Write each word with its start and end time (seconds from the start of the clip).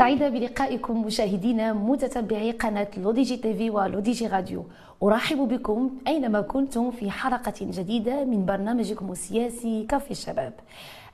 سعيدة 0.00 0.28
بلقائكم 0.28 1.02
مشاهدينا 1.06 1.72
متتبعي 1.72 2.50
قناة 2.50 2.88
L'ODJ 2.96 3.36
TV 3.36 3.70
و 3.70 3.79
L'ODJ 3.79 4.26
Radio. 4.26 4.64
أرحب 5.02 5.38
بكم 5.38 5.90
أينما 6.06 6.40
كنتم 6.40 6.90
في 6.90 7.10
حلقة 7.10 7.52
جديدة 7.60 8.24
من 8.24 8.46
برنامجكم 8.46 9.12
السياسي 9.12 9.86
كافي 9.88 10.10
الشباب. 10.10 10.52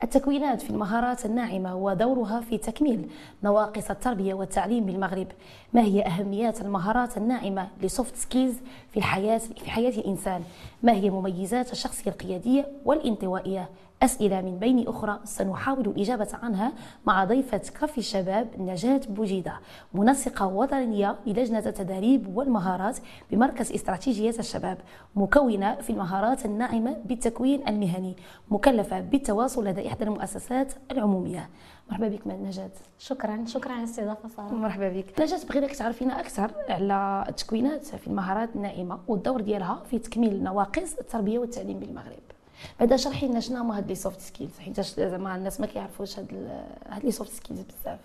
التكوينات 0.02 0.62
في 0.62 0.70
المهارات 0.70 1.26
الناعمة 1.26 1.76
ودورها 1.76 2.40
في 2.40 2.58
تكميل 2.58 3.08
نواقص 3.44 3.90
التربية 3.90 4.34
والتعليم 4.34 4.84
بالمغرب. 4.86 5.26
ما 5.72 5.82
هي 5.82 6.02
أهميات 6.02 6.60
المهارات 6.60 7.16
الناعمة 7.16 7.68
ل 7.82 7.89
soft 7.89 8.16
skills 8.16 8.54
في 8.90 8.96
الحياة 8.96 9.38
في 9.38 9.70
حياة 9.70 9.98
الإنسان؟ 9.98 10.42
ما 10.82 10.92
هي 10.92 11.10
مميزات 11.10 11.72
الشخصية 11.72 12.10
القيادية 12.10 12.66
والانطوائية؟ 12.84 13.68
أسئلة 14.02 14.40
من 14.40 14.58
بين 14.58 14.88
أخرى 14.88 15.20
سنحاول 15.24 15.86
الإجابة 15.86 16.28
عنها 16.42 16.72
مع 17.06 17.24
ضيفة 17.24 17.60
كافي 17.80 17.98
الشباب 17.98 18.48
نجاة 18.58 19.00
بوجيدة 19.08 19.60
منسقة 19.94 20.46
وطنية 20.46 21.16
للجنة 21.26 21.58
التدريب 21.58 22.36
والمهارات 22.36 22.98
بمركز 23.30 23.72
استراتيجية 23.72 24.34
الشباب 24.38 24.78
مكونة 25.16 25.74
في 25.74 25.90
المهارات 25.90 26.46
الناعمة 26.46 26.96
بالتكوين 27.04 27.68
المهني 27.68 28.16
مكلفة 28.50 29.00
بالتواصل 29.00 29.66
لدى 29.66 29.88
إحدى 29.88 30.04
المؤسسات 30.04 30.72
العمومية. 30.90 31.48
مرحبا 31.90 32.08
بك 32.08 32.26
نجاة. 32.26 32.70
شكرا. 32.98 33.44
شكرا 33.46 33.72
على 33.72 33.82
الاستضافة 33.82 34.28
ساره 34.28 34.54
مرحبا 34.54 34.88
بك. 34.88 35.20
نجاة 35.20 35.40
بغيناك 35.48 35.72
تعرفينا 35.72 36.20
أكثر 36.20 36.50
على 36.68 37.24
التكوينات 37.28 37.86
في 37.86 38.06
المهارات 38.06 38.56
الناعمة 38.56 38.98
والدور 39.08 39.40
ديالها 39.40 39.82
في 39.90 39.98
تكميل 39.98 40.42
نواقص 40.42 40.94
التربية 40.98 41.38
والتعليم 41.38 41.78
بالمغرب. 41.78 42.35
بعدا 42.80 42.96
شرحي 42.96 43.26
لنا 43.28 43.40
شنو 43.40 43.58
هما 43.58 43.76
هاد 43.78 43.88
les 43.88 43.94
soft 43.94 44.20
skills 44.20 44.58
حيت 44.58 44.80
زعما 44.80 45.36
الناس 45.36 45.60
ما 45.60 45.66
كيعرفوش 45.66 46.18
هاد 46.18 46.50
هاد 46.88 47.04
les 47.04 47.10
soft 47.10 47.32
skills 47.32 47.60
بزاف. 47.60 47.98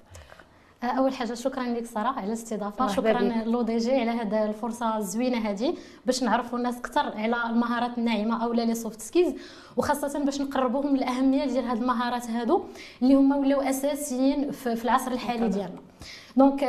آه، 0.84 0.86
أول 0.86 1.14
حاجة 1.14 1.34
شكرا 1.34 1.64
لك 1.64 1.86
صراحة 1.86 2.18
على 2.18 2.28
الاستضافة 2.28 2.88
شكرا. 2.88 3.22
L'ODJ 3.46 4.00
على 4.00 4.12
هذه 4.12 4.46
الفرصة 4.46 4.98
الزوينة 4.98 5.38
هذه 5.50 5.76
باش 6.06 6.24
نعرفوا 6.24 6.58
الناس 6.58 6.78
أكثر 6.78 7.18
على 7.18 7.50
المهارات 7.50 7.98
الناعمة 7.98 8.44
أو 8.44 8.54
les 8.54 8.76
soft 8.76 9.02
skills 9.02 9.34
وخاصة 9.78 10.26
باش 10.26 10.42
نقربوهم 10.42 10.96
الاهميه 10.96 11.46
ديال 11.46 11.66
هذه 11.66 11.78
المهارات 11.78 12.30
هادو 12.30 12.64
اللي 13.02 13.16
هما 13.16 13.36
ولاو 13.36 13.62
أساسيين 13.62 14.52
في 14.52 14.84
العصر 14.84 15.12
الحالي 15.12 15.48
ديالنا. 15.50 15.91
donc 16.38 16.64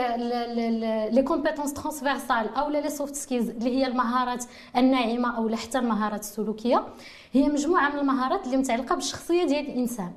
les 1.12 1.22
compétences 1.22 1.72
transversales 1.72 2.54
أو 2.54 2.70
les 2.70 2.90
soft 2.90 3.14
skills 3.14 3.48
اللي 3.50 3.76
هي 3.78 3.86
المهارات 3.86 4.44
الناعمة 4.76 5.36
أو 5.36 5.56
حتى 5.56 5.78
المهارات 5.78 6.20
السلوكية 6.20 6.84
هي 7.32 7.48
مجموعة 7.48 7.88
من 7.90 7.98
المهارات 7.98 8.46
اللي 8.46 8.56
متعلقة 8.56 8.94
بالشخصية 8.94 9.44
ديال 9.44 9.66
الإنسان. 9.70 10.12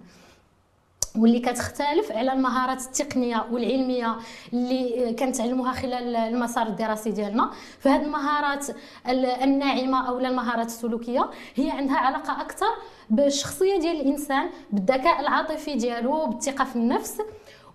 واللي 1.17 1.39
كتختلف 1.39 2.11
على 2.11 2.33
المهارات 2.33 2.81
التقنية 2.81 3.45
والعلمية 3.51 4.15
اللي 4.53 5.13
كنتعلموها 5.19 5.71
خلال 5.73 6.15
المسار 6.15 6.67
الدراسي 6.67 7.11
ديالنا. 7.11 7.51
فهاد 7.79 8.01
المهارات 8.03 8.69
ال- 9.09 9.25
الناعمة 9.25 10.07
أو 10.09 10.19
المهارات 10.19 10.65
السلوكية 10.67 11.29
هي 11.55 11.71
عندها 11.71 11.97
علاقة 11.97 12.41
أكثر 12.41 12.65
بالشخصية 13.09 13.79
ديال 13.79 14.01
الإنسان 14.01 14.49
بالذكاء 14.71 15.19
العاطفي 15.19 15.75
ديالو 15.75 16.25
بالثقة 16.25 16.63
في 16.65 16.75
النفس 16.75 17.21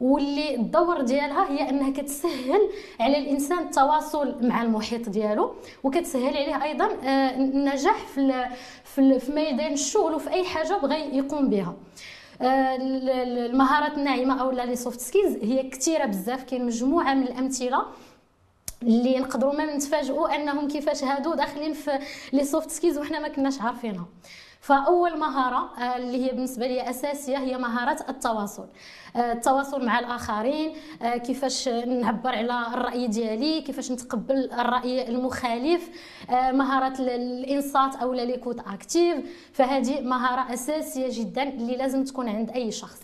واللي 0.00 0.54
الدور 0.54 1.00
ديالها 1.00 1.50
هي 1.50 1.70
انها 1.70 1.90
كتسهل 1.90 2.60
على 3.00 3.18
الانسان 3.18 3.58
التواصل 3.58 4.46
مع 4.46 4.62
المحيط 4.62 5.08
ديالو 5.08 5.54
وكتسهل 5.84 6.36
عليه 6.36 6.62
أيضا 6.62 6.84
آه، 7.04 7.36
النجاح 7.36 7.96
في 8.06 8.48
في 8.84 9.32
ميدان 9.34 9.72
الشغل 9.72 10.14
وفي 10.14 10.30
اي 10.30 10.44
حاجة 10.44 10.78
بغى 10.82 11.16
يقوم 11.16 11.48
بها. 11.48 11.74
آه، 12.42 12.76
ال- 12.76 13.10
ال- 13.10 13.38
المهارات 13.50 13.98
الناعمة 13.98 14.40
أو 14.42 14.50
les 14.50 14.76
soft 14.76 15.00
skills 15.00 15.36
هي 15.42 15.62
كثيره 15.68 16.04
بزاف 16.04 16.44
كاين 16.44 16.66
مجموعة 16.66 17.14
من 17.14 17.22
الأمثلة 17.22 17.82
اللي 18.82 19.18
نقدروا 19.18 19.54
ما 19.54 19.76
نتفاجئوا 19.76 20.34
أنهم 20.34 20.68
كيفاش 20.68 21.04
هادو 21.04 21.34
داخلين 21.34 21.72
في 21.72 21.98
les 22.32 22.44
soft 22.44 22.70
skills 22.70 22.98
وحنا 22.98 23.18
ما 23.20 23.28
كناش 23.28 23.60
عارفينها. 23.60 24.04
فأول 24.60 25.18
مهارة 25.18 25.70
آه، 25.78 25.96
اللي 25.96 26.24
هي 26.26 26.30
بالنسبة 26.32 26.66
لي 26.66 26.90
أساسية 26.90 27.38
هي 27.38 27.58
مهارة 27.58 28.04
التواصل. 28.08 28.66
آه، 29.16 29.32
التواصل 29.32 29.84
مع 29.86 29.98
الآخرين 29.98 30.72
آه، 31.02 31.16
كيفاش 31.16 31.68
نعبر 31.68 32.30
على 32.34 32.66
الرأي 32.74 33.06
ديالي 33.06 33.60
كيفاش 33.60 33.92
نتقبل 33.92 34.52
الرأي 34.52 35.08
المخالف 35.08 35.90
مهارة 36.30 37.00
ال- 37.00 37.10
الإنصات 37.10 37.96
أو 37.96 38.12
l'écoute 38.12 38.58
active. 38.58 39.16
فهذه 39.52 40.00
مهارة 40.00 40.54
أساسية 40.54 41.08
جدا 41.10 41.42
اللي 41.42 41.76
لازم 41.76 42.04
تكون 42.04 42.28
عند 42.28 42.50
أي 42.50 42.70
شخص. 42.70 43.00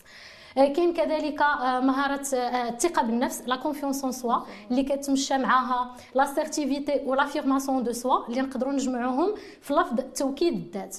كاين 0.54 0.92
كذلك 0.94 1.40
مهارة 1.82 2.26
الثقة 2.32 3.02
بالنفس 3.02 3.42
la 3.46 3.56
confiance 3.56 4.04
en 4.04 4.12
soi 4.12 4.36
اللي 4.70 4.82
كتمشى 4.82 5.38
معاها 5.38 5.94
l'assertivité 6.14 7.00
و 7.06 7.12
l'affirmation 7.12 7.82
de 7.84 7.92
soi 7.92 8.26
اللي 8.28 8.40
نقدروا 8.40 8.72
نجمعوهم 8.72 9.34
في 9.60 9.74
لفظ 9.74 10.00
توكيد 10.16 10.54
الذات. 10.54 10.96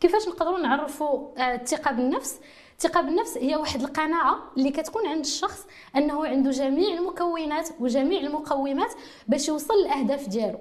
كيفاش 0.00 0.28
نقدروا 0.28 0.58
نعرفوا 0.58 1.28
آه، 1.38 1.54
الثقة 1.54 1.92
بالنفس؟ 1.92 2.40
الثقة 2.72 3.00
بالنفس 3.00 3.38
هي 3.38 3.56
واحد 3.56 3.80
القناعة 3.82 4.38
اللي 4.56 4.70
كتكون 4.70 5.06
عند 5.06 5.20
الشخص 5.24 5.66
أنه 5.96 6.26
عنده 6.26 6.50
جميع 6.50 6.94
المكونات 6.98 7.68
وجميع 7.80 8.20
المقومات 8.20 8.92
باش 9.28 9.48
يوصل 9.48 9.74
للأهداف 9.74 10.28
ديالو. 10.28 10.58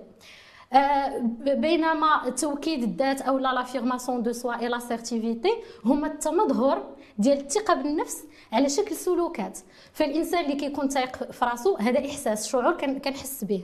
آه، 0.74 1.18
بينما 1.42 2.30
توكيد 2.42 2.84
الذات 2.84 3.22
أو 3.22 3.38
لا 3.38 3.53
l'affirmation 3.53 4.23
de 4.23 4.31
soi 4.31 4.59
et 4.59 4.68
l'assertivité 4.68 5.51
هما 5.86 6.08
التمظهر 6.08 6.96
ديال 7.18 7.38
الثقة 7.38 7.74
بالنفس 7.74 8.24
على 8.54 8.69
شكل 8.69 8.96
سلوكات. 8.96 9.59
فالإنسان 9.94 10.46
اللي 10.46 10.56
كيكون 10.56 10.90
تايق 10.90 11.31
في 11.31 11.46
راسو 11.46 11.75
هذا 11.78 12.00
إحساس 12.06 12.48
شعور 12.48 12.78
كن- 12.78 13.00
كنحس 13.00 13.44
به. 13.44 13.64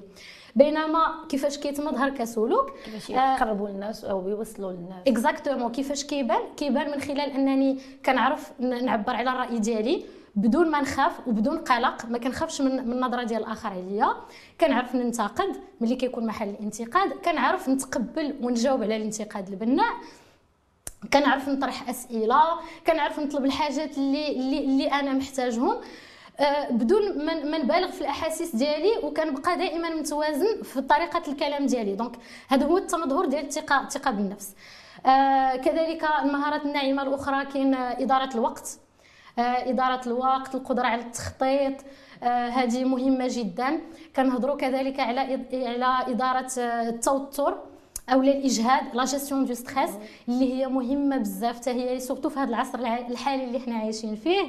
بينما 0.55 1.25
كيفاش 1.29 1.57
كيتمظهر 1.57 2.09
كسلوك 2.09 2.71
كيفاش 2.85 3.11
آه، 3.11 3.35
يقربوا 3.35 3.69
للناس 3.69 4.05
أو 4.05 4.29
يوصلوا 4.29 4.71
للناس 4.71 5.07
exactement 5.07 5.71
كيفاش 5.71 6.03
كيبان؟ 6.03 6.41
كيبان 6.57 6.91
من 6.91 7.01
خلال 7.01 7.31
أنني 7.31 7.79
كنعرف 8.05 8.51
نعبر 8.59 9.15
على 9.15 9.29
الرأي 9.29 9.59
ديالي 9.59 10.05
بدون 10.35 10.71
ما 10.71 10.81
نخاف 10.81 11.27
وبدون 11.27 11.57
قلق 11.57 12.05
ما 12.05 12.17
كنخافش 12.17 12.61
من 12.61 12.79
النظره 12.79 13.23
ديال 13.23 13.43
الآخر 13.43 13.69
عليا. 13.69 14.15
كنعرف 14.61 14.95
ننتقد 14.95 15.55
ملي 15.81 15.95
كيكون 15.95 16.25
محل 16.25 16.49
الانتقاد. 16.49 17.09
كنعرف 17.11 17.69
نتقبل 17.69 18.35
ونجاوب 18.41 18.83
على 18.83 18.95
الانتقاد 18.95 19.49
البناء. 19.49 19.93
كنعرف 21.13 21.49
نطرح 21.49 21.89
أسئلة. 21.89 22.41
كنعرف 22.87 23.19
نطلب 23.19 23.45
الحاجات 23.45 23.97
اللي 23.97 24.31
اللي, 24.31 24.59
اللي 24.59 24.87
أنا 24.91 25.13
محتاجهم. 25.13 25.75
بدون 26.69 27.25
ما 27.25 27.57
نبالغ 27.57 27.91
في 27.91 28.01
الأحاسيس 28.01 28.55
ديالي 28.55 28.97
وكنبقى 29.03 29.57
دائما 29.57 29.89
متوازن 29.89 30.61
في 30.63 30.81
طريقة 30.81 31.21
الكلام 31.31 31.65
ديالي. 31.65 31.95
دونك 31.95 32.15
هذا 32.49 32.65
هو 32.65 32.77
التمظهر 32.77 33.25
ديال 33.25 33.45
الثقه 33.45 33.81
الثقة 33.81 34.11
بالنفس. 34.11 34.55
آه، 35.05 35.55
كذلك 35.55 36.05
المهارات 36.23 36.65
الناعمة 36.65 37.03
الأخرى 37.03 37.45
كاين 37.45 37.73
آه، 37.73 38.01
إدارة 38.03 38.29
الوقت. 38.35 38.69
آه، 39.39 39.41
إدارة 39.69 40.01
الوقت 40.07 40.55
القدرة 40.55 40.87
على 40.87 41.01
التخطيط. 41.01 41.73
آه، 42.23 42.47
هذه 42.49 42.83
مهمة 42.83 43.27
جدا. 43.29 43.81
كنهضروا 44.15 44.55
كذلك 44.55 44.99
على 44.99 45.19
على 45.53 46.11
إدارة 46.13 46.51
آه، 46.59 46.89
التوتر 46.89 47.57
أو 48.09 48.21
الإجهاد 48.21 48.95
la 48.95 49.05
gestion 49.05 49.45
de 49.45 49.53
stress 49.53 49.89
اللي 50.29 50.53
هي 50.53 50.67
مهمة 50.67 51.17
بزاف. 51.17 51.55
حتى 51.57 51.69
هي 51.71 51.99
surtout 51.99 52.29
في 52.29 52.39
هذا 52.39 52.49
العصر 52.49 52.79
الع- 52.79 53.07
الحالي 53.07 53.43
اللي 53.43 53.59
حنا 53.59 53.75
عايشين 53.75 54.15
فيه. 54.15 54.43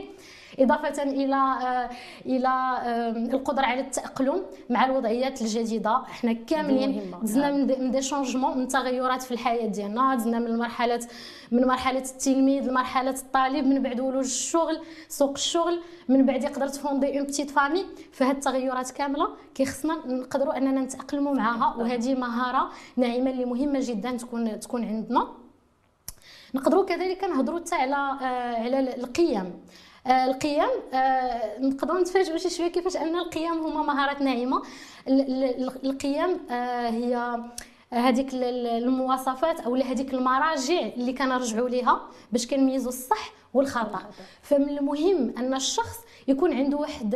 إضافة 0.58 1.02
إلى 1.02 1.34
آه، 1.34 1.90
إلى 2.26 2.48
آه، 2.48 3.10
القدرة 3.10 3.64
على 3.64 3.80
التأقلم 3.80 4.42
مع 4.70 4.84
الوضعيات 4.84 5.42
الجديدة. 5.42 6.02
حنا 6.06 6.32
كاملين 6.32 7.14
دزنا 7.22 7.50
نعم. 7.50 7.80
من 7.80 7.90
des 7.90 8.02
changements 8.02 8.58
من 8.58 8.68
تغيرات 8.68 9.22
في 9.22 9.32
الحياة 9.32 9.66
ديالنا. 9.66 10.14
دزنا 10.14 10.38
من 10.38 10.58
مرحلة 10.58 11.00
من 11.52 11.66
مرحلة 11.66 11.98
التلميذ 12.02 12.68
لمرحلة 12.68 13.10
الطالب 13.10 13.66
من 13.66 13.82
بعد 13.82 14.00
ولوج 14.00 14.24
الشغل 14.24 14.80
سوق 15.08 15.30
الشغل 15.30 15.80
من 16.08 16.26
بعد 16.26 16.44
يقدر 16.44 16.68
ت 16.68 16.75
fonder 16.75 17.18
une 17.18 17.26
petite 17.26 17.50
famille 17.50 17.84
فهاد 18.12 18.34
التغيرات 18.34 18.90
كاملة 18.90 19.28
كيخصنا 19.54 19.94
نقدروا 20.06 20.56
أننا 20.56 20.80
نتأقلموا 20.80 21.34
معها 21.34 21.76
وهذه 21.76 22.14
مهارة 22.14 22.70
ناعمة 22.96 23.30
اللي 23.30 23.44
مهمة 23.44 23.78
جدا 23.82 24.10
تكون 24.16 24.60
تكون 24.60 24.84
عندنا. 24.84 25.28
نقدروا 26.54 26.84
كذلك 26.84 27.24
نهضروا 27.24 27.60
حتى 27.60 27.74
على 27.74 27.94
آه، 27.96 28.62
على 28.62 28.96
القيم. 28.96 29.52
القيم 30.06 30.68
آه، 30.94 31.58
نقدروا 31.60 32.00
نتفاجئوا 32.00 32.38
شي 32.38 32.50
شوية 32.50 32.68
كيفاش 32.68 32.96
أن 32.96 33.16
القيم 33.16 33.52
هما 33.52 33.82
مهارات 33.82 34.22
ناعمة. 34.22 34.62
ال- 35.08 35.44
ال- 35.44 35.86
القيم 35.86 36.40
آه، 36.50 36.88
هي 36.90 37.38
هذيك 37.94 38.34
ال- 38.34 38.44
ال- 38.44 38.66
المواصفات 38.84 39.60
أو 39.60 39.74
هذيك 39.74 40.14
المراجع 40.14 40.80
اللي 40.96 41.12
كنرجعوا 41.12 41.68
ليها 41.68 42.00
باش 42.32 42.46
كنميزوا 42.46 42.88
الصح 42.88 43.32
والخطأ. 43.54 44.02
فمن 44.42 44.68
المهم 44.78 45.34
أن 45.38 45.54
الشخص 45.54 45.96
يكون 46.28 46.52
عنده 46.52 46.76
واحد 46.76 47.14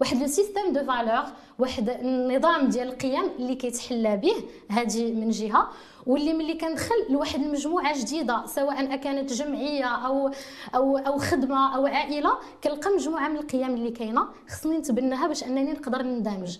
واحد 0.00 0.16
le 0.20 0.26
système 0.26 0.72
de 0.72 0.84
valeurs 0.84 1.22
واحد 1.58 1.88
النظام 1.90 2.68
ديال 2.68 2.88
القيم 2.88 3.24
اللي 3.38 3.54
كيتحلى 3.54 4.16
به 4.16 4.34
هذه 4.70 5.12
من 5.12 5.30
جهة 5.30 5.68
واللي 6.06 6.32
ملي 6.32 6.54
كندخل 6.54 6.94
لواحد 7.10 7.42
المجموعة 7.42 7.98
جديدة 8.00 8.46
سواء 8.46 8.96
كانت 8.96 9.32
جمعية 9.32 9.84
أو 9.84 10.30
أو 10.74 10.96
أو 10.98 11.18
خدمة 11.18 11.76
أو 11.76 11.86
عائلة 11.86 12.30
كنلقى 12.64 12.90
مجموعة 12.90 13.28
من 13.28 13.36
القيم 13.36 13.74
اللي 13.74 13.90
كاينة 13.90 14.28
خصني 14.48 14.78
نتبناها 14.78 15.26
باش 15.28 15.44
أنني 15.44 15.72
نقدر 15.72 16.02
نندمج 16.02 16.58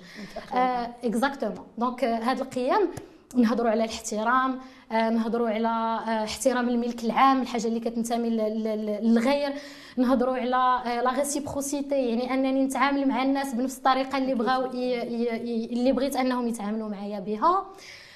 exactement 1.05 1.67
donc 1.79 2.05
هاد 2.05 2.41
القيم 2.41 2.89
نهضروا 3.35 3.71
على 3.71 3.85
الاحترام 3.85 4.59
آه 4.93 5.11
نهضروا 5.11 5.49
على 5.49 5.69
آه 5.69 6.25
احترام 6.25 6.69
الملك 6.69 7.05
العام 7.05 7.43
الحاجة 7.43 7.67
اللي 7.67 7.81
كتنتمي 7.81 8.31
للغير. 8.31 9.53
نهضروا 9.97 10.37
على 10.37 10.51
la 10.51 11.11
آه، 11.13 11.19
réciprocité 11.19 11.95
يعني 12.09 12.35
أنني 12.35 12.65
نتعامل 12.65 13.09
مع 13.09 13.23
الناس 13.23 13.55
بنفس 13.55 13.77
الطريقة 13.79 14.19
اللي 14.19 14.35
بغاو 14.35 14.71
اللي 14.71 15.93
بغيت 15.93 16.17
أنهم 16.17 16.49
يتعاملوا 16.49 16.89
معايا 16.89 17.21
بها. 17.21 17.67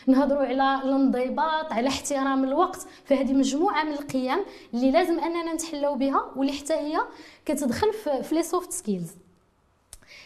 نهضروا 0.06 0.42
على 0.42 0.80
الانضباط 0.84 1.72
على 1.72 1.88
احترام 1.88 2.44
الوقت. 2.44 2.86
فهذه 3.04 3.32
مجموعة 3.32 3.84
من 3.84 3.92
القيم 3.92 4.38
اللي 4.74 4.90
لازم 4.90 5.18
أننا 5.18 5.54
نتحلوا 5.54 5.96
بها 5.96 6.24
واللي 6.36 6.52
حتى 6.52 6.74
هي 6.74 6.98
كتدخل 7.44 7.92
في 8.22 8.34
les 8.34 8.42
soft 8.42 8.72
skills 8.72 9.10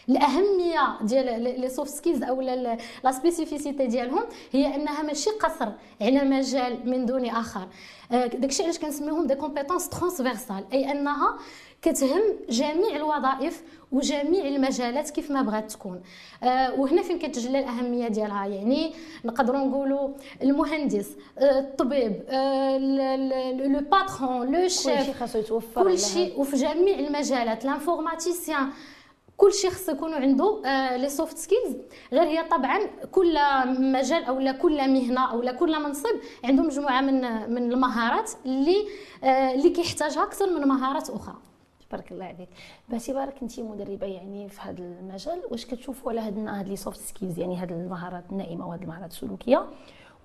الأهمية 0.09 0.97
ديال 1.01 1.61
les 1.61 1.69
soft 1.69 1.93
skills 1.93 2.23
أو 2.23 2.41
la 2.41 3.11
spécificité 3.11 3.87
ديالهم 3.87 4.23
هي 4.51 4.75
أنها 4.75 5.01
ماشي 5.03 5.29
قصر 5.29 5.69
على 6.01 6.23
مجال 6.23 6.89
من 6.89 7.05
دون 7.05 7.25
آخر. 7.25 7.67
آه، 8.11 8.25
داكشي 8.25 8.63
علاش 8.63 8.79
كنسميوهم 8.79 9.27
des 9.27 9.35
compétences 9.35 9.89
transversales 9.89 10.63
أي 10.73 10.91
أنها 10.91 11.37
كتهم 11.81 12.21
جميع 12.49 12.95
الوظائف 12.95 13.63
وجميع 13.91 14.45
المجالات 14.47 15.09
كيف 15.09 15.31
ما 15.31 15.41
بغات 15.41 15.71
تكون. 15.71 16.01
آه 16.43 16.79
وهنا 16.79 17.01
فين 17.01 17.19
كتجلى 17.19 17.59
الأهمية 17.59 18.07
ديالها؟ 18.07 18.45
يعني 18.45 18.93
نقدروا 19.25 19.59
نقولوا 19.59 20.09
المهندس 20.43 21.09
آه 21.39 21.59
الطبيب 21.59 22.11
le 23.71 23.79
patron 23.91 24.51
le 24.51 24.67
chef 24.67 24.87
كلشي 24.87 25.13
خاصو 25.13 25.39
يتوفر 25.39 25.83
كل 25.83 25.99
شيء 25.99 26.39
وفي 26.39 26.55
جميع 26.55 26.99
المجالات 26.99 27.65
l'informaticien 27.65 28.69
كل 29.37 29.53
شيء 29.53 29.69
خص 29.69 29.89
يكون 29.89 30.13
عنده 30.13 30.61
آه 30.65 30.97
les 30.97 31.09
soft 31.09 31.37
skills 31.37 31.75
غير 32.13 32.23
هي 32.23 32.43
طبعا 32.43 32.79
كل 33.11 33.37
مجال 33.79 34.23
أو 34.23 34.57
كل 34.61 34.77
مهنة 34.93 35.31
أو 35.31 35.57
كل 35.59 35.83
منصب 35.83 36.15
عنده 36.43 36.63
مجموعة 36.63 37.01
من 37.01 37.21
من 37.53 37.71
المهارات 37.71 38.31
اللي 38.45 38.87
آه 39.23 39.53
اللي 39.53 39.69
كيحتاجها 39.69 40.23
أكثر 40.23 40.59
من 40.59 40.67
مهارات 40.67 41.09
أخرى. 41.09 41.35
تبارك 41.89 42.11
الله 42.11 42.25
عليك. 42.25 42.49
باعتبارك 42.89 43.35
انت 43.41 43.59
مدربة 43.59 44.07
يعني 44.07 44.49
في 44.49 44.61
هذا 44.61 44.79
المجال. 44.79 45.41
واش 45.51 45.65
كتشوفوا 45.65 46.11
على 46.11 46.21
هاد 46.21 46.47
هاد 46.47 46.67
les 46.67 46.75
soft 46.75 46.99
skills 46.99 47.39
يعني 47.39 47.57
هاد 47.57 47.71
المهارات 47.71 48.23
الناعمة 48.31 48.67
وهاد 48.67 48.81
المهارات 48.81 49.11
السلوكية. 49.11 49.65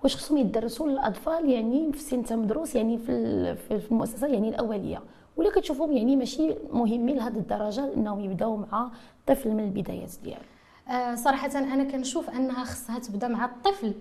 واش 0.03 0.15
خصهم 0.15 0.37
يدرسوا 0.37 0.87
للأطفال 0.87 1.49
يعني 1.49 1.93
في 1.93 1.99
سن 1.99 2.39
مدروس 2.39 2.75
يعني 2.75 2.97
في 2.97 3.81
المؤسسة 3.91 4.27
يعني 4.27 4.49
الأولية؟ 4.49 5.01
ولا 5.41 5.51
كتشوفهم 5.51 5.91
يعني 5.91 6.15
ماشي 6.15 6.55
مهمين 6.73 7.15
لهذه 7.15 7.37
الدرجة 7.37 7.93
إنهم 7.93 8.19
يبداو 8.19 8.57
مع 8.57 8.91
الطفل 9.19 9.49
من 9.49 9.63
البدايات 9.63 10.11
ديالو. 10.23 10.41
آه 10.89 11.15
صراحة 11.15 11.49
أنا 11.55 11.83
كنشوف 11.83 12.29
أنها 12.29 12.63
خصها 12.63 12.99
تبدأ 12.99 13.27
مع 13.27 13.45
الطفل 13.45 13.93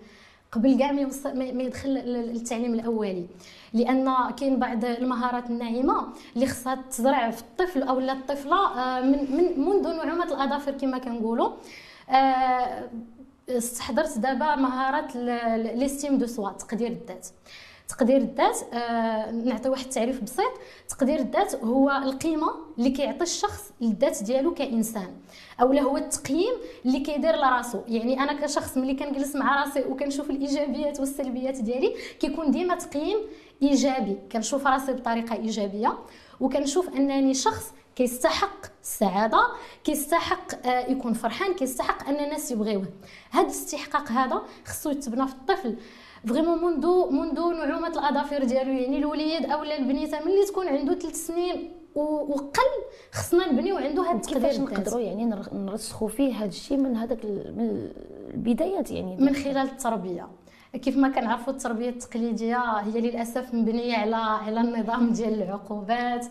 قبل 0.53 0.79
كاع 0.79 0.93
ما 0.93 1.63
يدخل 1.63 1.91
للتعليم 1.91 2.75
الأولي. 2.75 3.27
لأن 3.73 4.31
كاين 4.31 4.59
بعض 4.59 4.85
المهارات 4.85 5.51
الناعمة 5.51 6.09
اللي 6.35 6.47
خصها 6.47 6.75
تزرع 6.91 7.31
في 7.31 7.43
الطفل 7.43 7.83
أو 7.83 8.01
الطفلة 8.01 8.79
آه، 8.79 9.01
من 9.01 9.37
من 9.37 9.61
منذ 9.69 9.89
نعومه 9.89 10.25
الأظافر 10.25 10.73
كما 10.73 10.99
كنقولوا. 10.99 11.51
استحضرت 13.49 14.17
آه، 14.17 14.21
دابا 14.21 14.55
مهارات 14.57 15.17
l'estime 15.77 16.19
de 16.19 16.27
soi 16.27 16.51
تقدير 16.51 16.89
الذات. 16.89 17.29
تقدير 17.91 18.17
الذات 18.17 18.59
آه 18.73 19.31
نعطي 19.31 19.69
واحد 19.69 19.85
التعريف 19.85 20.23
بسيط. 20.23 20.53
تقدير 20.89 21.19
الذات 21.19 21.55
هو 21.55 21.91
القيمة 21.91 22.55
اللي 22.79 22.91
كيعطي 22.91 23.23
الشخص 23.23 23.73
للذات 23.81 24.23
ديالو 24.23 24.55
كإنسان 24.55 25.11
اولا 25.61 25.83
هو 25.83 25.97
التقييم 25.97 26.55
اللي 26.87 27.01
كيدير 27.01 27.37
لراسو. 27.37 27.81
يعني 27.89 28.21
أنا 28.21 28.33
كشخص 28.33 28.77
ملي 28.77 28.95
كنجلس 28.95 29.37
مع 29.37 29.65
راسي 29.65 29.81
وكنشوف 29.81 30.31
الإيجابيات 30.31 31.01
والسلبيات 31.01 31.61
ديالي 31.61 31.95
كيكون 32.21 32.51
ديما 32.51 32.75
تقييم 32.75 33.19
إيجابي. 33.63 34.19
كنشوف 34.33 34.67
راسي 34.67 34.93
بطريقة 34.93 35.37
إيجابية 35.37 35.99
وكنشوف 36.41 36.89
أنني 36.89 37.35
شخص 37.35 37.73
كيستحق 37.97 38.67
السعادة 38.83 39.39
كيستحق 39.85 40.67
آه 40.67 40.91
يكون 40.91 41.13
فرحان 41.13 41.55
كيستحق 41.55 42.09
ان 42.09 42.15
الناس 42.25 42.51
يبغيوه 42.51 42.87
هذا 43.31 43.47
الاستحقاق 43.47 44.13
هذا 44.13 44.43
خصو 44.67 44.91
يتبنى 44.91 45.27
في 45.27 45.35
الطفل. 45.35 45.77
فريمون 46.27 46.65
منذ 46.65 46.87
منذ 47.11 47.41
نعومة 47.69 47.89
الأظافر 47.89 48.45
ديالو 48.45 48.73
يعني 48.73 48.99
الوليد 48.99 49.51
اولا 49.51 49.79
البنيته 49.79 50.25
ملي 50.25 50.47
تكون 50.47 50.69
عنده 50.69 50.95
ثلاث 50.95 51.27
سنين 51.27 51.71
وقل 51.95 52.71
خصنا 53.13 53.53
نبنيو 53.53 53.77
عنده 53.77 54.03
هذا 54.03 54.17
التقدير 54.17 54.41
كيفاش 54.41 54.61
نقدروا 54.61 55.01
يعني 55.01 55.25
نرسخوا 55.53 56.09
فيه 56.09 56.35
هذا 56.35 56.49
الشيء 56.49 56.77
من 56.77 56.97
هذاك 56.97 57.25
من 57.25 57.91
البدايات 58.35 58.91
يعني؟ 58.91 59.17
من 59.17 59.35
خلال 59.35 59.57
التربية. 59.57 60.29
كيف 60.73 60.97
ما 60.97 61.09
كنعرفوا 61.09 61.53
التربية 61.53 61.89
التقليدية 61.89 62.59
هي 62.59 63.01
للأسف 63.01 63.55
مبنية 63.55 63.97
على 63.97 64.17
على 64.17 64.61
النظام 64.61 65.11
ديال 65.11 65.43
العقوبات 65.43 66.27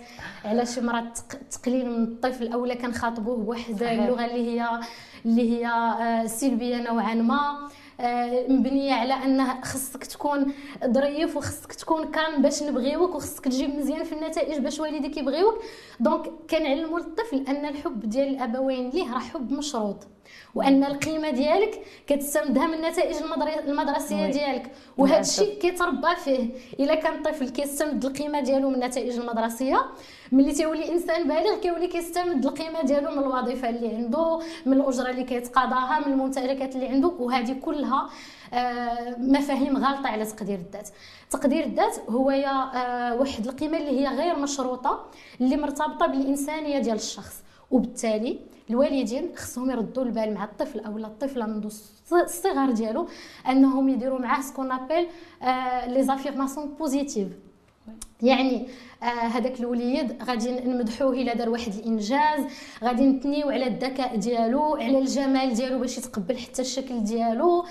على 0.46 0.66
شي 0.66 0.82
مرات 0.82 1.20
تقليل 1.52 1.90
من 1.90 2.04
الطفل 2.04 2.54
اولا 2.54 2.76
كنخاطبوه 2.76 3.38
بواحد 3.38 3.84
اللغة 3.84 4.26
اللي 4.26 4.60
هي 4.60 4.80
اللي 5.26 5.52
هي 5.52 5.68
آه، 5.68 6.26
سلبية 6.26 6.78
نوعا 6.78 7.14
ما. 7.14 7.70
مبنية 8.50 8.94
على 8.94 9.14
أنه 9.14 9.62
خصك 9.62 10.04
تكون 10.04 10.54
ظريف 10.86 11.38
وخصك 11.38 11.74
تكون 11.74 12.12
كان 12.12 12.42
باش 12.42 12.64
نبغيوك 12.64 13.16
وخصك 13.16 13.46
تجيب 13.46 13.76
مزيان 13.76 14.04
في 14.04 14.14
النتائج 14.14 14.60
باش 14.60 14.80
والديك 14.80 15.18
يبغيوك. 15.18 15.56
دونك 16.00 16.32
كنعلموا 16.50 17.00
الطفل 17.00 17.46
ان 17.48 17.66
الحب 17.66 18.10
ديال 18.10 18.28
الأبوين 18.28 18.90
ليه 18.90 19.14
راه 19.14 19.20
حب 19.20 19.52
مشروط. 19.52 20.08
وأن 20.56 20.84
القيمة 20.84 21.30
ديالك 21.30 21.82
كتستمدها 22.08 22.68
من 22.68 22.74
النتائج 22.74 23.16
المدرسية 23.68 24.28
ديالك. 24.28 24.72
وهذا 24.98 25.20
الشيء 25.20 25.60
كيتربى 25.60 26.16
فيه. 26.24 26.50
إلا 26.80 26.96
كان 26.96 27.14
الطفل 27.16 27.50
كيستمد 27.50 28.06
القيمة 28.06 28.40
ديالو 28.40 28.70
من 28.70 28.76
النتائج 28.76 29.18
المدرسية 29.18 29.86
ملي 30.32 30.52
تيولي 30.54 30.92
إنسان 30.92 31.28
بالغ 31.28 31.60
كيولي 31.62 31.88
كيستمد 31.88 32.46
القيمة 32.46 32.82
ديالو 32.82 33.12
من 33.12 33.18
الوظيفة 33.20 33.70
اللي 33.70 33.96
عنده 33.96 34.40
من 34.66 34.74
الأجرة 34.74 35.10
اللي 35.10 35.24
كيتقاضاها 35.24 36.00
من 36.00 36.14
الممتلكات 36.14 36.76
اللي 36.76 36.88
عنده 36.88 37.08
وهذه 37.08 37.54
كلها 37.54 38.10
آه، 38.54 39.16
مفاهيم 39.18 39.78
غالطة 39.78 40.08
على 40.08 40.26
تقدير 40.26 40.60
الذات. 40.60 40.90
تقدير 41.32 41.64
الذات 41.64 41.96
هو 42.10 42.32
يا 42.32 42.72
آه، 42.76 43.16
واحد 43.16 43.48
القيمة 43.48 43.78
اللي 43.78 44.00
هي 44.00 44.08
غير 44.08 44.40
مشروطة 44.40 45.06
اللي 45.42 45.58
مرتبطة 45.58 46.08
بالإنسانية 46.08 46.80
ديال 46.80 46.96
الشخص. 46.96 47.36
وبالتالي 47.72 48.40
الوالدين 48.70 49.30
خصهم 49.36 49.72
يردوا 49.72 50.04
البال 50.04 50.34
مع 50.34 50.44
الطفل 50.44 50.80
أو 50.80 50.98
الطفله 50.98 51.46
منذ 51.46 51.66
الصغر 52.12 52.72
ديالو 52.72 53.08
أنهم 53.50 53.90
يديروا 53.90 54.20
معاه 54.20 54.42
ce 54.42 54.50
qu'on 54.50 54.72
appelle 54.72 56.04
les 56.04 56.18
affirmations 56.18 56.76
positives 56.80 57.28
يعني 58.22 58.68
آه 59.04 59.06
هذاك 59.06 59.60
الوليد 59.60 60.24
غادي 60.24 60.52
نمدحوه 60.52 61.14
إلا 61.14 61.34
دار 61.34 61.50
واحد 61.50 61.74
الإنجاز 61.74 62.42
غادي 62.84 63.06
نثنيو 63.06 63.50
على 63.50 63.68
الذكاء 63.68 64.16
ديالو 64.16 64.76
على 64.76 65.00
الجمال 65.00 65.54
ديالو 65.54 65.80
باش 65.80 65.98
يتقبل 65.98 66.38
حتى 66.38 66.62
الشكل 66.62 67.04
ديالو. 67.04 67.66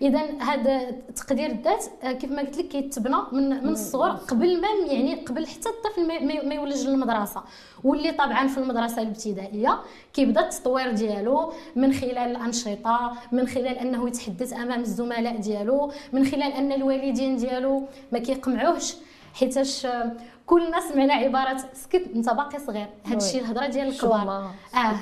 إذا 0.00 0.20
هذا 0.40 0.90
تقدير 1.16 1.50
الذات 1.50 1.84
آه، 2.02 2.12
كيف 2.12 2.30
ما 2.30 2.42
قلت 2.42 2.58
لك 2.58 2.68
كيتبنى 2.68 3.16
من 3.32 3.48
من 3.64 3.68
الصغر 3.68 4.10
قبل 4.10 4.60
ما 4.60 4.68
يعني 4.86 5.14
قبل 5.14 5.46
حتى 5.46 5.68
الطفل 5.68 6.06
ما 6.48 6.54
يولج 6.54 6.86
للمدرسة. 6.86 7.42
واللي 7.84 8.12
طبعا 8.12 8.46
في 8.46 8.58
المدرسة 8.58 9.02
الابتدائية 9.02 9.80
كيبدأ 10.12 10.40
التطوير 10.40 10.90
ديالو 10.92 11.52
من 11.76 11.92
خلال 11.92 12.18
الأنشطة 12.18 13.12
من 13.32 13.46
خلال 13.46 13.78
أنه 13.78 14.08
يتحدث 14.08 14.52
أمام 14.52 14.80
الزملاء 14.80 15.36
ديالو 15.36 15.92
من 16.12 16.24
خلال 16.24 16.52
أن 16.52 16.72
الوالدين 16.72 17.36
ديالو 17.36 17.82
ما 18.12 18.18
كيقمعوهش 18.18 18.96
حيتاش 19.34 19.86
آه، 19.86 20.12
كلنا 20.46 20.80
سمعنا 20.80 21.14
عبارة 21.14 21.56
سكت 21.74 22.04
أنت 22.14 22.30
باقي 22.30 22.58
صغير. 22.58 22.86
هذا 23.04 23.16
الشيء 23.16 23.40
الهضرة 23.40 23.66
ديال 23.66 23.88
الكبار. 23.88 24.50
آه. 24.74 24.96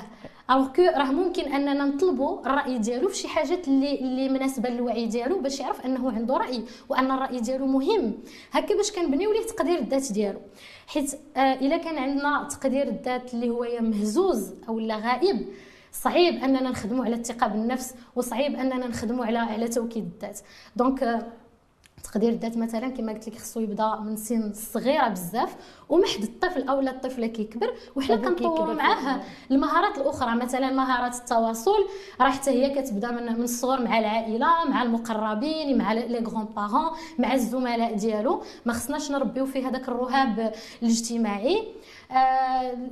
الوغ 0.51 0.67
كو 0.67 0.81
راه 0.81 1.11
ممكن 1.11 1.53
أننا 1.53 1.85
نطلبوا 1.85 2.45
الرأي 2.45 2.77
ديالو 2.77 3.07
في 3.09 3.15
شي 3.17 3.27
حاجات 3.27 3.67
اللي 3.67 3.99
اللي 3.99 4.29
مناسبة 4.29 4.69
للوعي 4.69 5.05
ديالو 5.05 5.39
باش 5.39 5.59
يعرف 5.59 5.85
أنه 5.85 6.11
عنده 6.11 6.37
رأي 6.37 6.63
وأن 6.89 7.11
الرأي 7.11 7.39
ديالو 7.39 7.65
مهم. 7.65 8.17
هكا 8.51 8.75
باش 8.75 8.91
كنبنيو 8.91 9.31
ليه 9.31 9.45
تقدير 9.45 9.79
الذات 9.79 10.11
ديالو. 10.11 10.39
حيت 10.87 11.11
آه 11.37 11.53
إلا 11.53 11.77
كان 11.77 11.97
عندنا 11.97 12.47
تقدير 12.51 12.87
الذات 12.87 13.33
اللي 13.33 13.49
هو 13.49 13.67
مهزوز 13.79 14.53
أو 14.69 14.79
لا 14.79 14.95
غائب 14.95 15.45
صعيب 15.91 16.43
أننا 16.43 16.69
نخدموا 16.69 17.05
على 17.05 17.15
الثقة 17.15 17.47
بالنفس 17.47 17.95
وصعيب 18.15 18.55
أننا 18.55 18.87
نخدموا 18.87 19.25
على 19.25 19.37
على 19.37 19.67
توكيد 19.67 20.09
الذات. 20.15 20.39
دونك 20.75 21.03
آه 21.03 21.25
تقدير 22.03 22.29
الذات 22.29 22.57
مثلا 22.57 22.89
كما 22.89 23.13
قلت 23.13 23.27
لك 23.27 23.37
خصو 23.37 23.59
يبدا 23.59 23.95
من 23.95 24.15
سن 24.17 24.53
صغيرة 24.53 25.07
بزاف 25.07 25.55
ومحد 25.89 26.23
الطفل 26.23 26.67
اولا 26.67 26.91
الطفله 26.91 27.27
كيكبر 27.27 27.73
وحنا 27.95 28.15
كنطوروا 28.15 28.73
معاه 28.73 29.21
المهارات 29.51 29.97
الأخرى 29.97 30.35
مثلا 30.35 30.71
مهارات 30.71 31.15
التواصل 31.15 31.87
راه 32.21 32.29
حتى 32.29 32.49
هي 32.49 32.81
كتبدا 32.81 33.11
من 33.11 33.33
من 33.37 33.43
الصغر 33.43 33.81
مع 33.81 33.99
العائلة 33.99 34.47
مع 34.69 34.83
المقربين 34.83 35.77
مع 35.77 35.93
لي 35.93 36.19
غران 36.19 36.45
بارون 36.45 36.91
مع 37.19 37.33
الزملاء 37.33 37.95
ديالو. 37.95 38.43
ما 38.65 38.73
خصناش 38.73 39.11
نربيو 39.11 39.45
فيه 39.45 39.67
هذاك 39.67 39.87
الرهاب 39.89 40.53
الاجتماعي. 40.83 41.67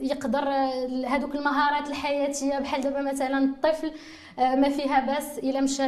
يقدر 0.01 0.49
هذوك 1.07 1.35
المهارات 1.35 1.89
الحياتية 1.89 2.59
بحال 2.59 2.81
دابا 2.81 3.01
مثلا 3.01 3.37
الطفل 3.37 3.91
آه، 4.39 4.55
ما 4.55 4.69
فيها 4.69 4.99
باس 4.99 5.39
إلا 5.39 5.61
مشى 5.61 5.83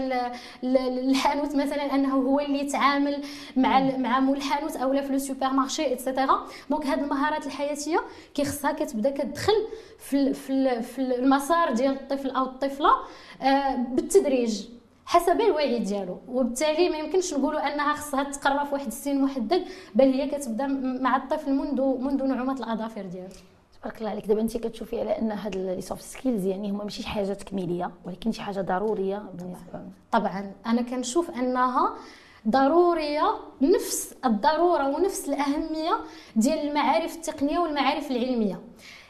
للحانوت 0.63 1.55
مثلا 1.55 1.95
أنه 1.95 2.15
هو 2.15 2.39
اللي 2.39 2.59
يتعامل 2.59 3.23
مع 3.55 3.79
مع 3.79 4.19
مول 4.19 4.37
الحانوت 4.37 4.75
اولا 4.75 5.01
في 5.01 5.11
le 5.11 5.17
supermarché 5.17 5.49
et 5.49 5.93
cetera 5.93 6.47
donc 6.69 6.85
هاد 6.85 7.03
المهارات 7.03 7.47
الحياتية 7.47 8.01
كيخصها 8.33 8.71
كتبدا 8.71 9.09
كتدخل 9.09 9.67
في 9.99 10.33
في 10.81 10.99
المسار 11.01 11.73
ديال 11.73 11.91
الطفل 11.93 12.29
أو 12.29 12.43
الطفلة 12.43 12.91
آه، 13.41 13.75
بالتدريج. 13.75 14.63
حسب 15.11 15.41
الوعي 15.41 15.79
ديالو. 15.79 16.17
وبالتالي 16.27 16.89
ما 16.89 16.97
يمكنش 16.97 17.33
نقولوا 17.33 17.73
أنها 17.73 17.93
خصها 17.93 18.23
تقرا 18.23 18.63
في 18.63 18.73
واحد 18.73 18.87
السن 18.87 19.21
محدد 19.21 19.63
بل 19.95 20.13
هي 20.13 20.29
كتبدأ 20.29 20.67
مع 21.01 21.15
الطفل 21.15 21.51
منذ 21.53 21.81
منذ 21.81 22.23
نعومة 22.23 22.53
الأظافر 22.53 23.01
ديالو. 23.01 23.33
تبارك 23.81 23.97
الله 23.97 24.09
عليك. 24.09 24.27
دابا 24.27 24.41
انت 24.41 24.57
كتشوفي 24.57 24.99
على 24.99 25.19
أن 25.19 25.31
هاد 25.31 25.55
les 25.55 25.81
soft 25.81 26.03
skills 26.03 26.45
يعني 26.45 26.71
هما 26.71 26.83
ماشي 26.83 27.01
شي 27.01 27.07
حاجة 27.07 27.33
تكميليه 27.33 27.91
ولكن 28.05 28.31
شي 28.31 28.41
حاجة 28.41 28.61
ضرورية 28.61 29.17
بالنسبة 29.33 29.81
طبعا. 30.11 30.51
أنا 30.65 30.81
كنشوف 30.81 31.31
أنها 31.31 31.95
ضرورية 32.47 33.35
نفس 33.61 34.15
الضرورة 34.25 34.87
ونفس 34.87 35.29
الأهمية 35.29 35.97
ديال 36.35 36.59
المعارف 36.59 37.15
التقنية 37.15 37.59
والمعارف 37.59 38.11
العلمية. 38.11 38.61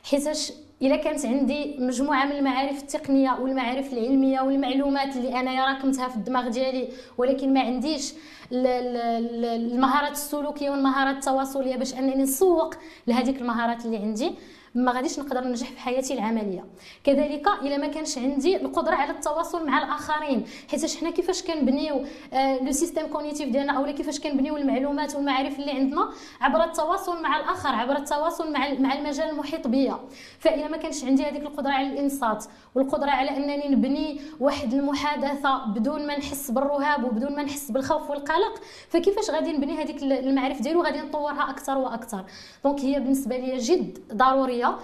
حيتاش 0.04 0.54
إلا 0.82 0.96
كانت 0.96 1.26
عندي 1.26 1.76
مجموعة 1.80 2.26
من 2.26 2.32
المعارف 2.32 2.82
التقنية 2.82 3.32
والمعارف 3.42 3.94
العلمية 3.94 4.42
والمعلومات 4.42 5.16
اللي 5.16 5.40
أنا 5.40 5.66
راكمتها 5.66 6.08
في 6.08 6.16
الدماغ 6.16 6.48
ديالي 6.50 6.88
ولكن 7.18 7.54
ما 7.54 7.60
عنديش 7.62 8.14
المهارات 8.52 10.12
السلوكية 10.12 10.70
والمهارات 10.70 11.16
التواصلية 11.16 11.76
باش 11.76 11.94
أنني 11.94 12.16
نسوق 12.16 12.74
لهذيك 13.08 13.42
المهارات 13.42 13.86
اللي 13.86 13.98
عندي. 13.98 14.32
ما 14.76 14.92
غاديش 14.92 15.20
نقدر 15.20 15.44
ننجح 15.44 15.72
في 15.72 15.80
حياتي 15.80 16.14
العملية. 16.14 16.66
كذلك 17.04 17.48
إلا 17.62 17.78
ما 17.78 17.88
كانش 17.88 18.18
عندي 18.18 18.56
القدرة 18.58 18.96
على 18.96 19.12
التواصل 19.12 19.66
مع 19.68 19.78
الآخرين 19.78 20.46
حيت 20.72 20.98
حنا 20.98 21.10
كيفاش 21.10 21.44
كنبنيو 21.44 22.06
آه 22.34 22.64
le 22.64 22.72
système 22.72 23.08
cognitif 23.08 23.50
ديالنا 23.50 23.74
اولا 23.74 23.92
كيفاش 23.92 24.20
كنبنيو 24.20 24.58
المعلومات 24.58 25.16
والمعارف 25.16 25.60
اللي 25.60 25.72
عندنا 25.72 26.10
عبر 26.42 26.64
التواصل 26.64 27.22
مع 27.22 27.40
الآخر 27.40 27.70
عبر 27.70 27.96
التواصل 27.98 28.52
مع 28.54 28.74
مع 28.80 28.94
المجال 28.94 29.30
المحيط 29.30 29.68
بيا. 29.68 30.00
فاذا 30.40 30.68
ما 30.68 30.78
كانش 30.78 31.04
عندي 31.04 31.24
هذيك 31.26 31.42
القدرة 31.42 31.72
على 31.72 31.88
الإنصات 31.88 32.46
والقدرة 32.76 33.10
على 33.10 33.38
أنني 33.38 33.68
نبني 33.70 34.22
واحد 34.40 34.74
المحادثة 34.74 35.66
بدون 35.66 36.08
ما 36.08 36.18
نحس 36.18 36.52
بالرهاب 36.52 37.04
وبدون 37.04 37.36
ما 37.36 37.44
نحس 37.44 37.72
بالخوف 37.72 38.10
والقلق 38.10 38.62
فكيفاش 38.90 39.30
غادي 39.30 39.52
نبني 39.52 39.84
هذيك 39.84 40.04
المعارف 40.04 40.62
ديالي 40.62 40.78
وغادي 40.78 41.00
نطورها 41.00 41.50
أكثر 41.50 41.78
وأكثر. 41.78 42.26
دونك 42.64 42.80
هي 42.80 43.00
بالنسبة 43.00 43.38
لي 43.38 43.58
جد 43.58 44.00
ضرورية. 44.14 44.61
شوية. 44.66 44.78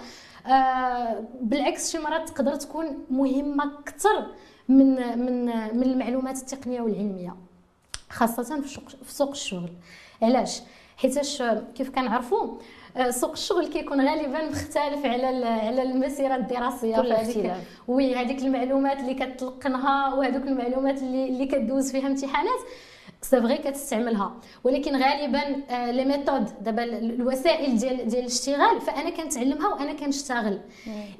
آه 0.54 1.24
بالعكس 1.40 1.92
شي 1.92 1.98
مرات 1.98 2.28
تقدر 2.28 2.54
تكون 2.54 3.04
مهمة 3.10 3.64
أكثر 3.78 4.26
من 4.68 5.18
من 5.18 5.46
من 5.76 5.82
المعلومات 5.82 6.36
التقنية 6.36 6.80
والعلمية 6.80 7.36
خاصة 8.10 8.60
في 9.02 9.12
سوق 9.12 9.30
الشغل. 9.30 9.70
علاش؟ 10.22 10.60
حيتاش 10.96 11.42
كيف 11.74 11.90
كنعرفوا 11.90 12.58
آه، 12.96 13.10
سوق 13.10 13.30
الشغل 13.30 13.66
كيكون 13.66 14.08
غالبا 14.08 14.48
مختلف 14.48 15.06
على 15.06 15.46
على 15.46 15.82
المسيرة 15.82 16.36
الدراسية 16.36 16.96
اختلاف 17.00 17.66
oui 17.88 18.16
هذيك 18.16 18.42
المعلومات 18.42 19.00
اللي 19.00 19.14
كتلقنها 19.14 20.14
وهذوك 20.14 20.42
المعلومات 20.42 21.02
اللي 21.02 21.28
اللي 21.28 21.46
كدوز 21.46 21.92
فيها 21.92 22.06
امتحانات. 22.06 22.60
c'est 23.22 23.40
vrai 23.40 23.56
كتستعملها 23.58 24.32
ولكن 24.64 24.96
غالبا 24.96 25.42
آه، 25.70 25.90
les 25.90 26.04
méthodes 26.04 26.48
دابا 26.60 26.84
الوسائل 26.84 27.78
ديال 27.78 28.08
ديال 28.08 28.20
الاشتغال 28.20 28.80
فأنا 28.80 29.10
كنتعلمها 29.10 29.68
وأنا 29.68 29.92
كنشتغل. 29.92 30.60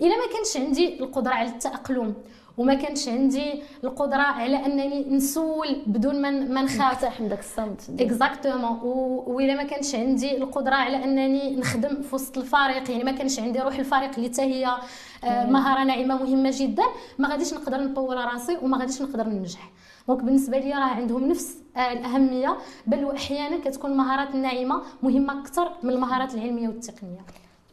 إلا 0.01 0.17
ما 0.17 0.33
كانش 0.35 0.57
عندي 0.57 1.01
القدرة 1.01 1.35
على 1.35 1.49
التأقلم 1.49 2.15
وما 2.59 2.75
كانش 2.75 3.09
عندي 3.09 3.63
القدرة 3.85 4.23
على 4.23 4.67
أنني 4.67 5.05
نسول 5.11 5.83
بدون 5.87 6.23
ما 6.23 6.31
ما 6.31 6.63
نخاف. 6.63 6.81
نقتحم 6.81 7.27
داك 7.29 7.39
الصمت. 7.39 8.01
exactement 8.01 8.79
وإلا 9.27 9.55
ما 9.55 9.63
كانش 9.63 9.95
عندي 9.95 10.37
القدرة 10.37 10.75
على 10.75 11.05
أنني 11.05 11.57
نخدم 11.57 12.03
في 12.03 12.15
وسط 12.15 12.39
الفريق. 12.39 12.91
يعني 12.91 13.05
ما 13.05 13.13
كانش 13.13 13.39
عندي 13.41 13.59
روح 13.61 13.79
الفريق 13.79 14.11
اللي 14.17 14.29
حتى 14.29 14.43
هي 14.43 14.67
آه، 15.25 15.47
مهارة 15.47 15.85
ناعمة 15.85 16.23
مهمة 16.25 16.51
جدا. 16.55 16.83
ما 17.19 17.29
غاديش 17.29 17.55
نقدر 17.55 17.81
نطور 17.81 18.17
راسي 18.17 18.57
وما 18.63 18.79
غاديش 18.79 19.03
نقدر 19.03 19.27
ننجح. 19.29 19.71
donc 20.09 20.23
بالنسبة 20.23 20.59
لي 20.59 20.73
راه 20.73 20.85
عندهم 20.85 21.29
نفس 21.29 21.59
آه، 21.77 21.93
الأهمية 21.93 22.59
بل 22.87 23.05
وأحيانا 23.05 23.65
كتكون 23.65 23.91
المهارات 23.93 24.35
الناعمه 24.35 24.83
مهمة 25.03 25.41
أكثر 25.41 25.73
من 25.83 25.91
المهارات 25.91 26.35
العلمية 26.35 26.69
والتقنية. 26.69 27.21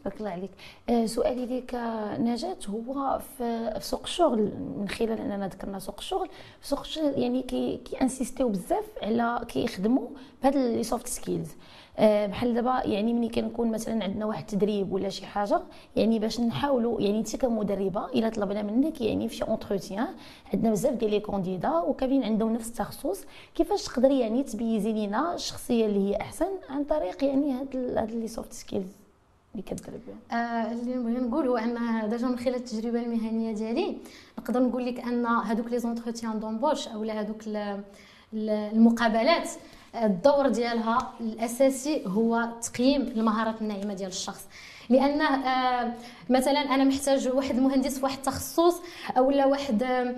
بارك 0.04 0.18
الله 0.20 0.30
عليك. 0.30 0.50
آه، 0.88 1.06
سؤالي 1.06 1.46
ليك 1.46 1.74
نجاة 2.20 2.56
هو 2.68 3.18
في 3.38 3.74
سوق 3.80 4.02
الشغل 4.02 4.52
من 4.78 4.88
خلال 4.88 5.20
أننا 5.20 5.48
ذكرنا 5.48 5.78
سوق 5.78 5.94
الشغل 5.98 6.28
سوق 6.62 6.80
الشغل 6.80 7.18
يعني 7.18 7.42
كي 7.42 7.76
كي 7.76 8.00
insistيو 8.02 8.48
بزاف 8.48 8.84
على 9.02 9.44
كيخدموا 9.48 10.08
بهاد 10.42 10.56
les 10.56 10.82
soft 10.82 11.06
skills 11.06 11.48
آه، 11.50 11.56
بحال 11.98 12.54
دابا 12.54 12.82
يعني 12.84 13.12
ملي 13.12 13.28
كنكون 13.28 13.70
مثلا 13.70 14.04
عندنا 14.04 14.26
واحد 14.26 14.40
التدريب 14.40 14.92
ولا 14.92 15.08
شي 15.08 15.26
حاجة 15.26 15.60
يعني 15.96 16.18
باش 16.18 16.40
نحاولوا 16.40 17.00
يعني 17.00 17.18
انت 17.18 17.36
كمدربة 17.36 18.06
إلا 18.06 18.28
طلبنا 18.28 18.62
منك 18.62 19.00
يعني 19.00 19.28
في 19.28 19.36
شي 19.36 19.44
entretien 19.44 20.08
عندنا 20.54 20.70
بزاف 20.70 20.94
ديال 20.94 21.10
les 21.10 21.20
candidats 21.20 21.70
وكاين 21.78 22.24
عندهم 22.24 22.52
نفس 22.52 22.68
التخصص 22.68 23.24
كيفاش 23.54 23.84
تقدري 23.84 24.20
يعني 24.20 24.42
تبيزي 24.42 24.92
لينا 24.92 25.34
الشخصية 25.34 25.86
اللي 25.86 26.10
هي 26.10 26.16
أحسن 26.20 26.48
عن 26.70 26.84
طريق 26.84 27.24
يعني 27.24 27.52
هاد 27.52 27.76
هاد 27.98 28.10
les 28.10 28.28
soft 28.28 28.52
skills 28.52 28.92
اللي 29.52 29.62
كتدرب 29.62 30.00
آه 30.32 30.34
اللي 30.72 30.94
نبغي 30.94 31.26
نقول 31.26 31.48
هو 31.48 31.56
أن 31.56 32.08
déjà 32.10 32.26
من 32.26 32.38
خلال 32.38 32.54
التجربة 32.54 33.02
المهنية 33.02 33.52
ديالي 33.52 33.96
نقدر 34.38 34.62
نقول 34.62 34.86
لك 34.86 35.00
أن 35.00 35.26
هذوك 35.26 35.66
les 35.66 35.78
entretiens 35.78 36.40
d'embauche 36.40 36.88
اولا 36.88 37.20
هذوك 37.20 37.42
المقابلات 38.34 39.50
الدور 40.04 40.48
ديالها 40.48 41.12
الأساسي 41.20 42.02
هو 42.06 42.48
تقييم 42.62 43.02
المهارات 43.02 43.62
الناعمة 43.62 43.94
ديال 43.94 44.08
الشخص. 44.08 44.44
لأن 44.90 45.20
آه، 45.20 45.94
مثلا 46.30 46.60
أنا 46.60 46.84
محتاج 46.84 47.28
واحد 47.28 47.56
مهندس 47.58 47.98
في 47.98 48.04
واحد 48.04 48.16
التخصص 48.16 48.82
اولا 49.18 49.46
واحد 49.46 49.82
آه، 49.82 50.14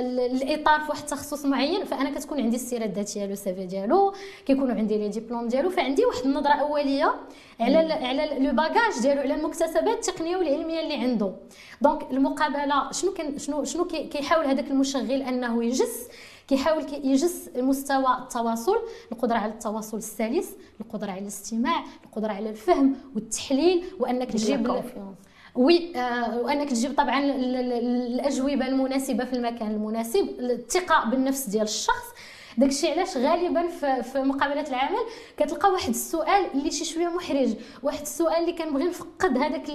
الإطار 0.00 0.80
في 0.80 0.88
واحد 0.88 1.02
التخصص 1.02 1.44
معين 1.44 1.84
فأنا 1.84 2.10
كتكون 2.10 2.40
عندي 2.40 2.56
السيرة 2.56 2.84
الذاتية 2.84 3.26
le 3.26 3.34
CV 3.34 3.66
ديالو 3.66 4.14
كيكونوا 4.46 4.74
عندي 4.74 4.98
les 4.98 5.08
diplômes 5.08 5.48
ديالو 5.48 5.70
فعندي 5.70 6.04
واحد 6.04 6.24
النظرة 6.24 6.52
أولية 6.52 7.14
على 7.60 7.92
على 7.92 8.38
le 8.38 8.52
bagage 8.52 9.02
ديالو 9.02 9.20
على 9.20 9.34
المكتسبات 9.34 10.08
التقنية 10.08 10.36
والعلمية 10.36 10.80
اللي 10.80 10.94
عنده. 10.94 11.32
donc 11.80 12.10
المقابلة 12.10 12.92
شنو 12.92 13.12
كان 13.12 13.38
شنو 13.38 13.64
شنو 13.64 13.84
كيحاول 13.84 14.46
هذاك 14.46 14.70
المشغل 14.70 15.22
أنه 15.22 15.64
يجس 15.64 16.08
كيحاول 16.52 16.84
يجس 17.04 17.48
مستوى 17.56 18.16
التواصل 18.22 18.76
القدرة 19.12 19.36
على 19.38 19.52
التواصل 19.52 19.96
السلس 19.96 20.50
القدرة 20.80 21.10
على 21.10 21.20
الاستماع 21.20 21.84
القدرة 22.04 22.32
على 22.32 22.50
الفهم 22.50 22.96
والتحليل 23.14 23.84
وأنك 24.00 24.30
تجيب 24.32 24.66
oui 25.54 25.96
آه 25.96 26.40
وأنك 26.40 26.70
تجيب 26.70 26.94
طبعا 26.96 27.18
الأجوبة 27.24 28.66
المناسبة 28.68 29.24
في 29.24 29.32
المكان 29.32 29.70
المناسب 29.70 30.28
الثقة 30.40 31.10
بالنفس 31.10 31.48
ديال 31.48 31.62
الشخص 31.62 32.04
داكشي 32.58 32.90
علاش 32.90 33.16
غالبا 33.16 33.68
في, 34.02 34.22
مقابلات 34.22 34.68
العمل 34.68 34.98
كتلقى 35.36 35.72
واحد 35.72 35.88
السؤال 35.88 36.46
اللي 36.54 36.70
شي 36.70 36.84
شوية 36.84 37.08
محرج 37.08 37.54
واحد 37.82 38.00
السؤال 38.00 38.36
اللي 38.36 38.52
كنبغي 38.52 38.84
نفقد 38.84 39.38
هذاك 39.38 39.70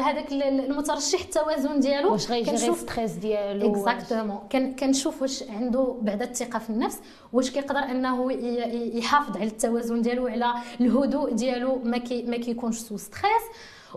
هذاك 0.00 0.32
المترشح 0.32 1.20
التوازن 1.20 1.80
ديالو. 1.80 2.12
واش 2.12 2.30
غيgérer 2.30 2.74
stress 2.74 3.12
ديالو 3.12 3.70
exactement 3.72 4.38
كنشوف 4.78 5.22
واش 5.22 5.42
عنده 5.42 5.96
بعد 6.02 6.22
الثقة 6.22 6.58
في 6.58 6.70
النفس 6.70 7.00
واش 7.32 7.50
كيقدر 7.50 7.78
أنه 7.78 8.32
يحافظ 8.98 9.36
على 9.36 9.46
التوازن 9.46 10.02
ديالو 10.02 10.26
على 10.26 10.54
الهدوء 10.80 11.32
ديالو 11.32 11.80
ما 11.84 11.98
كي 11.98 12.22
ما 12.22 12.36
كيكونش 12.36 12.76
sous 12.76 12.96
stress 12.96 13.42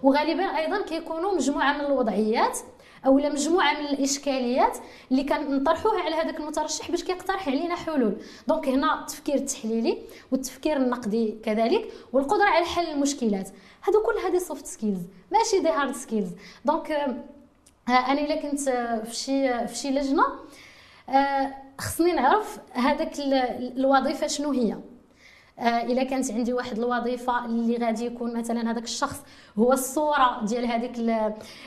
وغالبا 0.04 0.44
أيضا 0.44 0.82
كيكونوا 0.82 1.36
مجموعة 1.36 1.74
من 1.74 1.86
الوضعيات 1.86 2.60
أولا 3.06 3.30
مجموعة 3.30 3.74
من 3.80 3.86
الإشكاليات 3.86 4.78
اللي 5.12 5.24
كنطرحوها 5.24 6.02
على 6.02 6.16
هذاك 6.16 6.40
المترشح 6.40 6.92
باش 6.92 7.04
كيقترح 7.04 7.48
علينا 7.48 7.76
حلول. 7.76 8.16
donc 8.48 8.68
هنا 8.68 9.02
التفكير 9.02 9.36
التحليلي 9.36 9.98
والتفكير 10.32 10.78
النقدي 10.78 11.38
كذلك 11.44 11.94
والقدرة 12.14 12.46
على 12.46 12.66
حل 12.66 12.86
المشكلات. 12.92 13.50
هادو 13.84 14.02
كل 14.04 14.28
هذه 14.28 14.38
soft 14.38 14.66
skills 14.66 15.02
ماشي 15.32 15.60
des 15.60 15.70
hard 15.70 15.96
skills 15.96 16.30
donc 16.66 16.92
أنا 17.90 18.12
إلا 18.12 18.36
كنت 18.36 18.60
في 19.06 19.16
شي 19.16 19.68
في 19.68 19.76
شي 19.76 19.92
لجنة 19.92 20.24
آه، 21.10 21.54
خصني 21.80 22.12
نعرف 22.12 22.60
هذاك 22.74 23.12
الوظيفة 23.20 24.28
شنو 24.28 24.52
هي. 24.52 24.72
آه، 24.74 24.82
إلا 25.60 26.04
كانت 26.04 26.32
عندي 26.32 26.54
واحد 26.54 26.78
الوظيفة 26.80 27.46
اللي 27.46 27.78
غادي 27.78 28.06
يكون 28.06 28.38
مثلا 28.38 28.72
هذاك 28.72 28.84
الشخص 28.84 29.22
هو 29.60 29.74
الصورة 29.74 30.46
ديال 30.46 30.66
هذيك 30.66 30.92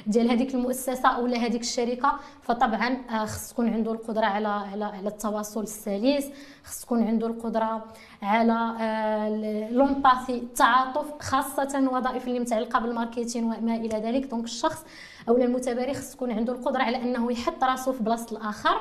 ديال 0.07 0.31
هذيك 0.31 0.55
المؤسسة 0.55 1.21
ولا 1.21 1.37
هذيك 1.39 1.61
الشركة. 1.61 2.13
فطبعا 2.43 2.97
آه، 3.11 3.25
خص 3.25 3.51
تكون 3.53 3.69
عنده 3.69 3.93
القدرة 3.93 4.27
على 4.27 4.49
على 4.49 4.85
على 4.85 5.09
التواصل 5.09 5.63
السلس 5.63 6.27
خص 6.65 6.81
تكون 6.85 7.03
عنده 7.03 7.27
القدرة 7.27 7.85
على 8.23 8.77
آه، 8.81 9.71
l'empathie 9.71 10.35
التعاطف 10.39 11.07
خاصة 11.21 11.79
الوظائف 11.79 12.27
اللي 12.29 12.41
متعلقة 12.41 12.79
بال 12.79 12.91
marketing 12.91 13.45
وما 13.45 13.77
إلى 13.77 13.99
ذلك. 13.99 14.27
donc 14.27 14.45
الشخص 14.45 14.85
أو 15.29 15.37
المتبرع 15.37 15.93
خص 15.93 16.13
تكون 16.13 16.33
عنده 16.33 16.53
القدرة 16.53 16.83
على 16.83 16.97
أنه 16.97 17.33
يحط 17.33 17.65
راسه 17.65 17.93
في 17.93 18.03
بلاصة 18.03 18.37
الآخر. 18.37 18.81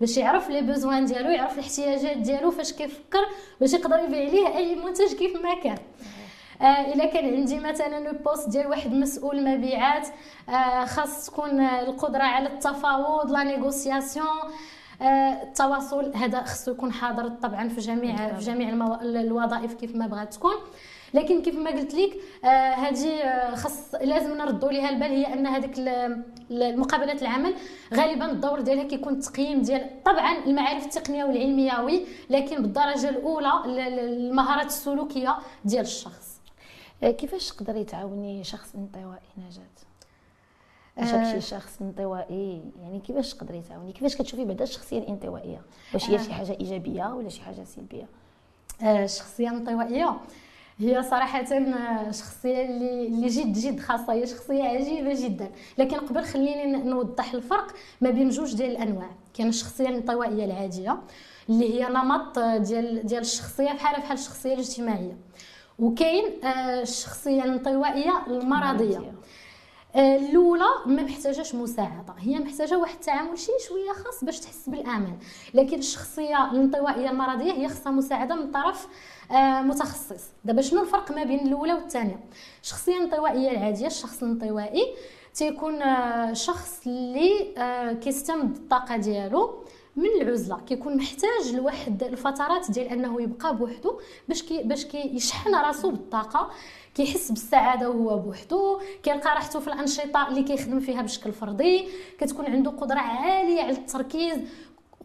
باش 0.00 0.16
يعرف 0.16 0.50
les 0.50 0.62
besoins 0.62 1.04
ديالو 1.04 1.30
يعرف 1.30 1.54
الاحتياجات 1.54 2.16
ديالو 2.16 2.50
فاش 2.50 2.72
كيفكر 2.72 3.26
باش 3.60 3.72
يقدر 3.72 3.98
يبيع 3.98 4.22
ليه 4.22 4.56
أي 4.56 4.74
منتج 4.74 5.14
كيف 5.14 5.36
ما 5.36 5.54
كان. 5.54 5.78
آه 6.62 6.92
إلا 6.92 7.06
كان 7.06 7.34
عندي 7.34 7.60
مثلا 7.60 8.12
poste 8.12 8.48
ديال 8.48 8.66
واحد 8.66 8.92
مسؤول 8.92 9.44
مبيعات 9.44 10.08
آه 10.48 10.84
خاص 10.84 11.26
تكون 11.26 11.60
القدرة 11.60 12.22
على 12.22 12.48
التفاوض 12.48 13.30
la 13.30 13.42
négociation. 13.42 14.26
آه 15.02 15.42
التواصل 15.42 16.16
هذا 16.16 16.42
خصو 16.42 16.70
يكون 16.70 16.92
حاضر 16.92 17.28
طبعا 17.28 17.68
في 17.68 17.80
جميع 17.80 18.34
في 18.34 18.44
جميع 18.44 18.68
الوظائف 19.02 19.74
كيف 19.74 19.96
ما 19.96 20.06
بغات 20.06 20.34
تكون. 20.34 20.54
لكن 21.14 21.42
كيف 21.42 21.54
ما 21.54 21.70
قلت 21.70 21.94
لك 21.94 22.10
هذه 22.44 23.08
آه, 23.08 23.24
آه، 23.24 23.54
خص 23.54 23.94
لازم 23.94 24.36
نردوا 24.36 24.72
ليها 24.72 24.88
البال 24.88 25.10
هي 25.10 25.32
أن 25.34 25.46
هذيك 25.46 25.72
المقابلات 26.50 27.22
العمل 27.22 27.54
غالبا 27.94 28.30
الدور 28.30 28.60
ديالها 28.60 28.84
كيكون 28.84 29.12
التقييم 29.12 29.62
ديال 29.62 30.02
طبعا 30.04 30.44
المعارف 30.44 30.84
التقنية 30.84 31.24
والعلمية 31.24 31.80
oui 31.80 32.06
لكن 32.30 32.62
بالدرجة 32.62 33.08
الأولى 33.08 33.52
المهارات 33.66 34.66
السلوكية 34.66 35.38
ديال 35.64 35.84
الشخص. 35.84 36.40
آه، 37.02 37.10
كيفاش 37.10 37.48
تقدري 37.48 37.84
تعاوني 37.84 38.44
شخص 38.44 38.74
انطوائي 38.74 39.28
نجاة؟ 39.38 39.62
واش 40.98 41.32
شي 41.32 41.40
شخص 41.40 41.82
انطوائي 41.82 42.62
يعني 42.82 43.00
كيفاش 43.00 43.34
تقدري 43.34 43.62
تعاوني 43.68 43.92
كيفاش 43.92 44.16
كتشوفي 44.16 44.44
بعدا 44.44 44.64
الشخصية 44.64 44.98
الانطوائية؟ 44.98 45.62
واش 45.94 46.10
هي 46.10 46.18
شي 46.18 46.32
حاجة 46.32 46.56
إيجابية 46.60 47.14
ولا 47.14 47.28
شي 47.28 47.42
حاجة 47.42 47.64
سلبية؟ 47.64 48.08
الشخصيه 48.82 49.50
الانطوائيه 49.50 50.20
هي 50.80 51.02
صراحة 51.02 51.44
شخصية 52.10 52.64
اللي 52.66 53.06
اللي 53.06 53.26
جد 53.26 53.52
جد 53.52 53.80
خاصة. 53.80 54.12
هي 54.12 54.26
شخصية 54.26 54.62
عجيبة 54.64 55.14
جدا. 55.26 55.50
لكن 55.78 55.96
قبل 55.96 56.24
خليني 56.24 56.66
نوضح 56.76 57.34
الفرق 57.34 57.66
ما 58.00 58.10
بين 58.10 58.28
جوج 58.28 58.54
ديال 58.54 58.70
الأنواع. 58.70 59.10
كاين 59.34 59.48
الشخصية 59.48 59.88
الانطوائية 59.88 60.44
العادية 60.44 60.98
اللي 61.48 61.74
هي 61.74 61.88
نمط 61.88 62.38
ديال 62.38 63.06
ديال 63.06 63.20
الشخصية 63.20 63.72
بحال 63.72 64.00
بحال 64.00 64.18
الشخصية 64.18 64.54
الاجتماعية. 64.54 65.16
وكاين 65.78 66.44
آه، 66.44 66.82
الشخصية 66.82 67.44
الانطوائية 67.44 68.12
المرضية. 68.26 69.12
آه، 69.96 70.16
الأولى 70.16 70.64
ما 70.86 71.02
محتاجاش 71.02 71.54
مساعدة. 71.54 72.14
هي 72.18 72.38
محتاجة 72.38 72.78
واحد 72.78 72.94
التعامل 72.94 73.38
شي 73.38 73.52
شوية 73.68 73.92
خاص 74.04 74.24
باش 74.24 74.40
تحس 74.40 74.68
بالأمان. 74.68 75.18
لكن 75.54 75.78
الشخصية 75.78 76.50
الانطوائيه 76.50 77.10
المرضية 77.10 77.52
هي 77.52 77.68
خاصها 77.68 77.92
مساعدة 77.92 78.34
من 78.34 78.50
طرف 78.50 78.86
آه، 78.86 78.88
متخصص. 79.62 80.24
دابا 80.44 80.62
شنو 80.62 80.82
الفرق 80.82 81.12
ما 81.12 81.24
بين 81.24 81.46
الأولى 81.46 81.72
والثانية؟ 81.74 82.20
الشخصيه 82.62 82.96
الانطوائيه 82.96 83.50
العادية 83.50 83.86
الشخص 83.86 84.22
الانطوائي 84.22 84.94
تيكون 85.34 85.82
آه، 85.82 86.32
شخص 86.32 86.80
اللي 86.86 87.54
كيستمد 88.04 88.56
الطاقة 88.56 88.96
ديالو 88.96 89.64
من 89.96 90.06
العزلة. 90.22 90.60
كيكون 90.66 90.96
محتاج 90.96 91.54
لواحد 91.54 92.02
الفترات 92.02 92.70
ديال 92.70 92.86
أنه 92.88 93.22
يبقى 93.22 93.56
بوحدو 93.56 94.00
باش 94.28 94.42
كي 94.42 94.62
باش 94.62 94.84
كيشحن 94.84 95.54
راسو 95.54 95.90
بالطاقة 95.90 96.50
كيحس 96.94 97.30
بالسعادة 97.30 97.90
وهو 97.90 98.18
بوحدو 98.18 98.80
كيلقى 99.02 99.34
راحته 99.34 99.60
في 99.60 99.68
الأنشطة 99.68 100.28
اللي 100.28 100.42
كيخدم 100.42 100.80
فيها 100.80 101.02
بشكل 101.02 101.32
فردي 101.32 101.88
كتكون 102.20 102.46
عنده 102.46 102.70
قدرة 102.70 102.98
عالية 102.98 103.62
على 103.62 103.70
التركيز 103.70 104.38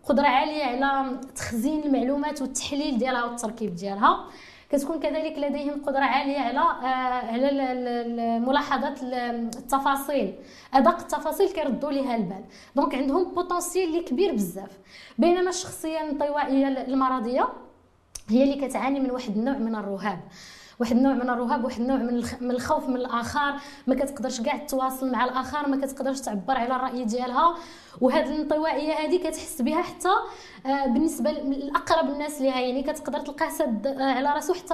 قدره 0.03 0.27
عالية 0.27 0.63
على 0.63 1.19
تخزين 1.35 1.83
المعلومات 1.83 2.41
والتحليل 2.41 2.97
ديالها 2.97 3.25
والتركيب 3.25 3.75
ديالها. 3.75 4.25
كتكون 4.69 4.99
كذلك 4.99 5.37
لديهم 5.37 5.85
قدرة 5.85 6.03
عالية 6.03 6.39
على 6.39 6.59
آه، 6.59 7.31
على 7.33 8.39
ملاحظة 8.39 8.95
التفاصيل. 9.01 10.35
أدق 10.73 10.99
التفاصيل 10.99 11.49
كيردوا 11.49 11.91
ليها 11.91 12.15
البال. 12.15 12.43
donc 12.75 12.95
عندهم 12.95 13.23
potentiel 13.23 13.89
اللي 13.89 14.03
كبير 14.03 14.33
بزاف. 14.33 14.77
بينما 15.17 15.49
الشخصيه 15.49 16.01
الانطوائيه 16.01 16.67
المرضية 16.67 17.49
هي 18.29 18.43
اللي 18.43 18.67
كتعاني 18.67 18.99
من 18.99 19.11
واحد 19.11 19.37
النوع 19.37 19.57
من 19.57 19.75
الرهاب. 19.75 20.19
واحد 20.79 20.95
النوع 20.95 21.13
من 21.13 21.29
الرهاب 21.29 21.63
واحد 21.63 21.81
النوع 21.81 21.97
من 22.41 22.51
الخوف 22.51 22.89
من 22.89 22.95
الآخر. 22.95 23.53
ما 23.87 23.95
كتقدرش 23.95 24.41
كاع 24.41 24.57
تواصل 24.57 25.11
مع 25.11 25.25
الآخر 25.25 25.69
ما 25.69 25.85
كتقدرش 25.85 26.19
تعبر 26.19 26.57
على 26.57 26.75
الرأي 26.75 27.05
ديالها. 27.05 27.55
وهاد 28.01 28.27
الانطوائيه 28.27 28.93
هذه 28.93 29.17
كتحس 29.17 29.61
بها 29.61 29.81
حتى 29.81 30.09
آه، 30.65 30.85
بالنسبة 30.85 31.31
لاقرب 31.31 32.09
الناس 32.09 32.41
ليها. 32.41 32.59
يعني 32.59 32.83
كتقدر 32.83 33.19
تلقاه 33.19 33.49
سد 33.49 33.87
آه، 33.87 34.03
على 34.03 34.29
راسو 34.29 34.53
حتى 34.53 34.73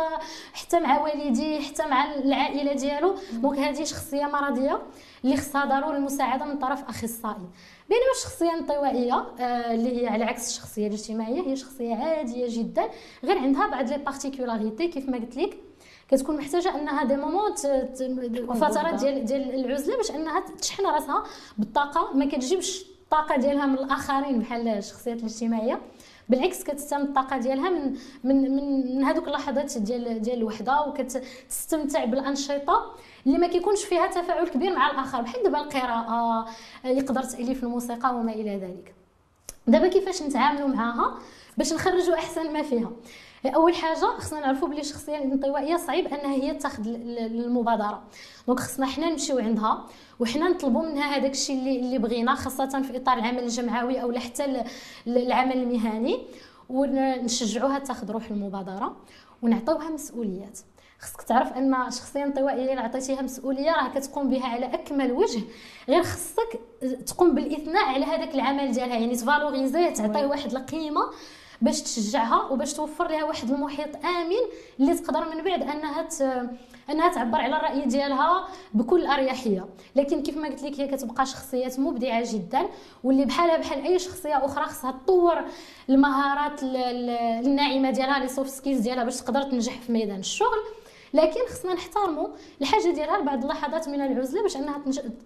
حتى 0.54 0.80
مع 0.80 1.02
والديه 1.02 1.62
حتى 1.62 1.88
مع 1.88 2.14
العائلة 2.14 2.74
ديالو. 2.74 3.16
donc 3.34 3.60
هذه 3.60 3.84
شخصية 3.84 4.26
مرضية 4.26 4.82
اللي 5.24 5.38
خصها 5.38 5.66
ضروري 5.66 5.98
المساعدة 5.98 6.46
من 6.46 6.60
طرف 6.60 6.84
أخصائي. 6.90 7.50
بينما 7.90 8.12
الشخصية 8.18 8.52
الانطوائية 8.52 9.26
آه، 9.40 9.74
اللي 9.74 10.02
هي 10.02 10.08
على 10.08 10.24
عكس 10.24 10.50
الشخصية 10.50 10.88
الاجتماعية 10.88 11.42
هي 11.42 11.56
شخصية 11.56 11.96
عادية 11.96 12.46
جدا. 12.50 12.84
غير 13.24 13.38
عندها 13.38 13.68
بعض 13.68 13.90
les 13.90 13.98
particularités 13.98 14.88
كيف 14.88 15.10
ما 15.10 15.18
قلت 15.18 15.38
لك. 15.38 15.58
كتكون 16.12 16.38
محتاجة 16.38 16.76
أنها 16.76 17.04
des 17.04 17.16
moments 17.16 17.56
فترات 18.56 18.94
ديال 19.00 19.26
ديال 19.26 19.66
العزلة 19.66 19.98
باش 19.98 20.12
أنها 20.12 20.40
تشحن 20.62 20.86
راسها 20.86 21.24
بالطاقة. 21.58 22.14
ما 22.14 22.26
كتجيبش 22.26 22.86
الطاقة 23.04 23.38
ديالها 23.38 23.66
من 23.66 23.74
الآخرين 23.78 24.40
بحال 24.40 24.68
الشخصيات 24.68 25.20
الاجتماعية. 25.20 25.82
بالعكس 26.30 26.64
كتستمد 26.64 27.08
الطاقة 27.08 27.38
ديالها 27.38 27.70
من 27.70 27.98
من 28.24 28.42
من 28.98 29.04
هذوك 29.04 29.28
اللحظات 29.28 29.78
ديال 29.78 30.22
ديال 30.22 30.38
الوحدة 30.38 30.82
وكتستمتع 30.82 32.06
بالأنشطة 32.06 32.96
اللي 33.26 33.38
ما 33.38 33.48
كيكونش 33.48 33.84
فيها 33.84 34.08
تفاعل 34.08 34.48
كبير 34.48 34.76
مع 34.76 34.92
الآخر 34.92 35.22
بحال 35.22 35.44
دابا 35.44 35.60
القراءة 35.62 36.46
يقدر 36.86 37.24
تأليف 37.24 37.64
الموسيقى 37.64 38.16
وما 38.16 38.32
إلى 38.32 38.56
ذلك. 38.58 38.94
دابا 39.68 39.88
كيفاش 39.88 40.24
نتعاملوا 40.24 40.68
معاها 40.68 41.20
باش 41.58 41.74
نخرجوا 41.74 42.16
أحسن 42.16 42.54
ما 42.54 42.62
فيها؟ 42.62 42.92
أول 43.46 43.76
حاجة 43.76 44.06
خصنا 44.18 44.40
نعرفوا 44.40 44.68
بلي 44.68 44.82
الشخصيه 44.82 45.18
الانطوائية 45.18 45.78
صعيب 45.78 46.08
أنها 46.08 46.34
هي 46.34 46.54
تاخذ 46.54 46.88
المبادرة. 46.88 48.04
دونك 48.48 48.60
خصنا 48.60 48.86
حنا 48.86 49.10
نمشيو 49.10 49.40
عندها 49.40 49.86
وحنا 50.20 50.50
نطلبوا 50.50 50.82
منها 50.82 51.18
هذاك 51.18 51.32
الشيء 51.32 51.60
اللي 51.60 51.80
اللي 51.80 51.98
بغينا 51.98 52.36
خاصة 52.36 52.82
في 52.82 52.98
إطار 52.98 53.18
العمل 53.18 53.44
الجمعوي 53.44 54.02
أو 54.02 54.20
حتى 54.20 54.64
العمل 55.08 55.58
المهني 55.58 56.20
ونشجعوها 56.70 57.80
تاخذ 57.80 58.12
روح 58.12 58.32
المبادرة 58.32 58.96
ونعطيوها 59.42 59.90
مسؤوليات. 59.90 60.60
خصك 61.00 61.22
تعرف 61.22 61.54
أن 61.54 61.76
الشخصيه 61.76 62.24
الانطوائيه 62.24 62.72
اللي 62.72 62.82
عطيتيها 62.82 63.22
مسؤولية 63.22 63.72
راه 63.72 63.90
كتقوم 63.90 64.30
بها 64.30 64.48
على 64.48 64.66
أكمل 64.66 65.12
وجه. 65.12 65.42
غير 65.90 66.04
خصك 66.04 66.60
تقوم 67.08 67.36
بالإثناء 67.36 67.86
على 67.86 68.06
هذاك 68.06 68.36
العمل 68.36 68.72
ديالها 68.72 68.98
يعني 68.98 69.16
تفالوريزي 69.16 69.92
تعطيه 69.92 70.26
واحد 70.26 70.52
القيمة 70.56 71.02
باش 71.62 71.82
تشجعها 71.82 72.42
وباش 72.52 72.74
توفر 72.74 73.08
لها 73.08 73.24
واحد 73.24 73.52
المحيط 73.52 74.06
آمن 74.06 74.36
اللي 74.80 74.96
تقدر 74.96 75.36
من 75.36 75.44
بعد 75.44 75.62
أنها 75.62 76.08
أنها 76.90 77.10
تعبر 77.14 77.38
على 77.38 77.58
الرأي 77.58 77.86
ديالها 77.86 78.48
بكل 78.74 79.06
أريحية. 79.06 79.66
لكن 79.96 80.24
كيف 80.24 80.38
ما 80.38 80.48
قلت 80.48 80.64
لك 80.64 80.80
هي 80.80 80.88
كتبقى 80.88 81.26
شخصيات 81.26 81.80
مبدعة 81.80 82.34
جدا 82.34 82.62
واللي 83.04 83.26
بحالها 83.26 83.58
بحال 83.58 83.86
أي 83.86 84.00
شخصية 84.00 84.46
أخرى 84.46 84.66
خصها 84.66 84.92
تطور 84.92 85.42
المهارات 85.90 86.60
الناعمة 86.64 87.92
ديالها 87.92 88.20
les 88.20 88.28
soft 88.28 88.50
skills 88.50 88.80
ديالها 88.80 89.04
باش 89.04 89.22
تقدر 89.22 89.42
تنجح 89.44 89.74
في 89.82 89.92
ميدان 89.92 90.20
الشغل. 90.20 90.58
لكن 91.14 91.40
خصنا 91.50 91.74
نحترموا 91.74 92.28
الحاجة 92.62 92.92
ديالها 92.92 93.18
لبعض 93.18 93.44
اللحظات 93.44 93.90
من 93.90 94.02
العزلة 94.02 94.42
باش 94.44 94.58
أنها 94.58 94.82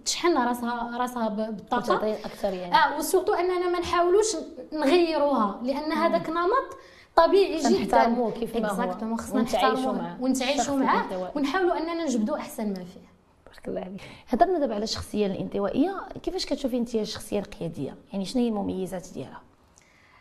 تشحن 0.05 0.37
راسها 0.37 0.97
راسها 0.97 1.29
بالطاقة. 1.29 2.13
أكثر 2.25 2.53
يعني. 2.53 2.75
آه 2.75 2.97
و 2.97 3.02
surtout 3.02 3.33
أننا 3.33 3.69
ما 3.69 3.79
نحاولوش 3.79 4.35
نغيروها 4.73 5.59
لأن 5.63 5.91
هذاك 5.91 6.29
نمط 6.29 6.77
طبيعي 7.15 7.57
جدا. 7.57 7.69
نحترموه 7.69 8.31
كيف 8.31 8.57
ما 8.57 8.71
هو. 8.71 9.17
خصنا 9.17 9.41
نحترموه 9.41 10.17
ونتعايشوا 10.21 10.75
معاه 10.75 11.31
ونحاولوا 11.35 11.77
أننا 11.77 12.03
نجبدوا 12.05 12.37
أحسن 12.37 12.67
ما 12.67 12.73
فيه 12.75 13.13
بارك 13.45 13.67
الله 13.67 13.81
عليك 13.81 14.01
هضرنا 14.29 14.59
دابا 14.59 14.75
على 14.75 14.83
الشخصية 14.83 15.25
الانطوائية. 15.25 16.07
كيفاش 16.23 16.45
كتشوفي 16.45 16.77
انت 16.77 16.95
الشخصية 16.95 17.39
القيادية؟ 17.39 17.95
يعني 18.13 18.25
شنو 18.25 18.41
هي 18.41 18.47
المميزات 18.49 19.07
ديالها؟ 19.13 19.41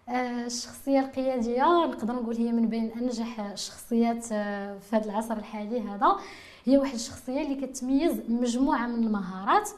الشخصية 0.09 1.01
القيادية 1.01 1.65
نقدر 1.87 2.15
نقول 2.15 2.37
هي 2.37 2.53
من 2.53 2.69
بين 2.69 2.93
أنجح 2.93 3.41
الشخصيات 3.41 4.27
آه، 4.33 4.79
في 4.79 4.97
هذا 4.97 5.05
العصر 5.05 5.37
الحالي 5.37 5.81
هذا. 5.81 6.17
هي 6.65 6.79
واحد 6.79 6.95
الشخصية 6.95 7.41
اللي 7.43 7.67
كتميز 7.67 8.21
مجموعة 8.29 8.87
من 8.87 9.05
المهارات 9.05 9.71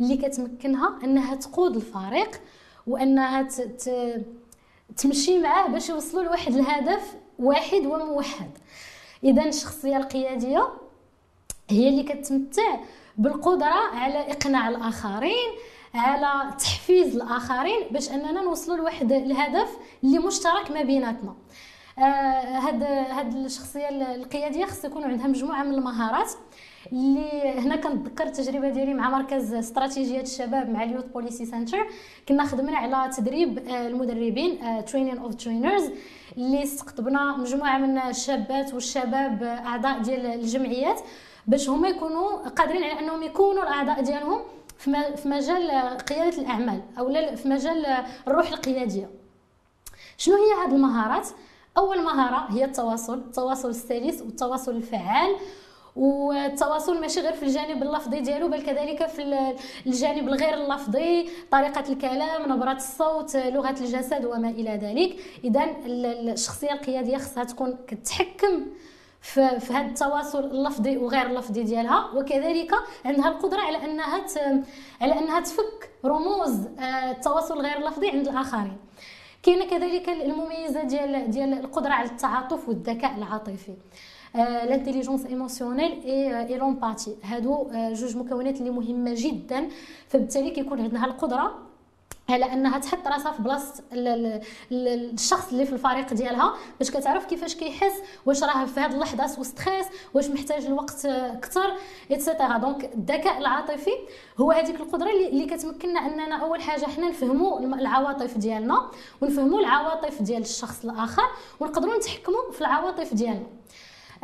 اللي 0.00 0.16
كتمكنها 0.16 0.98
أنها 1.04 1.34
تقود 1.34 1.76
الفريق 1.76 2.40
وأنها 2.86 3.48
تمشي 4.96 5.38
معاه 5.38 5.68
باش 5.68 5.88
يوصلوا 5.88 6.22
لواحد 6.22 6.54
الهدف 6.54 7.14
واحد 7.38 7.86
وموحد. 7.86 8.50
إذا 9.24 9.44
الشخصية 9.44 9.96
القيادية 9.96 10.68
هي 11.70 11.88
اللي 11.88 12.02
كتمتع 12.02 12.80
بالقدرة 13.18 13.94
على 13.94 14.32
إقناع 14.32 14.68
الآخرين 14.68 15.48
على 15.98 16.54
تحفيز 16.58 17.16
الآخرين 17.16 17.80
باش 17.90 18.10
أننا 18.10 18.42
نوصلوا 18.42 18.76
لواحد 18.76 19.12
الهدف 19.12 19.68
اللي 20.04 20.18
مشترك 20.18 20.70
ما 20.70 20.82
بيناتنا. 20.82 21.34
هاد 21.98 22.82
هاد 22.82 23.34
الشخصية 23.34 23.88
القيادية 24.14 24.64
خص 24.64 24.84
يكون 24.84 25.04
عندها 25.04 25.26
مجموعة 25.26 25.62
من 25.62 25.74
المهارات 25.74 26.30
اللي 26.92 27.58
هنا 27.58 27.76
كنتذكر 27.76 28.24
التجربة 28.24 28.68
ديالي 28.68 28.94
مع 28.94 29.10
مركز 29.10 29.54
استراتيجية 29.54 30.20
الشباب 30.20 30.70
مع 30.70 30.82
ال 30.82 30.86
Youth 30.86 31.04
Policy 31.04 31.46
Center. 31.46 31.86
كنا 32.28 32.44
خدمنا 32.44 32.78
على 32.78 33.10
تدريب 33.16 33.58
آه، 33.58 33.86
المدربين 33.88 34.58
training 34.84 35.18
of 35.18 35.34
trainers 35.34 35.90
اللي 36.36 36.62
استقطبنا 36.62 37.36
مجموعة 37.36 37.78
من 37.78 37.98
الشابات 37.98 38.74
والشباب 38.74 39.42
آه، 39.42 39.66
أعضاء 39.66 39.98
ديال 39.98 40.26
الجمعيات 40.26 41.00
باش 41.46 41.68
هما 41.68 41.88
يكونوا 41.88 42.48
قادرين 42.48 42.82
على 42.84 43.00
أنهم 43.00 43.22
يكونوا 43.22 43.62
الأعضاء 43.62 44.02
ديالهم. 44.02 44.40
في 44.78 45.28
مجال 45.28 45.70
قياده 45.98 46.38
الأعمال 46.38 46.82
أو 46.98 47.36
في 47.36 47.48
مجال 47.48 47.86
الروح 48.28 48.48
القيادية. 48.48 49.10
شنو 50.16 50.34
هي 50.34 50.66
هذه 50.66 50.74
المهارات؟ 50.74 51.28
أول 51.78 52.02
مهارة 52.02 52.52
هي 52.52 52.64
التواصل 52.64 53.18
التواصل 53.18 53.68
السلس 53.68 54.22
والتواصل 54.22 54.76
الفعال 54.76 55.36
والتواصل 55.96 57.00
ماشي 57.00 57.20
غير 57.20 57.32
في 57.32 57.42
الجانب 57.42 57.82
اللفظي 57.82 58.20
ديالو 58.20 58.48
بل 58.48 58.62
كذلك 58.62 59.06
في 59.06 59.54
الجانب 59.86 60.28
الغير 60.28 60.54
اللفظي 60.54 61.28
طريقة 61.50 61.92
الكلام 61.92 62.52
نبرة 62.52 62.72
الصوت 62.72 63.36
لغة 63.36 63.74
الجسد 63.80 64.24
وما 64.24 64.48
إلى 64.48 64.70
ذلك. 64.70 65.16
اذا 65.44 65.76
الشخصية 65.86 66.72
القيادية 66.72 67.16
خصها 67.16 67.44
تكون 67.44 67.78
كتحكم 67.86 68.66
في, 69.20 69.40
هذا 69.40 69.86
التواصل 69.86 70.44
اللفظي 70.44 70.96
وغير 70.96 71.26
اللفظي 71.26 71.62
ديالها. 71.62 72.10
وكذلك 72.14 72.74
عندها 73.04 73.28
القدرة 73.28 73.60
على 73.60 73.84
أنها 73.84 74.24
على 75.00 75.18
أنها 75.18 75.40
تفك 75.40 75.90
رموز 76.04 76.66
آه، 76.78 77.10
التواصل 77.10 77.60
غير 77.60 77.78
اللفظي 77.78 78.10
عند 78.10 78.28
الآخرين. 78.28 78.76
كاينة 79.42 79.64
كذلك 79.64 80.08
المميزة 80.08 80.82
ديال 80.82 81.30
ديال 81.30 81.52
القدرة 81.52 81.92
على 81.92 82.08
التعاطف 82.08 82.68
والذكاء 82.68 83.16
العاطفي. 83.16 83.74
l'intelligence 84.34 85.26
émotionnelle 85.26 86.02
et 86.04 86.58
l'empathie 86.58 87.16
هادو 87.22 87.70
آه، 87.72 87.92
جوج 87.92 88.16
مكونات 88.16 88.60
اللي 88.60 88.70
مهمة 88.70 89.12
جدا. 89.16 89.68
فبالتالي 90.08 90.50
كيكون 90.50 90.80
عندها 90.80 91.04
القدرة 91.04 91.67
على 92.30 92.52
أنها 92.52 92.78
تحط 92.78 93.06
راسها 93.08 93.32
في 93.32 93.42
بلاصة 93.42 93.84
الشخص 94.72 95.50
اللي 95.52 95.66
في 95.66 95.72
الفريق 95.72 96.12
ديالها 96.14 96.54
باش 96.78 96.90
كتعرف 96.90 97.24
كيفاش 97.26 97.54
كيحس 97.54 97.92
واش 98.26 98.42
راه 98.42 98.64
في 98.64 98.80
هذه 98.80 98.92
اللحظة 98.94 99.26
sous 99.26 99.42
stress 99.42 99.86
واش 100.14 100.28
محتاج 100.28 100.66
الوقت 100.66 101.06
أكثر 101.06 101.72
et 102.10 102.22
cetera 102.22 102.58
donc 102.58 102.84
الذكاء 102.94 103.38
العاطفي 103.38 103.90
هو 104.40 104.52
هذيك 104.52 104.80
القدرة 104.80 105.10
اللي 105.10 105.46
كتمكننا 105.46 106.00
أننا 106.06 106.36
أول 106.36 106.62
حاجة 106.62 106.84
حنا 106.84 107.08
نفهموا 107.08 107.60
العواطف 107.60 108.38
ديالنا 108.38 108.90
ونفهموا 109.20 109.60
العواطف 109.60 110.22
ديال 110.22 110.42
الشخص 110.42 110.84
الآخر 110.84 111.22
ونقدروا 111.60 111.96
نتحكموا 111.96 112.52
في 112.52 112.60
العواطف 112.60 113.14
ديالنا. 113.14 113.46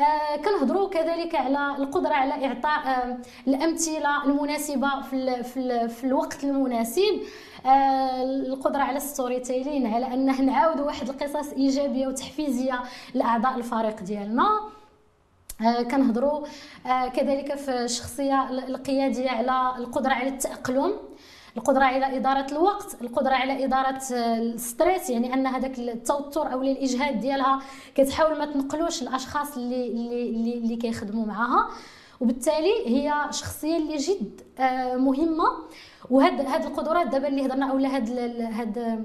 آه 0.00 0.36
كنهضروا 0.36 0.88
كذلك 0.88 1.34
على 1.34 1.76
القدرة 1.78 2.14
على 2.14 2.46
إعطاء 2.46 2.86
آه 2.86 3.18
الأمثلة 3.48 4.24
المناسبة 4.24 5.00
في, 5.02 5.16
ال 5.16 5.44
في, 5.44 5.56
ال 5.56 5.88
في 5.88 6.04
الوقت 6.04 6.44
المناسب. 6.44 7.20
القدرة 7.66 8.82
على 8.82 8.96
ال 8.96 9.40
storytelling 9.40 9.86
على 9.94 10.06
انه 10.14 10.40
نعاودوا 10.42 10.84
واحد 10.86 11.08
القصص 11.08 11.52
إيجابية 11.52 12.06
وتحفيزية 12.06 12.82
لأعضاء 13.14 13.56
الفريق 13.56 14.00
ديالنا. 14.02 14.60
آه 15.60 15.82
كنهضروا 15.82 16.46
آه 16.86 17.08
كذلك 17.08 17.54
في 17.54 17.70
الشخصية 17.84 18.48
القيادية 18.50 19.30
على 19.30 19.74
القدرة 19.78 20.12
على 20.12 20.28
التأقلم 20.28 20.92
القدرة 21.56 21.84
على 21.84 22.16
إدارة 22.16 22.46
الوقت 22.52 22.96
القدرة 23.02 23.34
على 23.34 23.64
إدارة 23.64 24.00
ال 24.12 24.26
stress 24.26 25.10
يعني 25.10 25.34
أن 25.34 25.46
هذاك 25.46 25.78
التوتر 25.78 26.52
أو 26.52 26.62
الإجهاد 26.62 27.20
ديالها 27.20 27.60
كتحاول 27.94 28.38
ما 28.38 28.46
تنقلوش 28.46 29.02
الأشخاص 29.02 29.56
اللي 29.56 29.86
اللي 29.88 30.54
اللي 30.58 30.76
كيخدموا 30.76 31.26
معاها. 31.26 31.68
وبالتالي 32.20 32.86
هي 32.86 33.14
شخصية 33.30 33.76
اللي 33.76 33.96
جد 33.96 34.40
آه، 34.58 34.96
مهمة. 34.96 35.44
وهاد 36.10 36.40
هاد 36.40 36.64
القدرات 36.64 37.06
دابا 37.06 37.28
اللي 37.28 37.46
هضرنا 37.46 37.70
اولا 37.70 37.96
هاد 37.96 38.10
هاد 38.40 39.04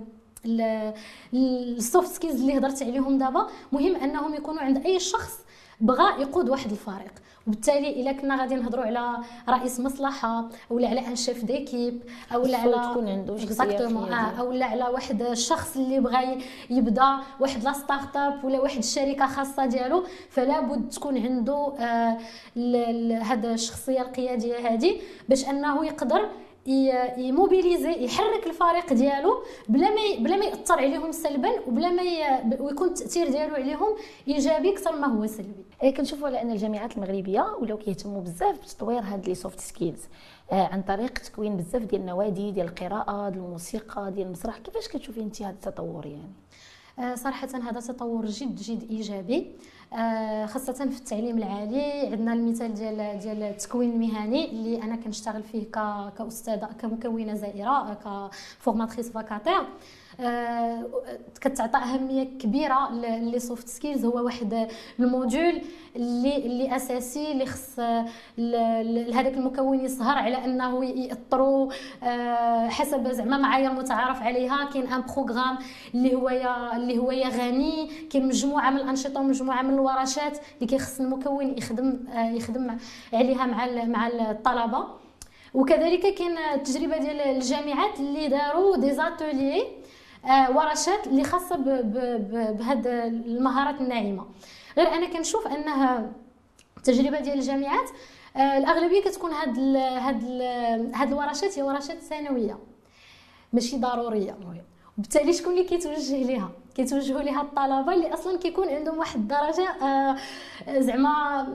ال 1.33 1.49
soft 1.49 2.11
skills 2.11 2.41
اللي 2.41 2.57
هضرت 2.57 2.83
عليهم 2.83 3.17
دابا 3.17 3.47
مهم 3.71 3.95
أنهم 3.95 4.33
يكونوا 4.33 4.61
عند 4.61 4.85
أي 4.85 4.99
شخص 4.99 5.39
بغى 5.81 6.21
يقود 6.21 6.49
واحد 6.49 6.71
الفريق. 6.71 7.11
وبالتالي 7.47 8.01
إلا 8.01 8.11
كنا 8.11 8.41
غادي 8.41 8.55
نهضروا 8.55 8.85
على 8.85 9.17
رئيس 9.49 9.79
مصلحة 9.79 10.49
ولا 10.69 10.87
على 10.87 11.07
un 11.07 11.15
chef 11.15 11.45
d'équipe 11.45 12.01
أو 12.33 12.41
على 12.45 12.71
تكون 12.71 13.07
عنده 13.09 13.37
شخصيه 13.37 14.39
أو 14.39 14.51
لا 14.51 14.65
على 14.65 14.83
واحد 14.83 15.21
الشخص 15.21 15.77
اللي 15.77 15.99
بغى 15.99 16.37
يبدأ 16.69 17.17
واحد 17.39 17.63
la 17.63 17.73
start-up 17.73 18.45
ولا 18.45 18.59
واحد 18.59 18.77
الشركة 18.77 19.25
خاصة 19.25 19.65
ديالو. 19.65 20.03
فلا 20.29 20.59
بد 20.59 20.89
تكون 20.89 21.17
عنده 21.17 21.73
آه 21.79 22.17
هذا 23.23 23.53
الشخصية 23.53 24.01
القيادية 24.01 24.73
هذه 24.73 25.01
باش 25.29 25.49
أنه 25.49 25.85
يقدر 25.85 26.29
يmobiliser 27.17 28.05
يحرك 28.05 28.47
الفريق 28.47 28.93
ديالو 28.93 29.43
بلا 29.69 29.89
ما 29.89 30.23
بلا 30.23 30.35
ما 30.35 30.45
يأثر 30.45 30.77
عليهم 30.79 31.11
سلبا 31.11 31.49
وبلا 31.67 31.89
ما 31.89 32.01
ويكون 32.59 32.87
التاثير 32.87 33.29
ديالو 33.29 33.55
عليهم 33.55 33.95
إيجابي 34.27 34.73
أكثر 34.73 34.95
ما 34.95 35.07
هو 35.07 35.27
سلبي. 35.27 35.65
إيه 35.83 35.93
كنشوفوا 35.93 36.27
على 36.27 36.41
أن 36.41 36.51
الجامعات 36.51 36.97
المغربية 36.97 37.55
ولاو 37.61 37.77
كيهتموا 37.77 38.21
بزاف 38.21 38.59
بتطوير 38.59 38.99
هاد 38.99 39.27
les 39.27 39.35
soft 39.35 39.59
skills 39.59 40.01
آه 40.51 40.67
عن 40.67 40.81
طريق 40.81 41.13
تكوين 41.13 41.57
بزاف 41.57 41.81
ديال 41.83 42.01
النوادي 42.01 42.51
ديال 42.51 42.67
القراءة 42.67 43.29
ديال 43.29 43.43
الموسيقى 43.43 44.11
ديال 44.11 44.27
المسرح. 44.27 44.57
كيفاش 44.57 44.87
كتشوفي 44.87 45.19
انت 45.21 45.41
هذا 45.41 45.51
التطور 45.51 46.05
يعني؟ 46.05 46.33
صراحة 47.15 47.47
هذا 47.47 47.79
تطور 47.79 48.25
جد 48.25 48.55
جد 48.55 48.89
إيجابي. 48.89 49.47
آه، 49.93 50.45
خاصة 50.45 50.73
في 50.73 50.97
التعليم 50.97 51.37
العالي. 51.37 52.07
عندنا 52.11 52.33
المثال 52.33 52.73
ديال 52.73 53.19
ديال 53.19 53.43
التكوين 53.43 53.91
المهني 53.91 54.51
اللي 54.51 54.83
أنا 54.83 54.95
كنشتغل 54.95 55.43
فيه 55.43 55.71
كأستاذة 56.17 56.69
كمكونة 56.81 57.33
زائرة 57.33 57.93
ك 58.59 58.64
formatrice 58.64 59.09
vacataire. 59.09 59.53
آه، 59.53 59.67
كتعطى 61.41 61.77
أهمية 61.77 62.23
كبيرة 62.23 62.89
les 63.01 63.39
soft 63.39 63.67
skills 63.67 64.05
هو 64.05 64.25
واحد 64.25 64.67
ال 64.99 65.08
module 65.08 65.61
اللي 65.95 66.37
اللي 66.45 66.75
أساسي 66.75 67.31
اللي 67.31 67.45
خص 67.45 67.79
هذاك 69.13 69.33
المكون 69.33 69.79
يسهر 69.85 70.17
على 70.17 70.45
أنه 70.45 70.85
ياثروا 70.85 71.71
آه، 72.03 72.67
حسب 72.67 73.11
زعما 73.11 73.37
معايير 73.37 73.73
متعارف 73.73 74.21
عليها. 74.21 74.69
كاين 74.73 74.87
un 74.87 75.03
programme 75.15 75.57
اللي 75.95 76.15
هو 76.15 76.29
اللي 76.75 76.97
هو 76.97 77.09
غني. 77.11 77.89
كاين 78.09 78.27
مجموعة 78.27 78.69
من 78.69 78.77
الأنشطة 78.77 79.19
ومجموعة 79.19 79.61
من 79.61 79.73
الورشات 79.73 80.37
اللي 80.55 80.67
كيخص 80.67 80.99
المكون 80.99 81.57
يخدم 81.57 81.99
آه، 82.13 82.31
يخدم 82.31 82.77
عليها 83.13 83.45
مع 83.45 83.85
مع 83.85 84.07
الطلبة. 84.07 84.85
وكذلك 85.53 86.13
كاين 86.13 86.37
التجربة 86.37 86.97
ديال 86.97 87.21
الجامعات 87.21 87.99
اللي 87.99 88.27
داروا 88.27 88.77
دي 88.77 88.93
زاتوليي 88.93 89.61
آه، 89.61 89.78
ورشات 90.25 91.07
اللي 91.07 91.23
خاصة 91.23 91.55
بهاد 92.51 92.87
المهارات 92.87 93.81
الناعمة. 93.81 94.25
غير 94.77 94.87
أنا 94.87 95.07
كنشوف 95.07 95.47
أنها 95.47 96.11
التجربه 96.77 97.19
ديال 97.19 97.39
الجامعات 97.39 97.89
آه، 98.35 98.57
الأغلبية 98.57 99.01
كتكون 99.01 99.31
هاد 99.31 99.57
ال 99.57 99.77
هاد 99.77 100.23
ال 100.23 100.41
هاد 100.95 101.07
الورشات 101.07 101.59
هي 101.59 101.63
ورشات 101.63 101.97
ثانوية 101.99 102.57
ماشي 103.53 103.77
ضرورية. 103.77 104.37
وبالتالي 104.97 105.33
شكون 105.33 105.53
اللي 105.53 105.63
كيتوجه 105.63 106.23
ليها؟ 106.23 106.51
كيتوجهوا 106.79 107.21
ليها 107.21 107.41
الطلبة 107.41 107.93
اللي 107.93 108.13
أصلا 108.13 108.37
كيكون 108.37 108.69
عندهم 108.69 108.97
واحد 108.97 109.19
الدرجة 109.19 109.69
آه 109.69 110.15
زعما 110.79 111.47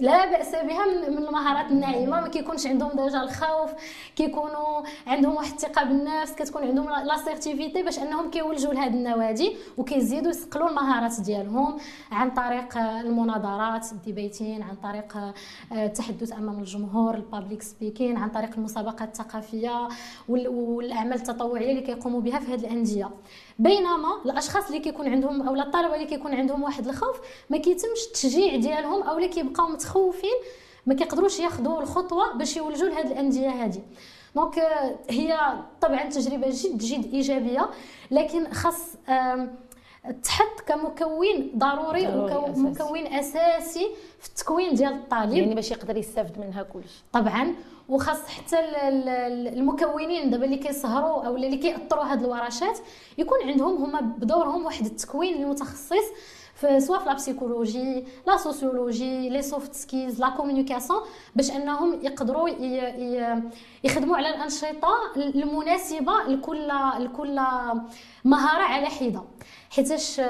لا 0.00 0.30
بأس 0.30 0.54
بها 0.54 0.86
من, 0.86 1.18
المهارات 1.18 1.70
الناعمة 1.70 2.20
ما 2.20 2.28
كيكونش 2.28 2.66
عندهم 2.66 2.90
ديجا 2.90 3.22
الخوف 3.22 3.70
كيكونوا 4.16 4.82
عندهم 5.06 5.34
واحد 5.34 5.52
الثقة 5.52 5.84
بالنفس 5.84 6.34
كتكون 6.34 6.62
عندهم 6.62 6.90
l'assertivité 6.90 7.82
باش 7.82 7.98
أنهم 7.98 8.30
كيولجوا 8.30 8.74
لهاد 8.74 8.94
النوادي 8.94 9.56
وكيزيدوا 9.76 10.30
يصقلوا 10.30 10.68
المهارات 10.68 11.20
ديالهم 11.20 11.76
عن 12.12 12.30
طريق 12.30 12.78
المناظرات 12.78 13.92
ال 13.92 14.00
debating 14.00 14.62
عن 14.62 14.76
طريق 14.76 15.18
التحدث 15.72 16.32
أمام 16.32 16.58
الجمهور 16.58 17.14
ال 17.14 17.21
public 17.21 17.62
speaking 17.62 18.16
عن 18.16 18.28
طريق 18.28 18.50
المسابقات 18.58 19.08
الثقافية 19.08 19.88
والأعمال 20.28 21.14
التطوعية 21.14 21.70
اللي 21.70 21.82
كيقوموا 21.82 22.20
بها 22.20 22.38
في 22.38 22.54
هذه 22.54 22.60
الأندية. 22.60 23.10
بينما 23.58 24.22
الأشخاص 24.24 24.66
اللي 24.66 24.78
كيكون 24.78 25.08
عندهم 25.08 25.48
اولا 25.48 25.62
الطلبه 25.62 25.94
اللي 25.94 26.06
كيكون 26.06 26.34
عندهم 26.34 26.62
واحد 26.62 26.86
الخوف 26.88 27.20
ما 27.50 27.58
كيتمش 27.58 28.06
التشجيع 28.06 28.56
ديالهم 28.56 29.02
اولا 29.02 29.26
كيبقاو 29.26 29.68
متخوفين 29.68 30.34
ما 30.86 30.94
كيقدروش 30.94 31.40
ياخذوا 31.40 31.80
الخطوة 31.80 32.32
باش 32.32 32.56
يولجوا 32.56 32.88
لهاد 32.88 33.06
الأندية 33.06 33.48
هذه 33.48 33.82
دونك 34.34 34.58
هي 35.10 35.38
طبعا 35.80 36.02
تجربة 36.04 36.48
جد 36.50 36.78
جد 36.78 37.14
إيجابية 37.14 37.70
لكن 38.10 38.52
خاص 38.52 38.94
تحط 40.22 40.60
كمكون 40.66 41.50
ضروري, 41.56 42.06
ضروري 42.06 42.34
ومكون 42.36 43.06
أساسي. 43.06 43.88
في 44.20 44.28
التكوين 44.28 44.74
ديال 44.74 44.92
الطالب. 44.92 45.32
يعني 45.32 45.54
باش 45.54 45.70
يقدر 45.70 45.96
يستافد 45.96 46.38
منها 46.38 46.62
كلشي 46.62 47.02
طبعا. 47.12 47.54
وخاص 47.88 48.28
حتى 48.28 48.56
المكونين 49.52 50.30
دابا 50.30 50.44
اللي 50.44 50.56
كيسهروا 50.56 51.22
أو 51.26 51.36
اللي 51.36 51.56
كيأطروا 51.56 52.04
هاد 52.04 52.22
الورشات 52.24 52.78
يكون 53.18 53.38
عندهم 53.44 53.84
هما 53.84 54.00
بدورهم 54.00 54.64
واحد 54.64 54.84
التكوين 54.86 55.42
المتخصص 55.42 56.04
سواء 56.78 56.98
في 57.00 57.06
la 57.06 57.12
psychologie 57.14 58.04
la 58.26 58.36
sociologie 58.36 59.28
les 59.28 59.42
soft 59.42 59.74
skills 59.74 60.20
la 60.20 60.28
communication 60.28 61.00
باش 61.36 61.50
أنهم 61.50 62.00
يقدروا 62.02 62.48
يخدموا 63.84 64.16
على 64.16 64.28
الأنشطة 64.28 64.94
المناسبة 65.16 66.12
لكل 66.28 66.68
لكل 66.98 67.40
مهارة 68.24 68.62
على 68.62 68.86
حدة. 68.86 69.22
حيتاش 69.70 70.20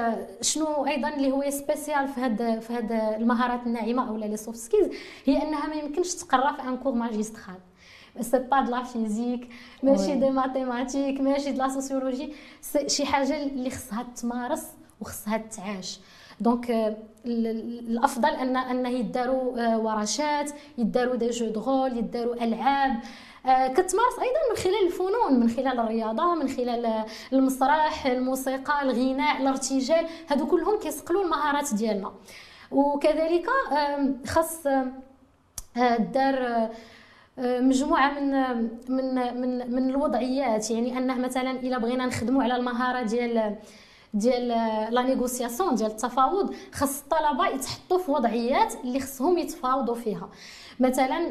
شنو 0.41 0.87
أيضا 0.87 1.09
اللي 1.09 1.31
هو 1.33 1.51
spécial 1.51 2.09
في 2.09 2.21
هاد 2.21 2.61
في 2.61 2.73
هاد 2.73 2.93
المهارات 2.93 3.61
الناعمة 3.67 4.09
اولا 4.09 4.25
les 4.27 4.37
soft 4.37 4.59
skills 4.59 4.89
هي 5.25 5.43
أنها 5.43 5.67
ما 5.67 5.75
يمكنش 5.75 6.15
تقرا 6.15 6.53
في 6.53 6.63
un 6.63 6.77
cours 6.77 6.93
magistral 6.93 7.57
c'est 8.21 8.39
pas 8.39 8.61
de 8.61 8.71
la 8.71 8.83
physique 8.83 9.49
ماشي 9.83 10.15
des 10.15 10.31
mathématiques 10.31 11.21
ماشي 11.21 11.53
de 11.53 11.59
la 11.63 11.69
sociologie 11.69 12.33
شي 12.87 13.07
حاجة 13.07 13.43
اللي 13.43 13.71
خصها 13.71 14.03
تمارس 14.17 14.65
وخصها 15.01 15.37
تعاش. 15.37 16.01
donc 16.41 16.97
الافضل 17.27 18.29
ان 18.29 18.57
انه 18.57 18.89
يداروا 18.89 19.75
ورشات 19.77 20.51
يداروا 20.79 21.17
des 21.17 21.31
jeux 21.31 21.47
de 21.47 21.64
rôle 21.64 21.99
يداروا 21.99 22.35
ألعاب. 22.35 22.93
كتمارس 23.49 24.19
أيضا 24.21 24.41
من 24.51 24.57
خلال 24.57 24.87
الفنون 24.87 25.41
من 25.41 25.49
خلال 25.49 25.81
الرياضة 25.81 26.35
من 26.35 26.49
خلال 26.49 27.05
المسرح 27.33 28.07
الموسيقى 28.07 28.83
الغناء 28.83 29.43
الارتجال. 29.43 30.07
هادو 30.31 30.47
كلهم 30.47 30.79
كيصقلوا 30.79 31.25
المهارات 31.25 31.75
ديالنا. 31.75 32.13
وكذلك 32.71 33.47
خاص 34.27 34.67
دار 35.99 36.69
مجموعة 37.39 38.21
من 38.21 38.31
من 38.89 39.15
من 39.41 39.73
من 39.75 39.91
الوضعيات. 39.91 40.71
يعني 40.71 40.99
أنه 40.99 41.15
مثلا 41.15 41.51
إلا 41.51 41.79
بغينا 41.79 42.07
نخدموا 42.07 42.43
على 42.43 42.57
المهارة 42.57 43.03
ديال 43.03 43.57
ديال 44.15 44.49
la 44.95 45.03
négociation 45.03 45.75
ديال 45.75 45.91
التفاوض 45.91 46.55
خاص 46.73 47.03
الطلبة 47.03 47.47
يتحطوا 47.47 47.99
في 47.99 48.11
وضعيات 48.11 48.75
اللي 48.85 49.01
خصهم 49.01 49.39
يتفاوضوا 49.39 49.95
فيها. 49.95 50.29
مثلا 50.81 51.31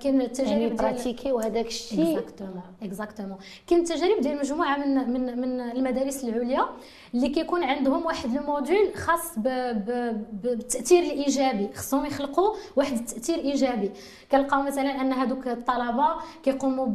كاين 0.00 0.20
التجارب 0.20 0.60
يعني 0.60 0.74
pratiquer 0.74 1.32
وهذاك 1.32 1.66
الشيء. 1.66 2.18
exactement 2.18 2.62
exactement. 2.82 3.36
كاين 3.66 3.80
التجارب 3.80 4.20
ديال 4.20 4.38
مجموعة 4.38 4.76
من 4.76 5.12
من 5.12 5.40
من 5.40 5.60
المدارس 5.60 6.24
العليا 6.24 6.66
اللي 7.14 7.28
كيكون 7.28 7.64
عندهم 7.64 8.06
واحد 8.06 8.36
ال 8.36 8.44
module 8.44 8.94
خاص 8.94 9.38
بالتأثير 9.38 11.02
الإيجابي. 11.02 11.68
خصهم 11.74 12.06
يخلقوا 12.06 12.54
واحد 12.76 12.92
التأثير 12.92 13.38
إيجابي. 13.38 13.90
كنلقاو 14.32 14.62
مثلا 14.62 15.00
أن 15.00 15.12
هذوك 15.12 15.48
الطلبة 15.48 16.08
كيقوموا 16.42 16.86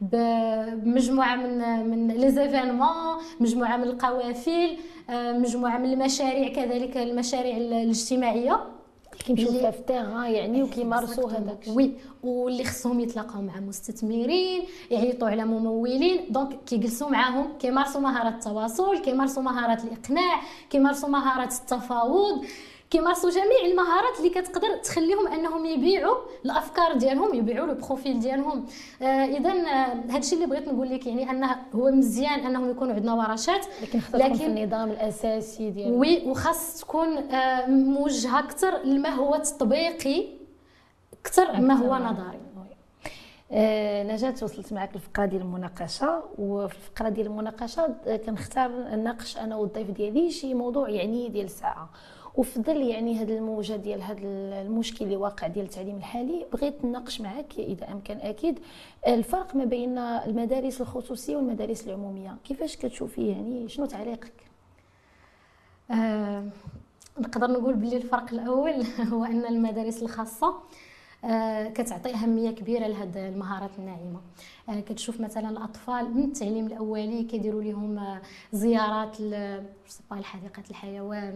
بمجموعه 0.00 1.36
من 1.36 1.58
من 1.90 2.08
les 2.08 2.30
événements 2.30 3.16
مجموعة 3.40 3.76
من 3.76 3.84
القوافل 3.84 4.76
مجموعة 5.10 5.78
من 5.78 5.92
المشاريع 5.92 6.48
كذلك 6.48 6.96
المشاريع 6.96 7.56
الاجتماعية. 7.56 8.75
كيمشيو 9.24 9.52
في 9.52 9.68
التيغا 9.68 10.26
يعني 10.26 10.62
وكيمارسوا 10.62 11.30
هذاك. 11.30 11.64
oui 11.68 11.92
واللي 12.22 12.64
خصهم 12.64 13.00
يتلاقاو 13.00 13.42
مع 13.42 13.60
مستثمرين 13.60 14.64
يعيطوا 14.90 15.28
على 15.28 15.44
ممولين. 15.44 16.26
donc 16.30 16.64
كيجلسوا 16.66 17.10
معاهم 17.10 17.58
كيمارسوا 17.58 18.00
مهارات 18.00 18.34
التواصل 18.34 18.98
كيمارسوا 18.98 19.42
مهارات 19.42 19.84
الإقناع 19.84 20.40
كيمارسوا 20.70 21.08
مهارات 21.08 21.52
التفاوض. 21.52 22.44
كيمارسوا 22.96 23.30
جميع 23.30 23.60
المهارات 23.64 24.18
اللي 24.18 24.30
كتقدر 24.30 24.76
تخليهم 24.76 25.28
انهم 25.28 25.66
يبيعوا 25.66 26.16
الافكار 26.44 26.92
ديالهم 26.92 27.34
يبيعوا 27.34 27.66
le 27.66 27.74
profil 27.74 28.20
ديالهم. 28.20 28.66
آه 29.02 29.04
إذا 29.04 29.50
آه 29.52 30.18
الشيء 30.18 30.38
اللي 30.38 30.46
بغيت 30.46 30.68
نقول 30.68 30.90
لك 30.90 31.06
يعني 31.06 31.30
أنه 31.30 31.56
هو 31.74 31.90
مزيان 31.90 32.40
أنهم 32.40 32.70
يكونوا 32.70 32.94
عندنا 32.94 33.14
ورشات 33.14 33.66
لكن 33.82 34.00
لكن 34.14 34.34
في 34.34 34.46
النظام 34.46 34.90
الأساسي 34.90 35.70
ديال 35.70 35.92
oui 35.92 36.22
وخاص 36.26 36.80
تكون 36.80 37.08
آه 37.18 37.66
موجهة 37.66 38.38
أكثر 38.38 38.78
لما 38.84 39.08
هو 39.08 39.36
تطبيقي 39.36 40.26
أكثر 41.20 41.60
ما 41.60 41.74
هو 41.74 41.96
نظري. 41.96 42.38
آه 43.52 44.02
نجاة 44.02 44.34
وصلت 44.42 44.72
معك 44.72 44.94
الفقرة 44.94 45.26
ديال 45.26 45.42
المناقشة 45.42 46.22
وفي 46.38 46.74
الفقرة 46.74 47.08
ديال 47.08 47.26
المناقشة 47.26 47.94
آه، 48.06 48.16
كنختار 48.16 48.70
نناقش 48.70 49.36
أنا 49.38 49.56
والضيف 49.56 49.90
ديالي 49.90 50.30
شي 50.30 50.54
موضوع 50.54 50.88
يعني 50.88 51.28
ديال 51.28 51.44
الساعة 51.44 51.90
وفي 52.36 52.62
ظل 52.62 52.82
يعني 52.82 53.18
هذا 53.18 53.34
الموجة 53.34 53.76
ديال 53.76 54.02
هذا 54.02 54.20
المشكل 54.22 55.04
اللي 55.04 55.16
واقع 55.16 55.46
ديال 55.46 55.64
التعليم 55.64 55.96
الحالي. 55.96 56.46
بغيت 56.52 56.84
نناقش 56.84 57.20
معك 57.20 57.58
إذا 57.58 57.92
أمكن 57.92 58.16
أكيد 58.16 58.58
الفرق 59.06 59.56
ما 59.56 59.64
بين 59.64 59.98
المدارس 59.98 60.80
الخصوصية 60.80 61.36
والمدارس 61.36 61.86
العمومية. 61.86 62.36
كيفاش 62.44 62.76
كتشوفي 62.76 63.28
يعني 63.28 63.68
شنو 63.68 63.86
تعليقك؟ 63.86 64.32
آه 65.90 66.44
نقدر 67.18 67.50
نقول 67.50 67.74
باللي 67.74 67.96
الفرق 67.96 68.32
الأول 68.32 68.84
هو 69.12 69.24
أن 69.24 69.46
المدارس 69.46 70.02
الخاصة 70.02 70.54
كتعطي 71.74 72.14
أهمية 72.14 72.50
كبيرة 72.50 72.86
لهاد 72.86 73.16
المهارات 73.16 73.70
الناعمة. 73.78 74.20
آه، 74.68 74.80
كتشوف 74.80 75.20
مثلا 75.20 75.50
الأطفال 75.50 76.14
من 76.14 76.24
التعليم 76.24 76.66
الأولي 76.66 77.22
كيديروا 77.22 77.62
لهم 77.62 77.98
آه، 77.98 78.20
زيارات 78.52 79.20
لحديقه 80.10 80.62
الحيوان 80.70 81.32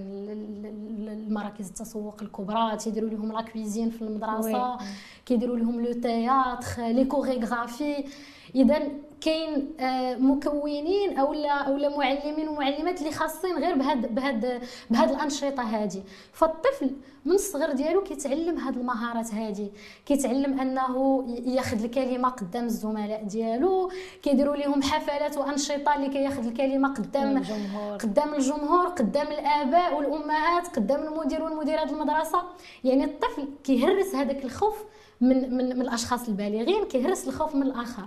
المراكز 1.29 1.69
التسوق 1.69 2.23
الكبرى 2.23 2.77
تيديروا 2.77 3.11
لهم 3.11 3.33
لا 3.33 3.43
كويزين 3.43 3.91
في 3.91 4.03
المدرسة 4.03 4.79
كيديروا 5.27 5.57
لهم 5.57 5.81
لو 5.81 5.93
تياتر 5.93 6.83
لي 6.87 7.05
كوريغرافي 7.05 8.05
اذا 8.55 8.83
كاين 9.21 9.75
مكونين 10.19 11.19
اولا 11.19 11.53
اولا 11.53 11.99
معلمين 11.99 12.49
ومعلمات 12.49 12.99
اللي 13.01 13.13
خاصين 13.13 13.59
غير 13.59 13.75
بهاد 13.75 14.15
بهاد 14.15 14.63
بهاد 14.91 15.11
الأنشطة 15.11 15.63
هذه 15.63 16.03
فالطفل 16.33 16.91
من 17.25 17.33
الصغر 17.33 17.73
ديالو 17.73 18.03
كيتعلم 18.03 18.59
هاد 18.59 18.77
المهارات 18.77 19.35
هذه 19.35 19.71
كيتعلم 20.07 20.61
أنه 20.61 21.25
ياخذ 21.47 21.85
الكلمة 21.85 22.29
قدام 22.29 22.65
الزملاء 22.65 23.23
ديالو 23.25 23.91
كيديروا 24.23 24.57
لهم 24.57 24.83
حفلات 24.83 25.39
وأنشطة 25.39 25.97
اللي 25.97 26.09
كياخذ 26.09 26.47
الكلمة 26.47 26.95
قدام 26.95 27.37
الجمهور. 27.37 27.97
قدام 27.97 28.35
الجمهور 28.35 28.87
قدام 28.87 29.27
الآباء 29.27 29.97
والأمهات 29.97 30.69
قدام 30.77 31.03
المدير 31.03 31.43
والمديرات 31.43 31.91
المدرسة. 31.91 32.43
يعني 32.85 33.05
الطفل 33.05 33.49
كيهرس 33.65 34.15
هذاك 34.15 34.45
الخوف 34.45 34.85
من 35.21 35.55
من, 35.57 35.65
من 35.77 35.83
الأشخاص 35.83 36.29
البالغين 36.29 36.85
كيهرس 36.85 37.29
الخوف 37.29 37.55
من 37.55 37.63
الآخر. 37.63 38.05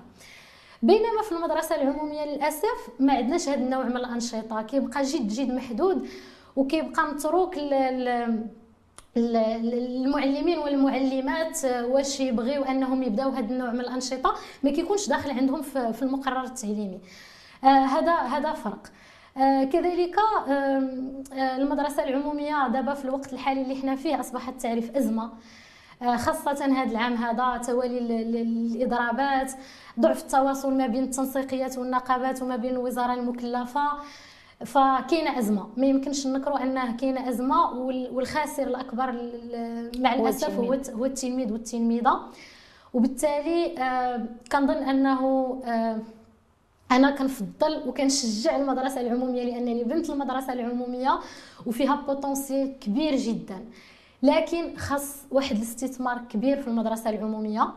بينما 0.84 1.22
في 1.24 1.32
المدرسة 1.32 1.76
العمومية 1.76 2.26
للأسف 2.26 2.90
ما 3.00 3.14
عندناش 3.14 3.50
هذا 3.50 3.60
النوع 3.60 3.84
من 3.84 3.98
الأنشطة. 3.98 4.62
كيبقى 4.62 5.04
جد 5.04 5.28
جد 5.28 5.52
محدود 5.54 6.08
وكيبقى 6.56 7.08
متروك 7.08 7.56
المعلمين 9.18 10.58
والمعلمات 10.58 11.66
واش 11.66 12.20
يبغيو 12.20 12.64
أنهم 12.64 13.04
يبداو 13.04 13.30
هذا 13.30 13.52
النوع 13.54 13.72
من 13.72 13.80
الأنشطة 13.80 14.36
ما 14.64 14.72
كيكونش 14.72 15.08
داخل 15.10 15.32
عندهم 15.32 15.62
في 15.92 16.02
المقرر 16.02 16.44
التعليمي. 16.44 17.00
آه 17.64 17.68
هذا 17.68 18.14
هذا 18.16 18.54
فرق. 18.54 18.88
آه 19.38 19.64
كذلك 19.64 20.16
آه 20.48 20.78
المدرسة 21.58 22.04
العمومية 22.04 22.68
دابا 22.68 22.94
في 22.94 23.06
الوقت 23.06 23.34
الحالي 23.34 23.62
اللي 23.62 23.76
حنا 23.76 23.96
فيه 23.96 24.20
أصبحت 24.20 24.62
تعرف 24.62 24.96
أزمة. 24.98 25.32
خاصة 26.02 26.66
هذا 26.66 26.92
العام 26.92 27.14
هذا 27.14 27.58
توالي 27.58 27.98
الإضرابات 28.42 29.52
ضعف 30.00 30.22
التواصل 30.24 30.74
ما 30.74 30.88
بين 30.88 31.04
التنسيقيات 31.04 31.78
والنقابات 31.78 32.42
وما 32.42 32.56
بين 32.56 32.72
الوزارة 32.72 33.14
المكلفة. 33.14 33.88
فكاينة 34.66 35.40
أزمة 35.40 35.68
ما 35.78 35.86
يمكنش 35.86 36.28
نكروا 36.28 36.64
انه 36.64 36.98
كاينة 36.98 37.30
أزمة 37.30 37.72
والخاسر 38.12 38.68
الأكبر 38.68 39.12
مع 40.00 40.14
الأسف 40.14 40.60
هو 40.60 40.74
هو 40.94 41.06
التلميذ 41.06 41.54
والتلميذه 41.54 42.20
وبالتالي 42.94 43.78
آه، 43.80 44.26
كنظن 44.52 44.84
أنه 44.84 45.22
آه، 45.66 46.00
أنا 46.92 47.12
كنفضل 47.12 47.88
وكنشجع 47.88 48.56
المدرسة 48.56 49.02
العمومية 49.02 49.44
لأنني 49.44 49.84
بنت 49.84 50.10
المدرسة 50.10 50.54
العمومية 50.54 51.20
وفيها 51.66 51.96
potentiel 51.96 52.80
كبير 52.80 53.16
جدا. 53.16 53.66
لكن 54.24 54.78
خاص 54.78 55.16
واحد 55.32 55.56
الاستثمار 55.56 56.18
كبير 56.30 56.62
في 56.62 56.68
المدرسة 56.68 57.10
العمومية. 57.10 57.74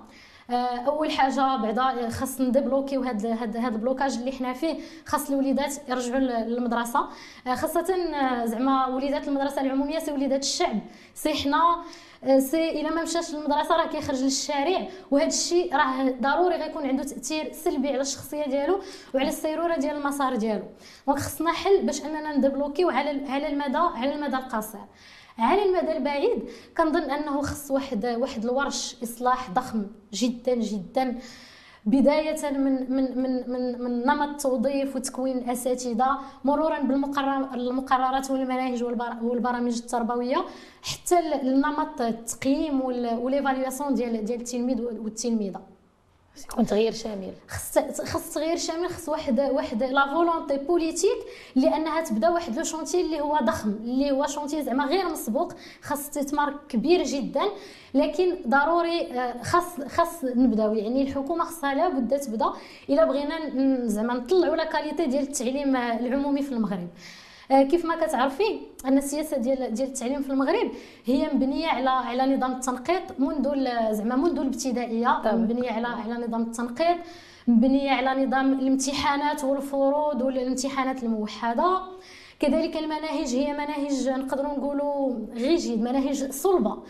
آه، 0.51 0.77
أول 0.77 1.11
حاجة 1.11 1.57
بعدا 1.57 2.09
خاص 2.09 2.41
ندبلوكيو 2.41 3.03
هاد 3.03 3.27
هاد 3.27 3.57
هاد 3.57 3.75
ال 3.75 3.80
blocage 3.80 4.16
اللي 4.17 4.33
حنا 4.33 4.53
فيه. 4.53 4.81
خاص 5.07 5.31
الوليدات 5.31 5.75
يرجعوا 5.89 6.21
للمدرسة. 6.21 7.09
آه، 7.47 7.55
خاصة 7.55 7.95
آه، 8.15 8.45
زعما 8.45 8.87
وليدات 8.87 9.29
المدرسة 9.29 9.61
العمومية 9.61 9.99
c'est 9.99 10.12
وليدات 10.13 10.43
الشعب. 10.43 10.79
سي 11.15 11.35
حنا 11.35 11.83
سي 12.39 12.81
إلا 12.81 12.91
ما 12.91 13.03
مشاش 13.03 13.35
للمدرسة 13.35 13.77
راه 13.77 13.87
كيخرج 13.87 14.23
للشارع. 14.23 14.89
وهذا 15.11 15.27
الشيء 15.27 15.77
راه 15.77 16.11
ضروري 16.21 16.57
غيكون 16.57 16.87
عنده 16.87 17.03
تأثير 17.03 17.53
سلبي 17.53 17.89
على 17.89 18.01
الشخصية 18.01 18.45
ديالو 18.45 18.81
وعلى 19.15 19.29
السيرورة 19.29 19.77
ديال 19.77 19.97
المسار 19.97 20.37
ديالو. 20.37 20.65
donc 21.07 21.19
خصنا 21.19 21.53
حل 21.53 21.87
باش 21.87 22.05
أننا 22.05 22.37
ندبلوكيو 22.37 22.91
على 22.91 23.31
على 23.31 23.49
المدى 23.49 23.79
على 23.79 24.15
المدى 24.15 24.37
القصير. 24.37 24.81
على 25.38 25.62
المدى 25.64 25.96
البعيد. 25.96 26.49
كنظن 26.77 27.11
أنه 27.11 27.42
خص 27.42 27.70
واحد 27.70 28.07
واحد 28.07 28.44
الورش 28.44 28.96
إصلاح 29.03 29.51
ضخم 29.51 29.87
جدا 30.12 30.55
جدا. 30.55 31.18
بداية 31.87 32.51
من 32.51 32.92
من 32.92 33.18
من 33.22 33.51
من, 33.51 33.83
من 33.83 34.07
نمط 34.07 34.29
التوظيف 34.29 34.96
وتكوين 34.96 35.38
الأساتذة 35.38 36.18
مرورا 36.44 36.81
بالمقررات 36.81 38.31
والمناهج 38.31 38.85
والبرامج 39.22 39.79
التربوية 39.79 40.44
حتى 40.83 41.18
النمط 41.42 42.01
التقييم 42.01 42.81
و 43.25 43.30
l'évaluation 43.30 43.95
ديال 43.94 44.25
ديال 44.25 44.40
التلميذ 44.40 44.81
والتلميذة. 44.83 45.76
يكون 46.44 46.66
تغيير 46.66 46.92
شامل. 46.92 47.33
خص 47.49 47.79
خص 48.01 48.35
تغيير 48.35 48.57
شامل 48.57 48.88
خص 48.88 49.09
واحد 49.09 49.40
واحد 49.40 49.83
la 49.83 50.14
volonté 50.14 50.57
politique 50.57 51.19
لأنها 51.55 52.01
تبدا 52.01 52.29
واحد 52.29 52.57
le 52.57 52.64
chantier 52.64 53.01
اللي 53.01 53.20
هو 53.20 53.38
ضخم 53.42 53.70
اللي 53.70 54.11
هو 54.11 54.27
chantier 54.27 54.62
زعما 54.62 54.85
غير 54.85 55.09
مسبوق 55.09 55.53
خاص 55.83 55.99
استثمار 55.99 56.55
كبير 56.68 57.03
جدا. 57.03 57.42
لكن 57.94 58.37
ضروري 58.49 59.01
آه، 59.01 59.42
خاص 59.42 59.81
خاص 59.88 60.25
نبداو 60.25 60.75
يعني 60.75 61.03
الحكومة 61.03 61.44
خصها 61.44 61.75
لابد 61.75 62.18
تبدأ. 62.20 62.53
إلا 62.90 63.05
بغينا 63.05 63.37
زعما 63.87 64.14
نطلعوا 64.14 64.57
لا 64.57 64.64
كاليتي 64.64 65.07
ديال 65.07 65.22
التعليم 65.22 65.77
العمومي 65.77 66.42
في 66.42 66.53
المغرب. 66.53 66.88
كيف 67.51 67.85
ما 67.85 68.07
كتعرفي 68.07 68.61
أن 68.87 68.99
السياسة 68.99 69.37
ديال 69.37 69.75
ديال 69.75 69.89
التعليم 69.89 70.23
في 70.23 70.31
المغرب 70.31 70.71
هي 71.05 71.31
مبنية 71.35 71.67
على 71.67 71.91
على 71.91 72.37
نظام 72.37 72.53
التنقيط 72.53 73.03
منذ 73.19 73.49
زعما 73.93 74.17
منذ 74.17 74.39
الابتدائية. 74.39 75.21
مبنية 75.25 75.71
على 75.71 75.87
على 75.87 76.27
نظام 76.27 76.43
التنقيط 76.43 76.97
مبنية 77.49 77.91
على 77.91 78.27
نظام 78.27 78.53
الامتحانات 78.53 79.45
والفروض 79.45 80.23
والامتحانات 80.23 81.03
الموحدة. 81.03 81.81
كذلك 82.41 82.77
المناهج 82.77 83.35
هي 83.35 83.53
مناهج 83.53 84.09
نقدروا 84.09 84.53
نقولوا 84.53 85.17
غيجيد 85.35 85.83
مناهج 85.83 86.31
صلبة. 86.31 86.83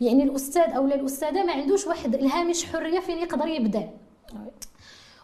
يعني 0.00 0.22
الأستاذ 0.22 0.72
أو 0.76 0.86
الأستاذة 0.86 1.44
ما 1.44 1.52
عندوش 1.52 1.86
واحد 1.86 2.14
الهامش 2.14 2.64
حرية 2.64 3.00
فين 3.00 3.18
يقدر 3.18 3.46
يبدأ. 3.46 3.88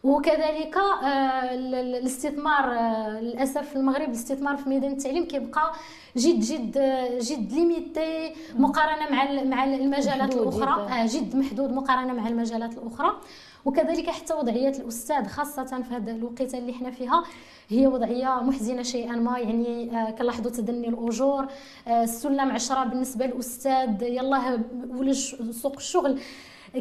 وكذلك 0.05 0.77
آه، 0.77 1.55
الاستثمار 1.55 2.73
آه، 2.73 3.21
للأسف 3.21 3.69
في 3.69 3.77
المغرب 3.77 4.09
الاستثمار 4.09 4.57
في 4.57 4.69
ميدان 4.69 4.93
التعليم 4.93 5.25
كيبقى 5.25 5.73
جد 6.17 6.41
جد 6.41 6.79
جد 7.21 7.53
ليميتي 7.53 8.33
مقارنة 8.57 9.11
مع 9.11 9.43
مع 9.43 9.65
المجالات 9.65 10.35
الأخرى. 10.35 10.93
آه، 11.03 11.07
جد 11.07 11.37
محدود 11.37 11.73
مقارنة 11.73 12.13
مع 12.13 12.29
المجالات 12.29 12.79
الأخرى. 12.79 13.17
وكذلك 13.65 14.11
حتى 14.11 14.35
وضعية 14.35 14.69
الأستاذ 14.69 15.27
خاصة 15.27 15.65
في 15.83 15.95
هذا 15.95 16.11
الوقيته 16.13 16.59
اللي 16.59 16.73
حنا 16.73 16.91
فيها 16.91 17.25
هي 17.69 17.87
وضعية 17.87 18.41
محزنة 18.43 18.83
شيئا 18.83 19.17
ما. 19.17 19.39
يعني 19.39 19.91
كنلاحظوا 20.19 20.51
تدني 20.51 20.89
الأجور. 20.89 21.47
السلم 21.89 22.51
عشرة 22.51 22.85
بالنسبة 22.85 23.27
للأستاذ 23.27 24.03
يلاه 24.03 24.61
ولا 24.91 25.13
سوق 25.53 25.77
الشغل 25.77 26.21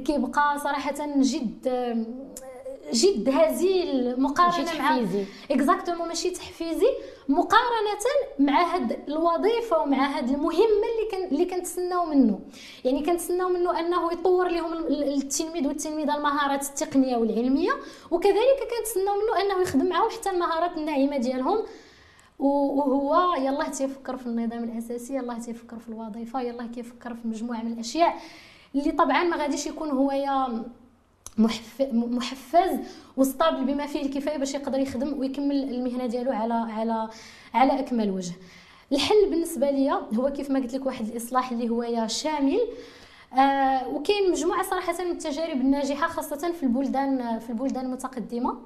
كيبقى 0.06 0.60
صراحة 0.60 0.96
جد 1.18 1.68
جد 2.94 3.30
هزيل 3.30 4.22
مقارنة 4.22 4.80
مع 4.80 5.00
اكزاكتومون 5.52 6.08
ماشي 6.08 6.30
تحفيزي. 6.30 6.88
مقارنة 7.30 8.00
مع 8.40 8.76
هاد 8.76 9.00
الوظيفة 9.08 9.82
ومع 9.82 10.18
هاد 10.18 10.30
المهمة 10.30 10.58
اللي 10.62 11.12
كان 11.12 11.24
اللي 11.28 11.46
كنتسناو 11.46 12.06
منه. 12.06 12.40
يعني 12.86 13.06
كنتسناو 13.06 13.50
منه 13.50 13.80
أنه 13.80 14.14
يطور 14.14 14.48
لهم 14.48 14.74
التلميذ 14.74 15.68
والتلميذة 15.68 16.16
المهارات 16.18 16.64
التقنية 16.70 17.18
والعلمية. 17.18 17.72
وكذلك 18.12 18.60
كنتسناو 18.78 19.16
منه 19.16 19.42
أنه 19.42 19.62
يخدم 19.62 19.86
معاهم 19.90 20.10
حتى 20.10 20.30
المهارات 20.30 20.78
الناعمة 20.78 21.18
ديالهم. 21.18 21.64
وهو 22.40 23.36
يلاه 23.38 23.70
تيفكر 23.70 24.18
في 24.18 24.28
النظام 24.28 24.64
الأساسي 24.64 25.16
يلاه 25.16 25.40
تيفكر 25.40 25.80
في 25.80 25.90
الوظيفة 25.90 26.42
يلاه 26.42 26.66
كيفكر 26.68 27.14
في 27.14 27.28
مجموعة 27.28 27.62
من 27.64 27.74
الأشياء 27.74 28.16
اللي 28.76 28.92
طبعا 28.92 29.24
ما 29.24 29.38
غاديش 29.38 29.68
يكون 29.68 29.90
هو 29.90 30.12
يا 30.12 30.66
محفز 31.92 32.80
وستابل 33.18 33.64
بما 33.64 33.86
فيه 33.86 34.02
الكفاية 34.02 34.38
باش 34.38 34.54
يقدر 34.54 34.80
يخدم 34.80 35.20
ويكمل 35.20 35.64
المهنة 35.74 36.06
ديالو 36.06 36.32
على 36.32 36.54
على 36.54 37.10
على 37.54 37.80
أكمل 37.80 38.10
وجه. 38.12 38.34
الحل 38.92 39.30
بالنسبة 39.30 39.72
لي 39.72 39.92
هو 39.92 40.30
كيف 40.30 40.52
ما 40.52 40.60
قلت 40.60 40.74
لك 40.74 40.86
واحد 40.86 41.08
الإصلاح 41.08 41.52
اللي 41.52 41.70
هو 41.70 41.84
يا 41.84 42.08
شامل. 42.08 42.60
آه 43.34 43.88
وكاين 43.88 44.32
مجموعة 44.32 44.64
صراحة 44.64 45.04
من 45.04 45.12
التجارب 45.12 45.62
الناجحة 45.62 46.08
خاصة 46.08 46.52
في 46.52 46.64
البلدان 46.64 47.40
في 47.40 47.50
البلدان 47.50 47.86
المتقدمة. 47.86 48.58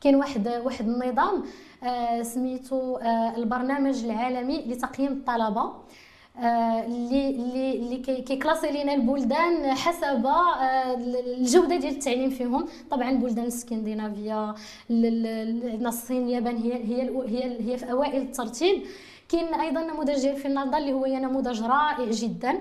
كاين 0.00 0.14
واحد 0.16 0.48
واحد 0.64 0.88
النظام 0.88 1.42
آه 1.82 2.22
سميتو 2.22 2.96
آه 2.96 3.36
البرنامج 3.36 4.04
العالمي 4.04 4.64
لتقييم 4.64 5.12
الطلبة. 5.12 5.72
اللي 6.38 7.30
اللي 7.30 7.72
اللي 7.72 7.96
كيكلاسي 7.96 8.70
لينا 8.70 8.94
البلدان 8.94 9.74
حسب 9.74 10.26
آه، 10.26 10.94
الجودة 11.36 11.76
ديال 11.76 11.92
التعليم 11.92 12.30
فيهم. 12.30 12.66
طبعا 12.90 13.10
البلدان 13.10 13.44
الإسكندنافية 13.44 14.54
عندنا 14.90 15.88
الصين 15.88 16.24
اليابان 16.24 16.56
هي 16.56 16.72
هي 16.74 17.10
هي 17.26 17.72
هي 17.72 17.76
في 17.78 17.90
أوائل 17.92 18.22
الترتيب. 18.22 18.82
كاين 19.28 19.54
أيضا 19.54 19.80
نموذج 19.80 20.20
ديال 20.20 20.36
فنلندا 20.36 20.78
اللي 20.78 20.92
هو 20.92 21.06
نموذج 21.06 21.62
رائع 21.62 22.10
جدا. 22.10 22.60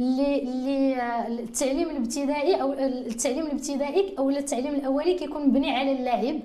اللي 0.00 0.42
اللي 0.42 0.96
آه، 0.96 1.28
التعليم 1.28 1.90
الابتدائي 1.90 2.62
أو 2.62 2.72
التعليم 2.72 3.46
الابتدائي 3.46 4.14
أو 4.18 4.30
التعليم 4.30 4.74
الأولي 4.74 5.14
كيكون 5.14 5.46
مبني 5.48 5.76
على 5.76 5.92
اللعب 5.92 6.40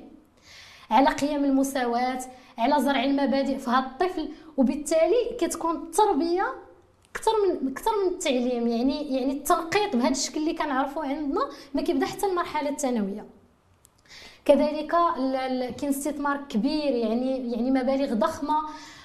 على 0.92 1.10
قيم 1.10 1.46
المساواة 1.46 2.20
على 2.58 2.84
زرع 2.84 3.04
المبادئ. 3.04 3.58
في 3.58 3.70
هذا 3.70 3.80
الطفل 3.80 4.30
وبالتالي 4.60 5.38
كتكون 5.40 5.76
التربية 5.76 6.54
أكثر 7.16 7.32
من 7.48 7.72
أكثر 7.72 7.92
من 8.04 8.14
التعليم 8.14 8.68
يعني 8.68 9.16
يعني 9.16 9.32
التنقيط 9.32 9.96
بهذا 9.96 10.10
الشكل 10.10 10.40
اللي 10.40 10.54
كنعرفوه 10.54 11.08
عندنا 11.08 11.42
ما 11.74 11.82
كيبدا 11.82 12.06
حتى 12.06 12.26
المرحلة 12.26 12.70
الثانوية. 12.70 13.26
كذلك 14.46 14.92
كاين 15.78 15.90
استثمار 15.90 16.38
كبير 16.50 16.92
يعني 16.92 17.52
يعني 17.52 17.72
مبالغ 17.72 18.14
ضخمة 18.14 18.62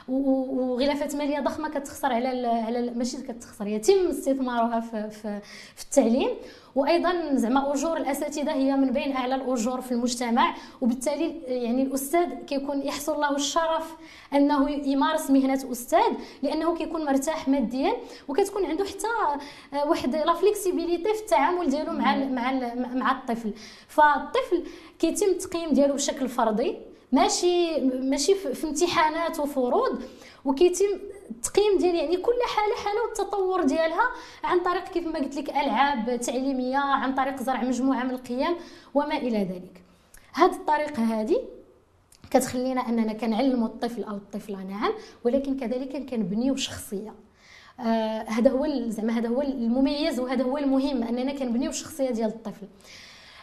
وغلافات 0.08 1.16
مالية 1.16 1.40
ضخمة 1.40 1.68
كتخسر 1.68 2.12
على 2.12 2.46
على 2.46 2.90
ماشي 2.90 3.22
كتخسر 3.22 3.66
يتم 3.66 4.08
استثمارها 4.08 4.80
في, 4.80 5.10
في, 5.10 5.40
في 5.76 5.84
التعليم. 5.84 6.30
وأيضا 6.76 7.34
زعما 7.34 7.74
أجور 7.74 7.96
الأساتذة 7.96 8.52
هي 8.52 8.76
من 8.76 8.90
بين 8.90 9.16
أعلى 9.16 9.34
الأجور 9.34 9.80
في 9.80 9.92
المجتمع 9.92 10.54
وبالتالي 10.80 11.40
يعني 11.46 11.82
الأستاذ 11.82 12.28
كيكون 12.46 12.82
يحصل 12.82 13.20
له 13.20 13.36
الشرف 13.36 13.94
أنه 14.34 14.70
يمارس 14.70 15.30
مهنة 15.30 15.72
أستاذ 15.72 16.12
لأنه 16.42 16.76
كيكون 16.76 17.04
مرتاح 17.04 17.48
ماديا 17.48 17.92
وكتكون 18.28 18.64
عنده 18.64 18.84
حتى 18.84 19.06
آه، 19.72 19.88
واحد 19.88 20.16
لا 20.16 20.34
فليكسيبيليتي 20.34 21.14
في 21.14 21.20
التعامل 21.20 21.70
ديالو 21.70 21.92
مع 21.92 22.16
مع 22.16 22.52
مع 22.94 23.12
الطفل. 23.12 23.52
فالطفل 23.88 24.64
كيتم 24.98 25.26
التقييم 25.26 25.70
ديالو 25.70 25.94
بشكل 25.94 26.28
فردي 26.28 26.76
ماشي 27.12 27.80
ماشي 27.80 28.34
في 28.34 28.66
امتحانات 28.66 29.40
وفروض 29.40 30.02
وكيتم 30.44 30.86
التقييم 31.30 31.78
ديال 31.78 31.94
يعني 31.94 32.16
كل 32.16 32.38
حالة 32.56 32.74
حالة 32.84 33.02
والتطور 33.02 33.62
ديالها 33.62 34.10
عن 34.44 34.60
طريق 34.60 34.84
كيف 34.84 35.06
ما 35.06 35.18
قلت 35.18 35.36
لك 35.36 35.50
ألعاب 35.50 36.20
تعليمية 36.20 36.76
عن 36.76 37.14
طريق 37.14 37.42
زرع 37.42 37.62
مجموعة 37.62 38.04
من 38.04 38.10
القيم 38.10 38.56
وما 38.94 39.16
إلى 39.16 39.38
ذلك. 39.38 39.82
هذه 40.32 40.54
الطريقة 40.54 41.02
هذه 41.02 41.40
كتخلينا 42.30 42.88
أننا 42.88 43.12
كنعلموا 43.12 43.66
الطفل 43.66 44.04
أو 44.04 44.16
الطفلة 44.16 44.62
نعم 44.62 44.92
ولكن 45.24 45.56
كذلك 45.56 46.10
كنبنيو 46.10 46.56
شخصية. 46.56 47.14
آه 47.80 48.22
هذا 48.22 48.50
هو 48.50 48.88
زعما 48.88 49.12
هذا 49.18 49.28
هو 49.28 49.42
المميز 49.42 50.20
وهذا 50.20 50.44
هو 50.44 50.58
المهم 50.58 51.02
أننا 51.02 51.32
كنبنيو 51.32 51.70
الشخصيه 51.70 52.10
ديال 52.10 52.28
الطفل. 52.28 52.66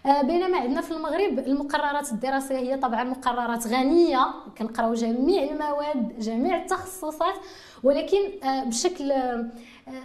آه، 0.05 0.21
بينما 0.21 0.57
عندنا 0.57 0.81
في 0.81 0.91
المغرب 0.91 1.39
المقررات 1.39 2.11
الدراسية 2.11 2.57
هي 2.57 2.77
طبعا 2.77 3.03
مقررات 3.03 3.67
غنية 3.67 4.33
كنقراو 4.57 4.93
جميع 4.93 5.43
المواد 5.43 6.19
جميع 6.19 6.61
التخصصات 6.61 7.35
ولكن 7.83 8.17
آه، 8.43 8.63
بشكل 8.63 9.11
آه، 9.11 9.49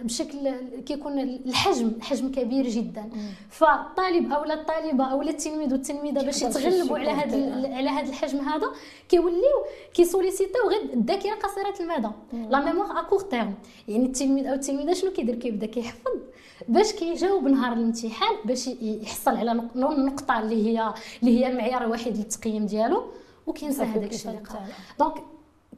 بشكل 0.01 0.51
كيكون 0.85 1.19
الحجم 1.19 1.91
حجم 2.01 2.31
كبير 2.31 2.67
جدا. 2.67 3.09
فالطالب 3.49 4.31
أو 4.33 4.43
الطالبة 4.43 5.03
أو 5.05 5.21
التلميذ 5.21 5.71
والتلميذة 5.71 6.25
باش 6.25 6.41
يتغلبوا 6.41 6.97
على 6.97 7.09
هذا 7.09 7.75
على 7.75 7.89
هذا 7.89 8.09
الحجم 8.09 8.39
هذا 8.39 8.67
كيوليو 9.09 9.65
كيسوليسيتاو 9.93 10.69
غير 10.69 10.93
الذاكرة 10.93 11.35
قصيرة 11.35 11.75
المدى. 11.79 12.13
la 12.49 12.65
mémoire 12.65 12.99
à 12.99 13.01
court 13.03 13.19
terme 13.19 13.53
يعني 13.87 14.05
التلميذ 14.05 14.47
أو 14.47 14.53
التلميذة 14.53 14.93
شنو 14.93 15.11
كيدير؟ 15.11 15.35
كيبدأ 15.35 15.65
كيحفظ 15.65 16.11
باش 16.67 16.93
كيجاوب 16.93 17.47
نهار 17.47 17.73
الامتحان 17.73 18.35
باش 18.45 18.67
يحصل 18.67 19.35
على 19.35 19.51
النقطه 19.75 20.39
اللي 20.39 20.67
هي 20.67 20.93
اللي 21.23 21.39
هي 21.39 21.47
المعيار 21.47 21.83
الوحيد 21.83 22.17
للتقييم 22.17 22.65
ديالو 22.65 23.03
وكينسى 23.47 23.83
هذاك 23.83 24.13
الشيء 24.13 24.31
اللي 24.31 24.41
دونك 24.99 25.13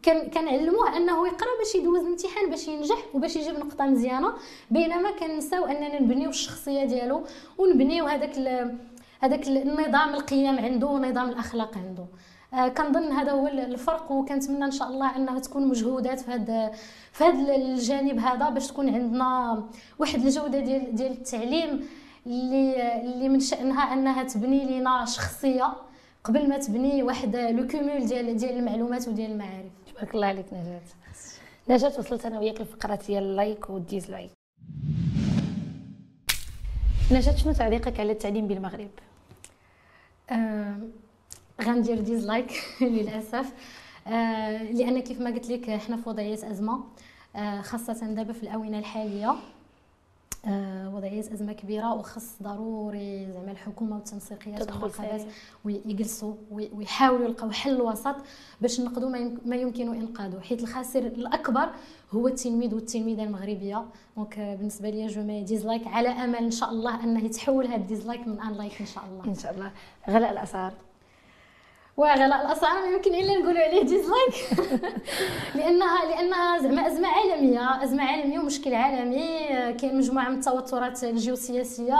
كان 0.03 0.29
كنعلموه 0.29 0.97
أنه 0.97 1.27
يقرأ 1.27 1.57
باش 1.59 1.75
يدوز 1.75 1.99
الامتحان 1.99 2.49
باش 2.49 2.67
ينجح 2.67 2.97
وباش 3.13 3.35
يجيب 3.35 3.59
نقطة 3.59 3.85
مزيانة. 3.85 4.33
بينما 4.71 5.11
كنساو 5.11 5.65
أننا 5.65 6.01
نبنيو 6.01 6.29
الشخصية 6.29 6.85
ديالو 6.85 7.23
ونبنيو 7.57 8.05
هذاك 8.05 8.37
هذاك 9.19 9.47
النظام 9.47 10.13
القيم 10.13 10.59
عنده 10.59 10.87
ونظام 10.87 11.29
الأخلاق 11.29 11.77
عنده. 11.77 12.05
آه 12.53 12.67
كنظن 12.67 13.11
هذا 13.11 13.31
هو 13.31 13.47
الفرق 13.47 14.11
وكنتمنى 14.11 14.65
إن 14.65 14.71
شاء 14.71 14.87
الله 14.87 15.15
إنها 15.15 15.39
تكون 15.39 15.67
مجهودات 15.67 16.19
في 16.19 16.31
هذا 16.31 16.71
في 17.11 17.23
هذا 17.23 17.55
الجانب 17.55 18.19
هذا 18.19 18.49
باش 18.49 18.67
تكون 18.67 18.89
عندنا 18.89 19.63
واحد 19.99 20.25
الجودة 20.25 20.59
ديال 20.59 20.95
ديال 20.95 21.11
التعليم 21.11 21.87
اللي 22.27 23.01
اللي 23.01 23.29
من 23.29 23.39
شأنها 23.39 23.93
إنها 23.93 24.23
تبني 24.23 24.79
لنا 24.79 25.05
شخصية 25.05 25.73
قبل 26.23 26.49
ما 26.49 26.57
تبني 26.57 27.03
واحد 27.03 27.35
le 27.35 27.67
cumul 27.67 28.05
ديال 28.05 28.37
ديال 28.37 28.57
المعلومات 28.57 29.07
وديال 29.07 29.31
المعارف. 29.31 29.71
تبارك 29.99 30.15
الله 30.15 30.27
عليك 30.27 30.45
نجاة. 30.53 30.81
نجاة 31.69 31.99
وصلت 31.99 32.25
أنا 32.25 32.39
وياك 32.39 32.61
لفقرة 32.61 32.99
ديال 33.07 33.23
ال 33.23 33.32
like 33.32 33.69
وال 33.69 33.83
dislike 33.83 34.31
نجاة 37.11 37.35
شنو 37.35 37.53
تعليقك 37.53 37.99
على 37.99 38.11
التعليم 38.11 38.47
بالمغرب؟ 38.47 38.89
آه 40.31 40.77
غندير 41.61 41.99
dislike 42.01 42.51
للأسف. 42.81 43.53
آه 44.07 44.63
لأن 44.63 44.99
كيف 44.99 45.19
ما 45.21 45.29
قلت 45.29 45.49
لك 45.49 45.69
حنا 45.71 45.97
في 45.97 46.09
وضعية 46.09 46.33
أزمة. 46.51 46.83
آه 47.35 47.61
خاصة 47.61 47.93
دابا 48.13 48.33
في 48.33 48.43
الآونة 48.43 48.79
الحالية. 48.79 49.35
وضعية 50.93 51.19
أزمة 51.19 51.53
كبيرة 51.53 51.93
وخص 51.93 52.35
ضروري 52.43 53.31
زعما 53.31 53.51
الحكومة 53.51 53.95
والتنسيقيات 53.95 54.63
تدخل 54.63 55.25
ويجلسوا 55.65 56.33
ويحاولوا 56.51 57.25
يلقاو 57.25 57.51
حل 57.51 57.81
وسط 57.81 58.15
باش 58.61 58.81
ننقذوا 58.81 59.09
ما 59.45 59.55
يمكن 59.55 59.93
إنقاذه. 59.95 60.39
حيت 60.39 60.63
الخاسر 60.63 60.99
الأكبر 60.99 61.69
هو 62.11 62.27
التلميذ 62.27 62.75
والتلميذة 62.75 63.23
المغربية. 63.23 63.85
donc 64.17 64.39
آه، 64.39 64.55
بالنسبة 64.55 64.89
لي 64.89 65.07
je 65.07 65.23
mets 65.23 65.43
dislike. 65.43 65.87
على 65.87 66.09
أمل 66.09 66.35
إن 66.35 66.51
شاء 66.51 66.69
الله 66.69 67.03
أنه 67.03 67.23
يتحول 67.23 67.67
هذا 67.67 67.75
ال 67.75 67.82
dislike 67.82 68.27
من 68.27 68.41
un 68.41 68.53
like 68.53 68.79
إن 68.81 68.85
شاء 68.85 69.03
الله. 69.05 69.25
إن 69.25 69.35
شاء 69.35 69.53
الله. 69.53 69.71
غلاء 70.09 70.31
الأسعار. 70.31 70.73
وغلاء 71.99 72.45
الاسعار 72.45 72.81
ما 72.81 72.87
يمكن 72.95 73.15
إلا 73.15 73.33
نقولوا 73.39 73.61
عليه 73.61 73.81
ديزلايك 73.81 74.35
لانها 75.55 76.05
لأنها 76.05 76.57
زعما 76.57 76.87
أزمة 76.87 77.07
عالمية 77.07 77.83
أزمة 77.83 78.03
عالمية 78.03 78.39
ومشكل 78.39 78.73
عالمي. 78.73 79.27
كاين 79.73 79.97
مجموعة 79.97 80.29
من 80.29 80.35
التوترات 80.35 81.03
الجيوسياسية. 81.03 81.99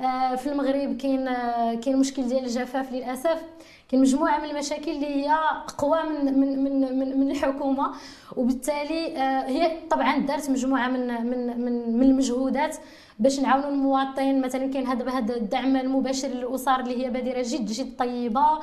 آه، 0.00 0.34
في 0.34 0.46
المغرب 0.46 0.96
كاين 0.96 1.28
آه، 1.28 1.74
كاين 1.74 1.96
مشكل 1.96 2.28
ديال 2.28 2.44
الجفاف 2.44 2.92
للأسف. 2.92 3.42
كاين 3.90 4.02
مجموعة 4.02 4.38
من 4.38 4.50
المشاكل 4.50 4.90
اللي 4.90 5.06
هي 5.06 5.30
أقوى 5.68 6.02
من 6.02 6.40
من 6.40 6.64
من 6.64 6.98
من, 6.98 7.20
من 7.20 7.30
الحكومة. 7.30 7.90
وبالتالي 8.36 9.16
آه، 9.16 9.46
هي 9.48 9.76
طبعا 9.90 10.18
دارت 10.18 10.50
مجموعة 10.50 10.88
من 10.88 11.06
من 11.06 11.60
من, 11.64 11.98
من 11.98 12.02
المجهودات 12.02 12.76
باش 13.18 13.40
نعاونوا 13.40 13.68
المواطن. 13.68 14.40
مثلا 14.40 14.72
كاين 14.72 14.86
هذا 14.86 15.36
الدعم 15.36 15.76
المباشر 15.76 16.28
للأسر 16.28 16.80
اللي 16.80 17.04
هي 17.04 17.10
بادرة 17.10 17.42
جد 17.42 17.66
جد 17.66 17.96
طيبة. 17.98 18.60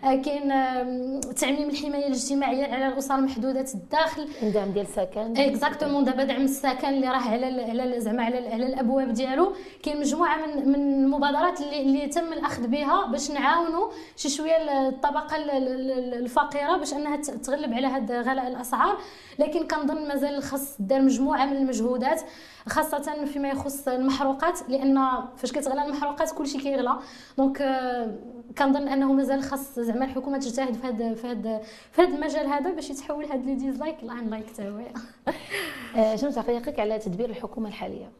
كاين 0.00 0.48
تعميم 1.36 1.70
الحماية 1.70 2.06
الاجتماعية 2.06 2.74
على 2.74 2.88
الأسر 2.88 3.20
محدودة 3.20 3.66
الدخل 3.74 4.28
الدعم 4.42 4.70
ديال 4.72 4.86
السكن. 4.86 5.36
exactement 5.36 6.04
دابا 6.04 6.24
دعم 6.24 6.42
السكن 6.42 6.88
اللي 6.88 7.08
راه 7.08 7.30
على 7.30 7.62
على 7.62 8.00
زعما 8.00 8.24
على, 8.24 8.48
على 8.48 8.66
الأبواب 8.66 9.12
ديالو. 9.12 9.52
كاين 9.82 10.00
مجموعة 10.00 10.46
من 10.46 10.68
من 10.68 11.04
المبادرات 11.04 11.60
اللي, 11.60 11.82
اللي 11.82 12.06
تم 12.06 12.32
الأخذ 12.32 12.66
بها 12.66 13.06
باش 13.06 13.30
نعاونوا 13.30 13.90
شي 14.16 14.28
شوية 14.28 14.88
الطبقة 14.88 15.36
الفقيرة 15.36 16.76
باش 16.76 16.92
أنها 16.92 17.16
تغلب 17.16 17.72
على 17.74 17.86
هذا 17.86 18.20
غلاء 18.20 18.48
الأسعار. 18.48 18.98
لكن 19.38 19.66
كنظن 19.66 20.08
مازال 20.08 20.42
خص 20.42 20.76
دار 20.78 21.02
مجموعة 21.02 21.46
من 21.46 21.56
المجهودات 21.56 22.20
خاصة 22.68 23.24
فيما 23.24 23.48
يخص 23.48 23.88
المحروقات 23.88 24.68
لأن 24.68 25.08
فاش 25.36 25.52
كتغلى 25.52 25.84
المحروقات 25.84 26.30
كلشي 26.30 26.58
كيغلى. 26.58 26.98
donc 27.38 27.62
آه، 27.62 28.10
كنظن 28.58 28.88
أنه 28.88 29.12
مازال 29.12 29.42
خاص 29.42 29.78
زعما 29.78 30.04
الحكومة 30.04 30.38
تجتهد 30.38 30.74
في 30.74 30.86
هذا 30.86 31.14
في 31.14 31.26
هذا 31.26 31.62
في 31.92 32.02
هذا 32.02 32.14
المجال 32.14 32.46
هذا 32.46 32.70
باش 32.70 32.90
يتحول 32.90 33.24
هذا 33.24 33.42
le 33.42 33.54
dislike 33.54 34.04
ل 34.04 34.13
un 34.13 34.30
like 34.30 34.46
حتى 34.46 34.68
هو. 34.68 34.80
آه، 35.96 36.16
شنو 36.16 36.30
تعليقك 36.30 36.80
على 36.80 36.98
تدبير 36.98 37.30
الحكومة 37.30 37.68
الحالية؟ 37.68 38.10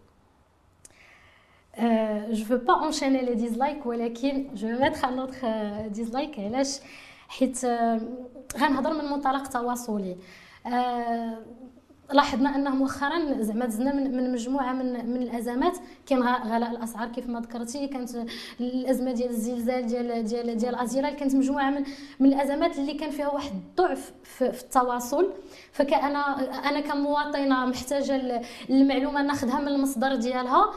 je 2.30 2.44
veux 2.44 2.56
pas 2.56 2.86
enchaîner 2.86 3.22
les 3.22 3.34
dislikes 3.34 3.86
ولكن 3.86 4.54
je 4.54 4.68
mettrai 4.68 5.08
un 5.08 5.18
autre 5.18 5.88
dislike 5.88 6.38
علاش؟ 6.40 6.80
حيت 7.28 7.64
غنهضر 8.56 8.92
من 8.92 9.04
منطلق 9.04 9.46
تواصلي. 9.48 10.16
لاحظنا 12.12 12.56
أنه 12.56 12.70
مؤخرا 12.70 13.42
زعما 13.42 13.66
دزنا 13.66 13.94
من, 13.94 14.16
من 14.16 14.32
مجموعة 14.32 14.72
من 14.72 15.10
من 15.10 15.22
الأزمات. 15.22 15.78
كاين 16.06 16.22
غلاء 16.22 16.70
الأسعار 16.70 17.08
كيف 17.08 17.28
ما 17.28 17.40
ذكرتي 17.40 17.86
كانت 17.88 18.26
الأزمة 18.60 19.12
ديال 19.12 19.30
الزلزال 19.30 19.86
ديال 19.86 20.24
ديال 20.24 20.56
ديال 20.56 20.74
ازيرال 20.74 21.16
كانت 21.16 21.34
مجموعة 21.34 21.70
من 21.70 21.84
من 22.20 22.32
الأزمات 22.32 22.78
اللي 22.78 22.94
كان 22.94 23.10
فيها 23.10 23.28
واحد 23.28 23.50
الضعف 23.52 24.12
في, 24.24 24.52
في 24.52 24.62
التواصل. 24.62 25.32
فكأنا 25.72 26.38
أنا 26.68 26.80
كمواطنة 26.80 27.66
محتاجة 27.66 28.42
المعلومه 28.70 29.22
ناخذها 29.22 29.60
من 29.60 29.68
المصدر 29.68 30.14
ديالها. 30.14 30.72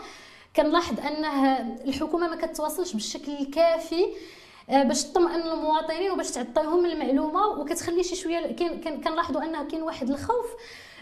كنلاحظ 0.55 0.99
أنه 0.99 1.57
الحكومة 1.85 2.27
ما 2.27 2.35
كتواصلش 2.35 2.93
بالشكل 2.93 3.31
الكافي 3.31 4.05
آه، 4.69 4.83
باش 4.83 5.03
تطمئن 5.03 5.41
المواطنين 5.41 6.11
وباش 6.11 6.31
تعطيهم 6.31 6.85
المعلومة 6.85 7.47
وكتخلي 7.47 8.03
شي 8.03 8.15
شوية 8.15 8.55
كنلاحظوا 9.03 9.43
أنه 9.43 9.63
كاين 9.63 9.81
واحد 9.81 10.09
الخوف 10.09 10.45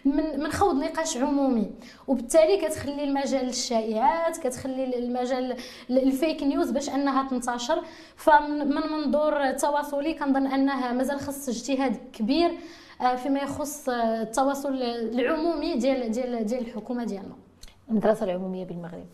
من 0.05 0.39
من 0.39 0.51
خوض 0.51 0.75
نقاش 0.75 1.17
عمومي. 1.17 1.71
وبالتالي 2.07 2.57
كتخلي 2.57 3.03
المجال 3.03 3.45
للشائعات 3.45 4.37
كتخلي 4.37 4.97
المجال 4.97 5.57
الفيك 5.89 6.43
نيوز 6.43 6.71
باش 6.71 6.89
أنها 6.89 7.29
تنتشر. 7.29 7.83
فمن 8.15 8.67
منظور 8.75 9.51
تواصلي 9.51 10.13
كنظن 10.13 10.47
أنها 10.47 10.91
مازال 10.93 11.19
خص 11.19 11.49
اجتهاد 11.49 11.97
كبير 12.13 12.51
آه، 13.01 13.15
فيما 13.15 13.39
يخص 13.39 13.89
التواصل 13.89 14.73
العمومي 14.73 15.75
ديال 15.75 16.11
ديال 16.11 16.45
ديال 16.45 16.61
الحكومة 16.61 17.03
ديالنا. 17.03 17.35
المدرسة 17.89 18.23
العمومية 18.23 18.65
بالمغرب. 18.65 19.05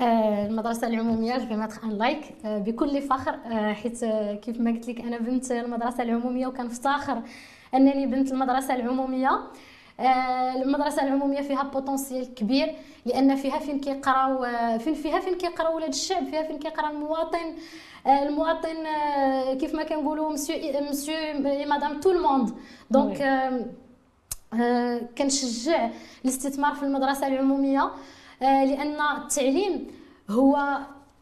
آه، 0.00 0.46
المدرسة 0.46 0.86
العمومية 0.86 1.38
vais 1.38 1.56
mettre 1.56 1.80
un 1.84 1.90
like 1.90 2.34
بكل 2.44 3.02
فخر 3.02 3.34
آه، 3.34 3.72
حيت 3.72 4.04
كيف 4.44 4.60
ما 4.60 4.70
قلت 4.70 4.88
لك 4.88 5.00
أنا 5.00 5.18
بنت 5.18 5.52
المدرسة 5.52 6.02
العمومية 6.02 6.46
وكنفتخر 6.46 7.22
أنني 7.74 8.06
بنت 8.06 8.32
المدرسة 8.32 8.74
العمومية. 8.74 9.28
آه، 9.28 9.40
المدرسة 10.00 11.02
العمومية 11.02 11.40
فيها 11.40 11.62
potentiel 11.62 12.34
كبير 12.34 12.74
لأن 13.06 13.36
فيها 13.36 13.58
فين 13.58 13.80
كيقراو 13.80 14.44
آه، 14.44 14.76
فين 14.76 14.94
فيها 14.94 15.20
فين 15.20 15.34
كيقراو 15.34 15.76
ولاد 15.76 15.88
الشعب 15.88 16.24
فيها 16.24 16.42
فين 16.42 16.58
كيقرا 16.58 16.90
المواطن 16.90 17.54
آه، 18.06 18.22
المواطن 18.22 18.76
كيف 19.60 19.74
ما 19.74 19.82
كنقولوا 19.82 20.32
monsieur 20.32 20.80
monsieur 20.90 21.14
madame 21.44 22.00
tout 22.00 22.10
le 22.10 22.23
monde 22.23 22.54
donc 22.90 23.18
كنشجع 25.18 25.90
الاستثمار 26.24 26.74
في 26.74 26.82
المدرسة 26.82 27.26
العمومية 27.26 27.90
لأن 28.40 29.00
التعليم 29.00 29.86
هو 30.30 30.78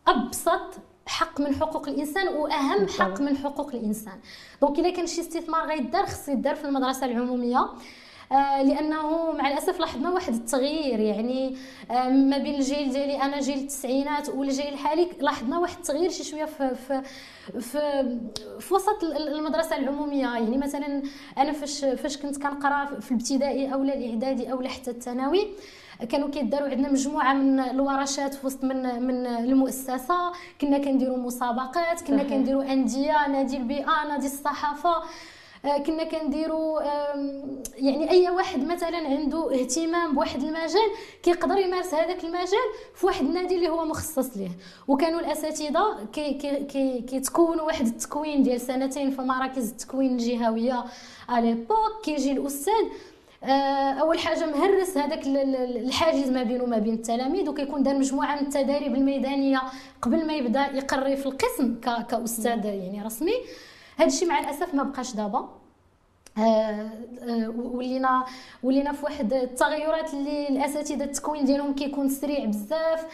أبسط 0.08 0.74
حق 1.06 1.40
من 1.40 1.54
حقوق 1.54 1.88
الإنسان 1.88 2.28
واهم 2.28 2.88
حق 2.88 3.20
من 3.20 3.36
حقوق 3.36 3.74
الإنسان. 3.74 4.18
donc 4.62 4.78
إلا 4.78 4.90
كان 4.90 5.06
شي 5.06 5.20
استثمار 5.20 5.66
غيدار 5.66 6.06
خص 6.06 6.28
يدار 6.28 6.54
في 6.54 6.64
المدرسة 6.64 7.06
العمومية. 7.06 7.58
آه، 7.58 7.74
لأنه 8.62 9.32
مع 9.32 9.48
الأسف 9.48 9.80
لاحظنا 9.80 10.10
واحد 10.10 10.34
التغيير. 10.34 11.00
يعني 11.00 11.56
آه، 11.90 12.08
ما 12.08 12.38
بين 12.38 12.54
الجيل 12.54 12.92
ديالي 12.92 13.22
أنا 13.22 13.40
جيل 13.40 13.58
التسعينات 13.58 14.28
والجيل 14.28 14.68
الحالي 14.68 15.08
لاحظنا 15.20 15.58
واحد 15.58 15.76
التغيير 15.76 16.10
شي 16.10 16.24
شوية 16.24 16.44
في 16.44 16.74
في 16.74 17.02
في, 17.60 17.80
في 18.60 18.74
وسط 18.74 19.04
المدرسة 19.04 19.76
العمومية. 19.76 20.22
يعني 20.22 20.58
مثلا 20.58 21.02
أنا 21.38 21.52
فاش 21.52 21.84
فاش 21.84 22.16
كنت 22.16 22.36
كنقرأ 22.42 23.00
في 23.00 23.10
الابتدائي 23.10 23.74
أو 23.74 23.82
الإعدادي 23.82 24.52
أو 24.52 24.62
حتى 24.62 24.90
الثانوي 24.90 25.48
كانوا 26.08 26.30
كيداروا 26.30 26.68
عندنا 26.68 26.92
مجموعة 26.92 27.34
من 27.34 27.60
الورشات 27.60 28.34
في 28.34 28.46
وسط 28.46 28.64
من 28.64 29.02
من 29.02 29.26
المؤسسة. 29.26 30.32
كنا 30.60 30.78
كنديروا 30.78 31.16
مسابقات 31.16 32.00
كنا 32.00 32.22
كنديروا 32.22 32.72
أندية 32.72 33.26
نادي 33.28 33.56
البيئة 33.56 34.04
نادي 34.08 34.26
الصحافة. 34.26 34.90
آه، 34.96 35.02
كنا 35.62 36.04
كنديروا 36.04 36.82
يعني 37.76 38.10
أي 38.10 38.30
واحد 38.30 38.64
مثلا 38.64 38.96
عنده 38.96 39.54
اهتمام 39.54 40.14
بواحد 40.14 40.42
المجال 40.42 40.90
كيقدر 41.22 41.58
يمارس 41.58 41.94
هذاك 41.94 42.24
المجال 42.24 42.68
في 42.94 43.06
واحد 43.06 43.24
النادي 43.24 43.54
اللي 43.54 43.68
هو 43.68 43.84
مخصص 43.84 44.36
ليه. 44.36 44.50
وكانوا 44.88 45.20
الأساتذة 45.20 46.06
كي 46.12 46.34
كي 46.34 47.00
كيتكونوا 47.00 47.62
واحد 47.62 47.86
التكوين 47.86 48.42
ديال 48.42 48.60
سنتين 48.60 49.10
في 49.10 49.22
مراكز 49.22 49.70
التكوين 49.70 50.12
الجهوية 50.12 50.84
على 51.28 51.56
كيجي 52.04 52.32
الأستاذ 52.32 52.84
آه، 53.44 53.92
أول 53.92 54.18
حاجة 54.18 54.46
مهرس 54.46 54.98
هذاك 54.98 55.26
الحاجز 55.26 56.28
ما 56.28 56.42
بينه 56.42 56.64
وما 56.64 56.78
بين 56.78 56.94
التلاميذ 56.94 57.48
وكيكون 57.48 57.82
دار 57.82 57.98
مجموعة 57.98 58.36
من 58.36 58.46
التداريب 58.46 58.94
الميدانية 58.94 59.62
قبل 60.02 60.26
ما 60.26 60.32
يبدأ 60.32 60.66
يقري 60.66 61.16
في 61.16 61.26
القسم 61.26 61.80
كأستاذ 62.08 62.64
يعني 62.64 63.02
رسمي. 63.02 63.34
هذا 63.96 64.06
الشيء 64.06 64.28
مع 64.28 64.38
الأسف 64.38 64.74
ما 64.74 64.82
بقاش 64.82 65.14
دابا. 65.14 65.48
آه، 66.38 66.40
آه، 66.40 67.48
ولينا 67.56 68.24
ولينا 68.62 68.92
في 68.92 69.04
واحد 69.04 69.32
التغيرات 69.32 70.14
اللي 70.14 70.48
الأساتذة 70.48 71.04
التكوين 71.04 71.44
ديالهم 71.44 71.74
كيكون 71.74 72.08
سريع 72.08 72.44
بزاف. 72.44 73.06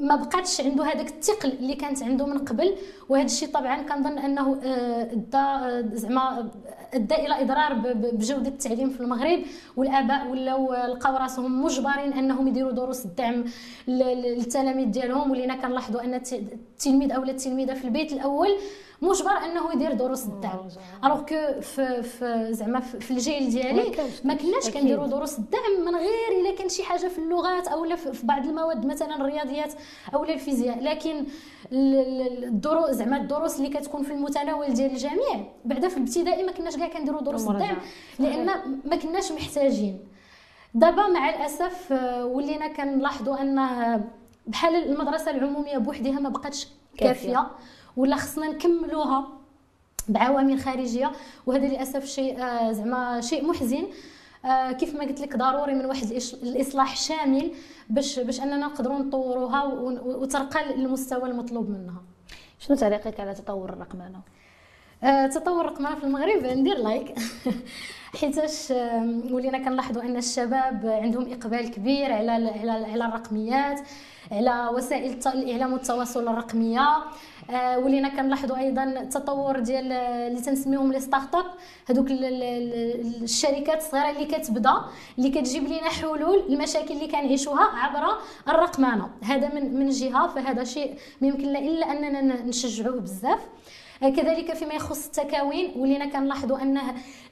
ما 0.00 0.16
بقاتش 0.16 0.60
عنده 0.60 0.84
هذاك 0.84 1.08
الثقل 1.08 1.52
اللي 1.52 1.74
كانت 1.74 2.02
عنده 2.02 2.26
من 2.26 2.38
قبل. 2.38 2.76
وهذا 3.08 3.24
الشيء 3.24 3.48
طبعا 3.48 3.82
كنظن 3.82 4.18
أنه 4.18 4.60
أدى 4.62 5.96
زعما 5.96 6.50
أدى 6.94 7.14
إلى 7.14 7.42
إضرار 7.42 7.74
بجودة 7.94 8.48
التعليم 8.48 8.90
في 8.90 9.00
المغرب. 9.00 9.42
والآباء 9.76 10.30
ولاو 10.30 10.72
لقاو 10.74 11.16
راسهم 11.16 11.64
مجبرين 11.64 12.12
أنهم 12.12 12.48
يديروا 12.48 12.72
دروس 12.72 13.04
الدعم 13.04 13.44
للتلاميذ 13.88 14.86
ديالهم. 14.86 15.30
ولينا 15.30 15.56
كنلاحظوا 15.56 16.04
أن 16.04 16.14
التلميذ 16.14 17.12
أو 17.12 17.22
التلميذة 17.22 17.74
في 17.74 17.84
البيت 17.84 18.12
الأول 18.12 18.56
مجبر 19.02 19.30
أنه 19.30 19.72
يدير 19.72 19.92
دروس 19.92 20.26
الدعم. 20.26 20.68
ألوغ 21.04 21.20
كو 21.20 21.60
في, 21.60 22.02
في 22.02 22.48
زعما 22.50 22.80
في 22.80 23.10
الجيل 23.10 23.50
ديالي 23.50 23.92
ما 24.24 24.34
كناش 24.34 24.70
كنديروا 24.70 25.06
دروس 25.06 25.38
الدعم 25.38 25.84
من 25.86 25.94
غير 25.96 26.39
شي 26.70 26.82
حاجة 26.82 27.08
في 27.08 27.18
اللغات 27.18 27.68
أو 27.68 27.96
في 27.96 28.26
بعض 28.26 28.46
المواد 28.46 28.86
مثلا 28.86 29.16
الرياضيات 29.16 29.72
أو 30.14 30.24
الفيزياء 30.24 30.84
لكن 30.84 31.24
الدروس 31.72 32.90
زعما 32.90 33.16
الدروس 33.16 33.56
اللي 33.56 33.68
كتكون 33.68 34.02
في 34.02 34.12
المتناول 34.12 34.74
ديال 34.74 34.90
الجميع 34.90 35.46
بعدا 35.64 35.88
في 35.88 35.96
الابتدائي 35.96 36.42
ما 36.42 36.52
كناش 36.52 36.76
كاع 36.76 36.88
كنديروا 36.88 37.20
دروس 37.22 37.48
الدعم 37.48 37.76
لأن 38.18 38.46
ما 38.84 38.96
كناش 38.96 39.32
محتاجين. 39.32 39.98
دابا 40.74 41.06
مع 41.08 41.28
الأسف 41.30 41.92
آه، 41.92 42.24
ولينا 42.26 42.68
كنلاحظوا 42.68 43.42
انه 43.42 44.00
بحال 44.46 44.74
المدرسة 44.74 45.30
العمومية 45.30 45.78
بوحدها 45.78 46.20
ما 46.20 46.28
بقاتش 46.28 46.68
كافية 46.96 47.46
ولا 47.96 48.16
خصنا 48.16 48.48
نكملوها 48.48 49.28
بعوامل 50.08 50.60
خارجية 50.60 51.12
وهذا 51.46 51.66
للأسف 51.66 52.04
شيء 52.04 52.42
آه، 52.42 52.72
زعما 52.72 53.20
شيء 53.20 53.46
محزن. 53.46 53.86
كيف 54.78 54.94
ما 54.94 55.04
قلت 55.04 55.20
لك 55.20 55.36
ضروري 55.36 55.74
من 55.74 55.84
واحد 55.84 56.10
الإصلاح 56.42 56.96
شامل 56.96 57.52
باش 57.90 58.18
باش 58.18 58.40
أننا 58.40 58.56
نقدروا 58.56 58.98
نطوروها 58.98 59.64
وترقى 60.04 60.76
للمستوى 60.76 61.30
المطلوب 61.30 61.70
منها. 61.70 62.02
شنو 62.58 62.76
تعليقك 62.76 63.20
على 63.20 63.34
تطور 63.34 63.68
الرقمنه 63.68 64.20
آه، 65.04 65.26
تطور 65.26 65.60
الرقمنه 65.64 65.94
في 65.94 66.04
المغرب؟ 66.04 66.44
ندير 66.46 66.78
لايك 66.78 67.14
حيتاش 68.20 68.70
ولينا 69.30 69.58
كنلاحظوا 69.58 70.02
أن 70.02 70.16
الشباب 70.16 70.86
عندهم 70.86 71.32
إقبال 71.32 71.70
كبير 71.70 72.12
على 72.12 72.30
على 72.30 72.70
على 72.70 73.04
الرقميات 73.04 73.80
على 74.32 74.68
وسائل 74.74 75.18
الاعلام 75.26 75.72
والتواصل 75.72 76.28
الرقمية. 76.28 76.80
آه، 76.80 77.02
ولينا 77.76 78.08
كنلاحظوا 78.08 78.56
أيضا 78.58 78.84
التطور 78.84 79.58
ديال 79.58 79.92
اللي 79.92 80.40
تنسميهم 80.40 80.92
les 80.92 81.00
start-up 81.00 81.44
هذوك 81.90 82.06
الشركات 82.10 83.78
الصغيرة 83.78 84.10
اللي 84.10 84.24
كتبدأ 84.24 84.74
اللي 85.18 85.30
كتجيب 85.30 85.64
لنا 85.64 85.88
حلول 85.88 86.42
المشاكل 86.48 86.94
اللي 86.94 87.06
كنعيشوها 87.06 87.64
عبر 87.64 88.18
الرقمنه 88.48 89.08
هذا 89.22 89.54
من 89.54 89.74
من 89.74 89.88
جهة 89.88 90.26
فهذا 90.26 90.64
شيء 90.64 90.94
ما 91.20 91.28
يمكن 91.28 91.56
إلا 91.56 91.90
أننا 91.90 92.42
نشجعوه 92.42 93.00
بزاف. 93.00 93.40
كذلك 94.00 94.54
فيما 94.54 94.74
يخص 94.74 95.06
التكاوين 95.06 95.72
ولينا 95.76 96.06
كنلاحظوا 96.06 96.58
أن 96.62 96.80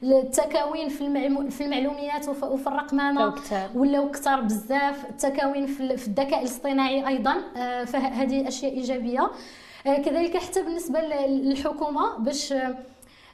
التكاوين 0.03 0.89
في 0.89 1.49
في 1.49 1.63
المعلوميات 1.63 2.29
وفي 2.29 2.67
الرقمنه 2.67 3.33
ولاو 3.75 4.11
كثار 4.11 4.41
بزاف. 4.41 5.05
التكاوين 5.09 5.65
في 5.65 5.83
الذكاء 5.83 6.39
الاصطناعي 6.39 7.07
أيضا. 7.07 7.35
آه، 7.57 7.83
فهذه 7.83 8.47
أشياء 8.47 8.73
إيجابية. 8.73 9.21
آه، 9.21 9.29
كذلك 9.83 10.37
حتى 10.37 10.61
بالنسبة 10.63 10.99
للحكومة 11.01 12.17
باش 12.17 12.53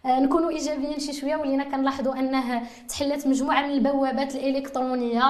آه، 0.05 0.19
نكونوا 0.19 0.49
إيجابيين 0.49 0.99
شي 0.99 1.13
شوية 1.13 1.35
ولينا 1.35 1.63
كنلاحظوا 1.63 2.13
أنه 2.19 2.61
تحلت 2.89 3.27
مجموعة 3.27 3.61
من 3.61 3.69
البوابات 3.69 4.35
الإلكترونية 4.35 5.23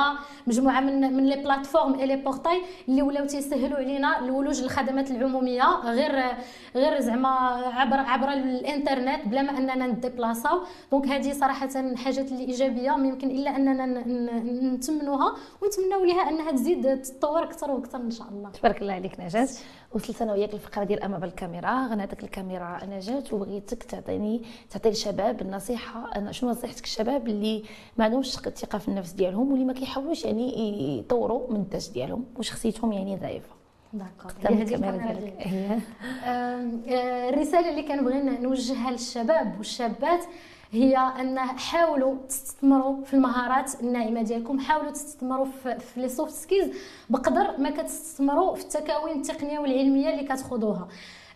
مجموعة 0.48 0.80
من 0.80 1.14
من 1.14 1.26
les 1.26 1.36
plateformes 1.36 2.00
et 2.00 2.06
les 2.06 2.16
portails 2.16 2.62
اللي 2.90 3.02
ولاو 3.02 3.26
تيسهلوا 3.26 3.78
علينا 3.78 4.20
الولوج 4.20 4.62
للخدمات 4.62 5.12
العمومية 5.12 5.64
غير 5.64 6.24
غير 6.76 7.00
زعما 7.00 7.30
عبر 7.74 7.98
عبر 8.00 8.34
الإنترنت 8.34 9.28
بلا 9.28 9.42
ما 9.42 9.58
أننا 9.58 9.88
نديبلاصاو 9.88 10.62
دونك 10.92 11.08
هذه 11.08 11.34
صراحة 11.34 11.70
حاجات 11.96 12.32
اللي 12.32 12.44
إيجابية 12.46 12.92
ما 12.92 13.08
يمكن 13.08 13.30
إلا 13.30 13.56
أننا 13.56 13.86
نتمنوها 14.74 15.36
ونتمنوا 15.62 16.06
لها 16.06 16.30
أنها 16.30 16.52
تزيد 16.52 17.02
تطور 17.02 17.44
أكثر 17.44 17.72
وأكثر 17.72 17.98
إن 17.98 18.12
شاء 18.12 18.28
الله. 18.32 18.50
تبارك 18.50 18.82
الله 18.82 18.94
عليك 18.94 19.20
نجاة. 19.20 19.48
وصلت 19.96 20.22
أنا 20.22 20.34
وياك 20.34 20.54
الفقرة 20.54 20.84
ديال 20.84 21.04
أمام 21.04 21.24
الكاميرا. 21.24 21.88
غنعطيك 21.88 22.24
الكاميرا. 22.24 22.80
نجاة 22.86 23.24
وبغيتك 23.32 23.84
تعطيني 23.84 24.42
تعطي 24.70 24.90
الشباب 24.90 25.42
النصيحة. 25.42 26.16
أنا 26.16 26.32
شنو 26.32 26.50
نصيحتك 26.50 26.84
الشباب 26.84 27.28
اللي 27.28 27.64
ما 27.98 28.06
عندهمش 28.06 28.48
الثقة 28.48 28.78
في 28.78 28.88
النفس 28.88 29.12
ديالهم 29.12 29.52
واللي 29.52 29.66
ما 29.66 29.74
كيحاولوش 29.74 30.26
يعني 30.26 31.00
يطوروا 31.00 31.54
من 31.54 31.62
الذات 31.62 31.94
ديالهم 31.94 32.26
وشخصيتهم 32.38 32.92
يعني 32.92 33.16
ضعيفة. 33.16 33.56
الرسالة 37.30 37.70
اللي 37.70 37.84
كنبغي 37.84 38.22
نوجهها 38.22 38.92
للشباب 38.92 39.58
والشابات 39.58 40.24
هي 40.76 40.98
أن 40.98 41.40
حاولوا 41.40 42.16
تستثمروا 42.30 43.04
في 43.04 43.14
المهارات 43.14 43.82
الناعمة 43.82 44.22
ديالكم 44.22 44.60
حاولوا 44.60 44.92
تستثمروا 44.92 45.46
في, 45.46 45.78
les 45.98 46.10
soft 46.10 46.34
skills 46.34 46.70
بقدر 47.10 47.58
ما 47.58 47.70
كتستثمروا 47.70 48.56
في 48.56 48.62
التكوين 48.64 49.18
التقنية 49.18 49.60
والعلمية 49.60 50.10
اللي 50.10 50.24
كتخوضوها. 50.24 50.88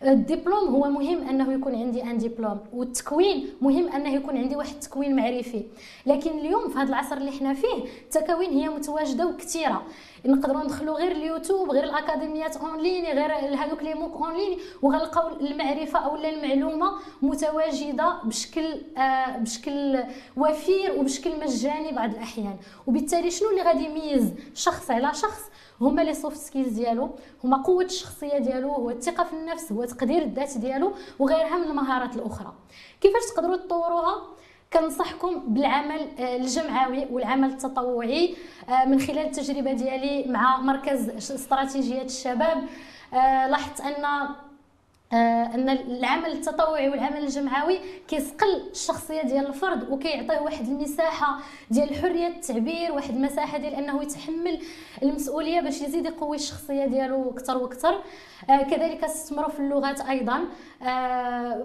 الدبلوم 0.04 0.68
هو 0.76 0.90
مهم 0.90 1.28
أنه 1.28 1.54
يكون 1.54 1.76
عندي 1.76 2.04
un 2.04 2.18
diplôme 2.18 2.60
والتكوين 2.74 3.50
مهم 3.62 3.90
أنه 3.90 4.10
يكون 4.10 4.38
عندي 4.38 4.56
واحد 4.56 4.74
التكوين 4.74 5.16
معرفي. 5.16 5.64
لكن 6.06 6.40
اليوم 6.40 6.70
في 6.70 6.78
هذا 6.78 6.90
العصر 6.90 7.18
اللي 7.18 7.32
حنا 7.32 7.54
فيه 7.54 7.84
التكوين 8.04 8.50
هي 8.50 8.70
متواجدة 8.70 9.28
وكثيرة. 9.28 9.84
نقدروا 10.26 10.64
ندخلوا 10.64 10.98
غير 10.98 11.12
اليوتيوب 11.12 11.72
غير 11.72 11.84
الأكاديميات 11.84 12.58
en 12.58 12.80
ligne 12.82 13.06
غير 13.06 13.56
هذوك 13.56 13.84
les 13.84 13.94
MOOC 13.94 14.22
en 14.22 14.34
ligne 14.38 14.60
وغنلقاو 14.82 15.28
المعرفة 15.40 16.00
أو 16.00 16.16
المعلومة 16.16 16.92
متواجدة 17.22 18.16
بشكل 18.24 18.82
آه 18.98 19.38
بشكل 19.38 20.04
وفير 20.38 21.00
وبشكل 21.00 21.40
مجاني 21.40 21.92
بعض 21.92 22.10
الأحيان. 22.10 22.58
وبالتالي 22.88 23.32
شنو 23.32 23.50
اللي 23.50 23.62
غادي 23.62 23.86
يميز 23.86 24.34
شخص 24.54 24.92
على 24.92 25.14
شخص؟ 25.14 25.42
هما 25.82 26.02
les 26.02 26.14
soft 26.14 26.38
skills 26.38 26.74
ديالو 26.74 27.10
هما 27.44 27.58
قوة 27.58 27.84
الشخصية 27.84 28.38
ديالو 28.38 28.72
هو 28.72 28.90
الثقة 28.90 29.24
في 29.24 29.34
النفس 29.34 29.72
هو 29.72 29.86
تقدير 29.86 30.22
الذات 30.22 30.58
ديالو 30.58 30.94
وغيرها 31.20 31.58
من 31.58 31.64
المهارات 31.64 32.16
الأخرى. 32.16 32.54
كيفاش 33.02 33.22
تقدروا 33.36 33.56
تطوروها؟ 33.56 34.39
كنصحكم 34.74 35.40
بالعمل 35.54 36.08
آه، 36.20 36.36
الجمعوي 36.36 37.06
والعمل 37.12 37.50
التطوعي 37.50 38.36
آه، 38.70 38.86
من 38.86 39.00
خلال 39.00 39.20
التجربة 39.26 39.74
ديالي 39.74 40.26
مع 40.32 40.60
مركز 40.62 41.10
استراتيجية 41.10 42.02
الشباب. 42.02 42.64
آه، 43.14 43.48
لاحظت 43.48 43.82
أن 43.82 44.06
أن 45.14 45.70
العمل 45.70 46.32
التطوعي 46.32 46.90
والعمل 46.90 47.18
الجمعوي 47.18 47.80
كيسقل 48.08 48.70
الشخصية 48.72 49.22
ديال 49.22 49.48
الفرد 49.48 49.90
وكيعطيه 49.92 50.40
واحد 50.40 50.68
المساحة 50.68 51.40
ديال 51.72 51.96
حرية 51.96 52.28
التعبير 52.28 52.92
واحد 52.92 53.16
المساحة 53.16 53.58
ديال 53.58 53.74
أنه 53.76 54.04
يتحمل 54.04 54.60
المسؤولية 55.04 55.62
باش 55.62 55.82
يزيد 55.82 56.06
يقوي 56.06 56.36
الشخصية 56.36 56.86
ديالو 56.86 57.30
أكثر 57.30 57.58
وأكثر. 57.58 58.02
كذلك 58.48 59.04
استثمروا 59.04 59.50
في 59.50 59.60
اللغات 59.60 60.02
أيضا. 60.02 60.40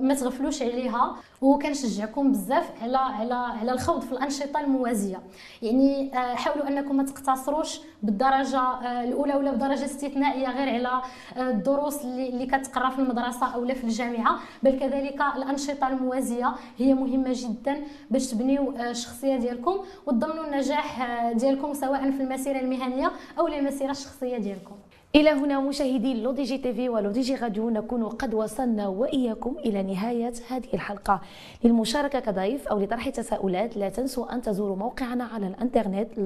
ما 0.01 0.17
تغفلوش 0.21 0.63
عليها. 0.63 1.17
وكنشجعكم 1.45 2.33
بزاف 2.33 2.71
على 2.83 2.97
على 2.97 3.35
على 3.35 3.73
الخوض 3.73 4.01
في 4.03 4.13
الأنشطة 4.13 4.61
الموازية. 4.61 5.21
يعني 5.63 6.15
آه 6.19 6.35
حاولوا 6.35 6.69
أنكم 6.69 6.97
ما 6.97 7.03
تقتصروش 7.03 7.81
بالدرجة 8.03 8.59
آه 8.61 9.05
الأولى 9.05 9.35
ولا 9.35 9.51
بدرجة 9.51 9.85
استثنائية 9.85 10.49
غير 10.49 10.69
على 10.75 11.03
آه 11.37 11.51
الدروس 11.51 12.05
اللي, 12.05 12.47
كتقرا 12.47 12.91
في 12.91 12.99
المدرسة 12.99 13.47
أو 13.47 13.67
في 13.75 13.85
الجامعة. 13.85 14.39
بل 14.63 14.79
كذلك 14.79 15.23
الأنشطة 15.37 15.89
الموازية 15.89 16.55
هي 16.79 16.95
مهمة 16.95 17.31
جدا 17.33 17.77
باش 18.11 18.27
تبنيو 18.31 18.71
الشخصية 18.77 19.37
ديالكم 19.37 19.77
وتضمنوا 20.07 20.45
النجاح 20.45 21.09
ديالكم 21.33 21.75
سواء 21.75 22.11
في 22.11 22.23
المسيرة 22.23 22.61
المهنية 22.61 23.11
أو 23.39 23.47
المسيرة 23.49 23.91
الشخصية 23.91 24.39
ديالكم. 24.39 24.75
إلى 25.15 25.31
هنا 25.31 25.61
مشاهدي 25.61 26.23
LODJ 26.23 26.59
TV 26.59 26.79
و 26.79 26.89
LODJ 26.89 27.35
Radio 27.35 27.71
نكون 27.71 28.05
قد 28.05 28.35
وصلنا 28.35 28.89
وإياكم 28.89 29.57
إلى 29.59 29.83
نهاية 29.83 30.33
هذه 30.49 30.75
الحلقة. 30.75 31.21
للمشاركة 31.65 32.21
كضيف 32.21 32.69
أو 32.69 32.81
لطرح 32.81 33.09
تساؤلات 33.09 33.77
لا 33.77 33.89
تنسوا 33.89 34.35
أن 34.35 34.43
تزوروا 34.43 34.77
موقعنا 34.77 35.25
على 35.25 35.47
الإنترنت 35.47 36.19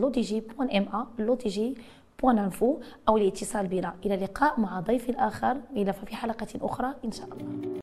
بوان 2.23 2.39
انفو 2.39 2.81
أو 3.09 3.17
الاتصال 3.17 3.67
بنا. 3.67 3.95
إلى 4.07 4.15
اللقاء 4.15 4.61
مع 4.61 4.81
ضيف 4.81 5.11
آخر 5.11 5.57
إلى 5.77 5.93
في 5.93 6.17
حلقة 6.17 6.49
أخرى 6.63 6.95
إن 7.05 7.13
شاء 7.13 7.27
الله. 7.27 7.69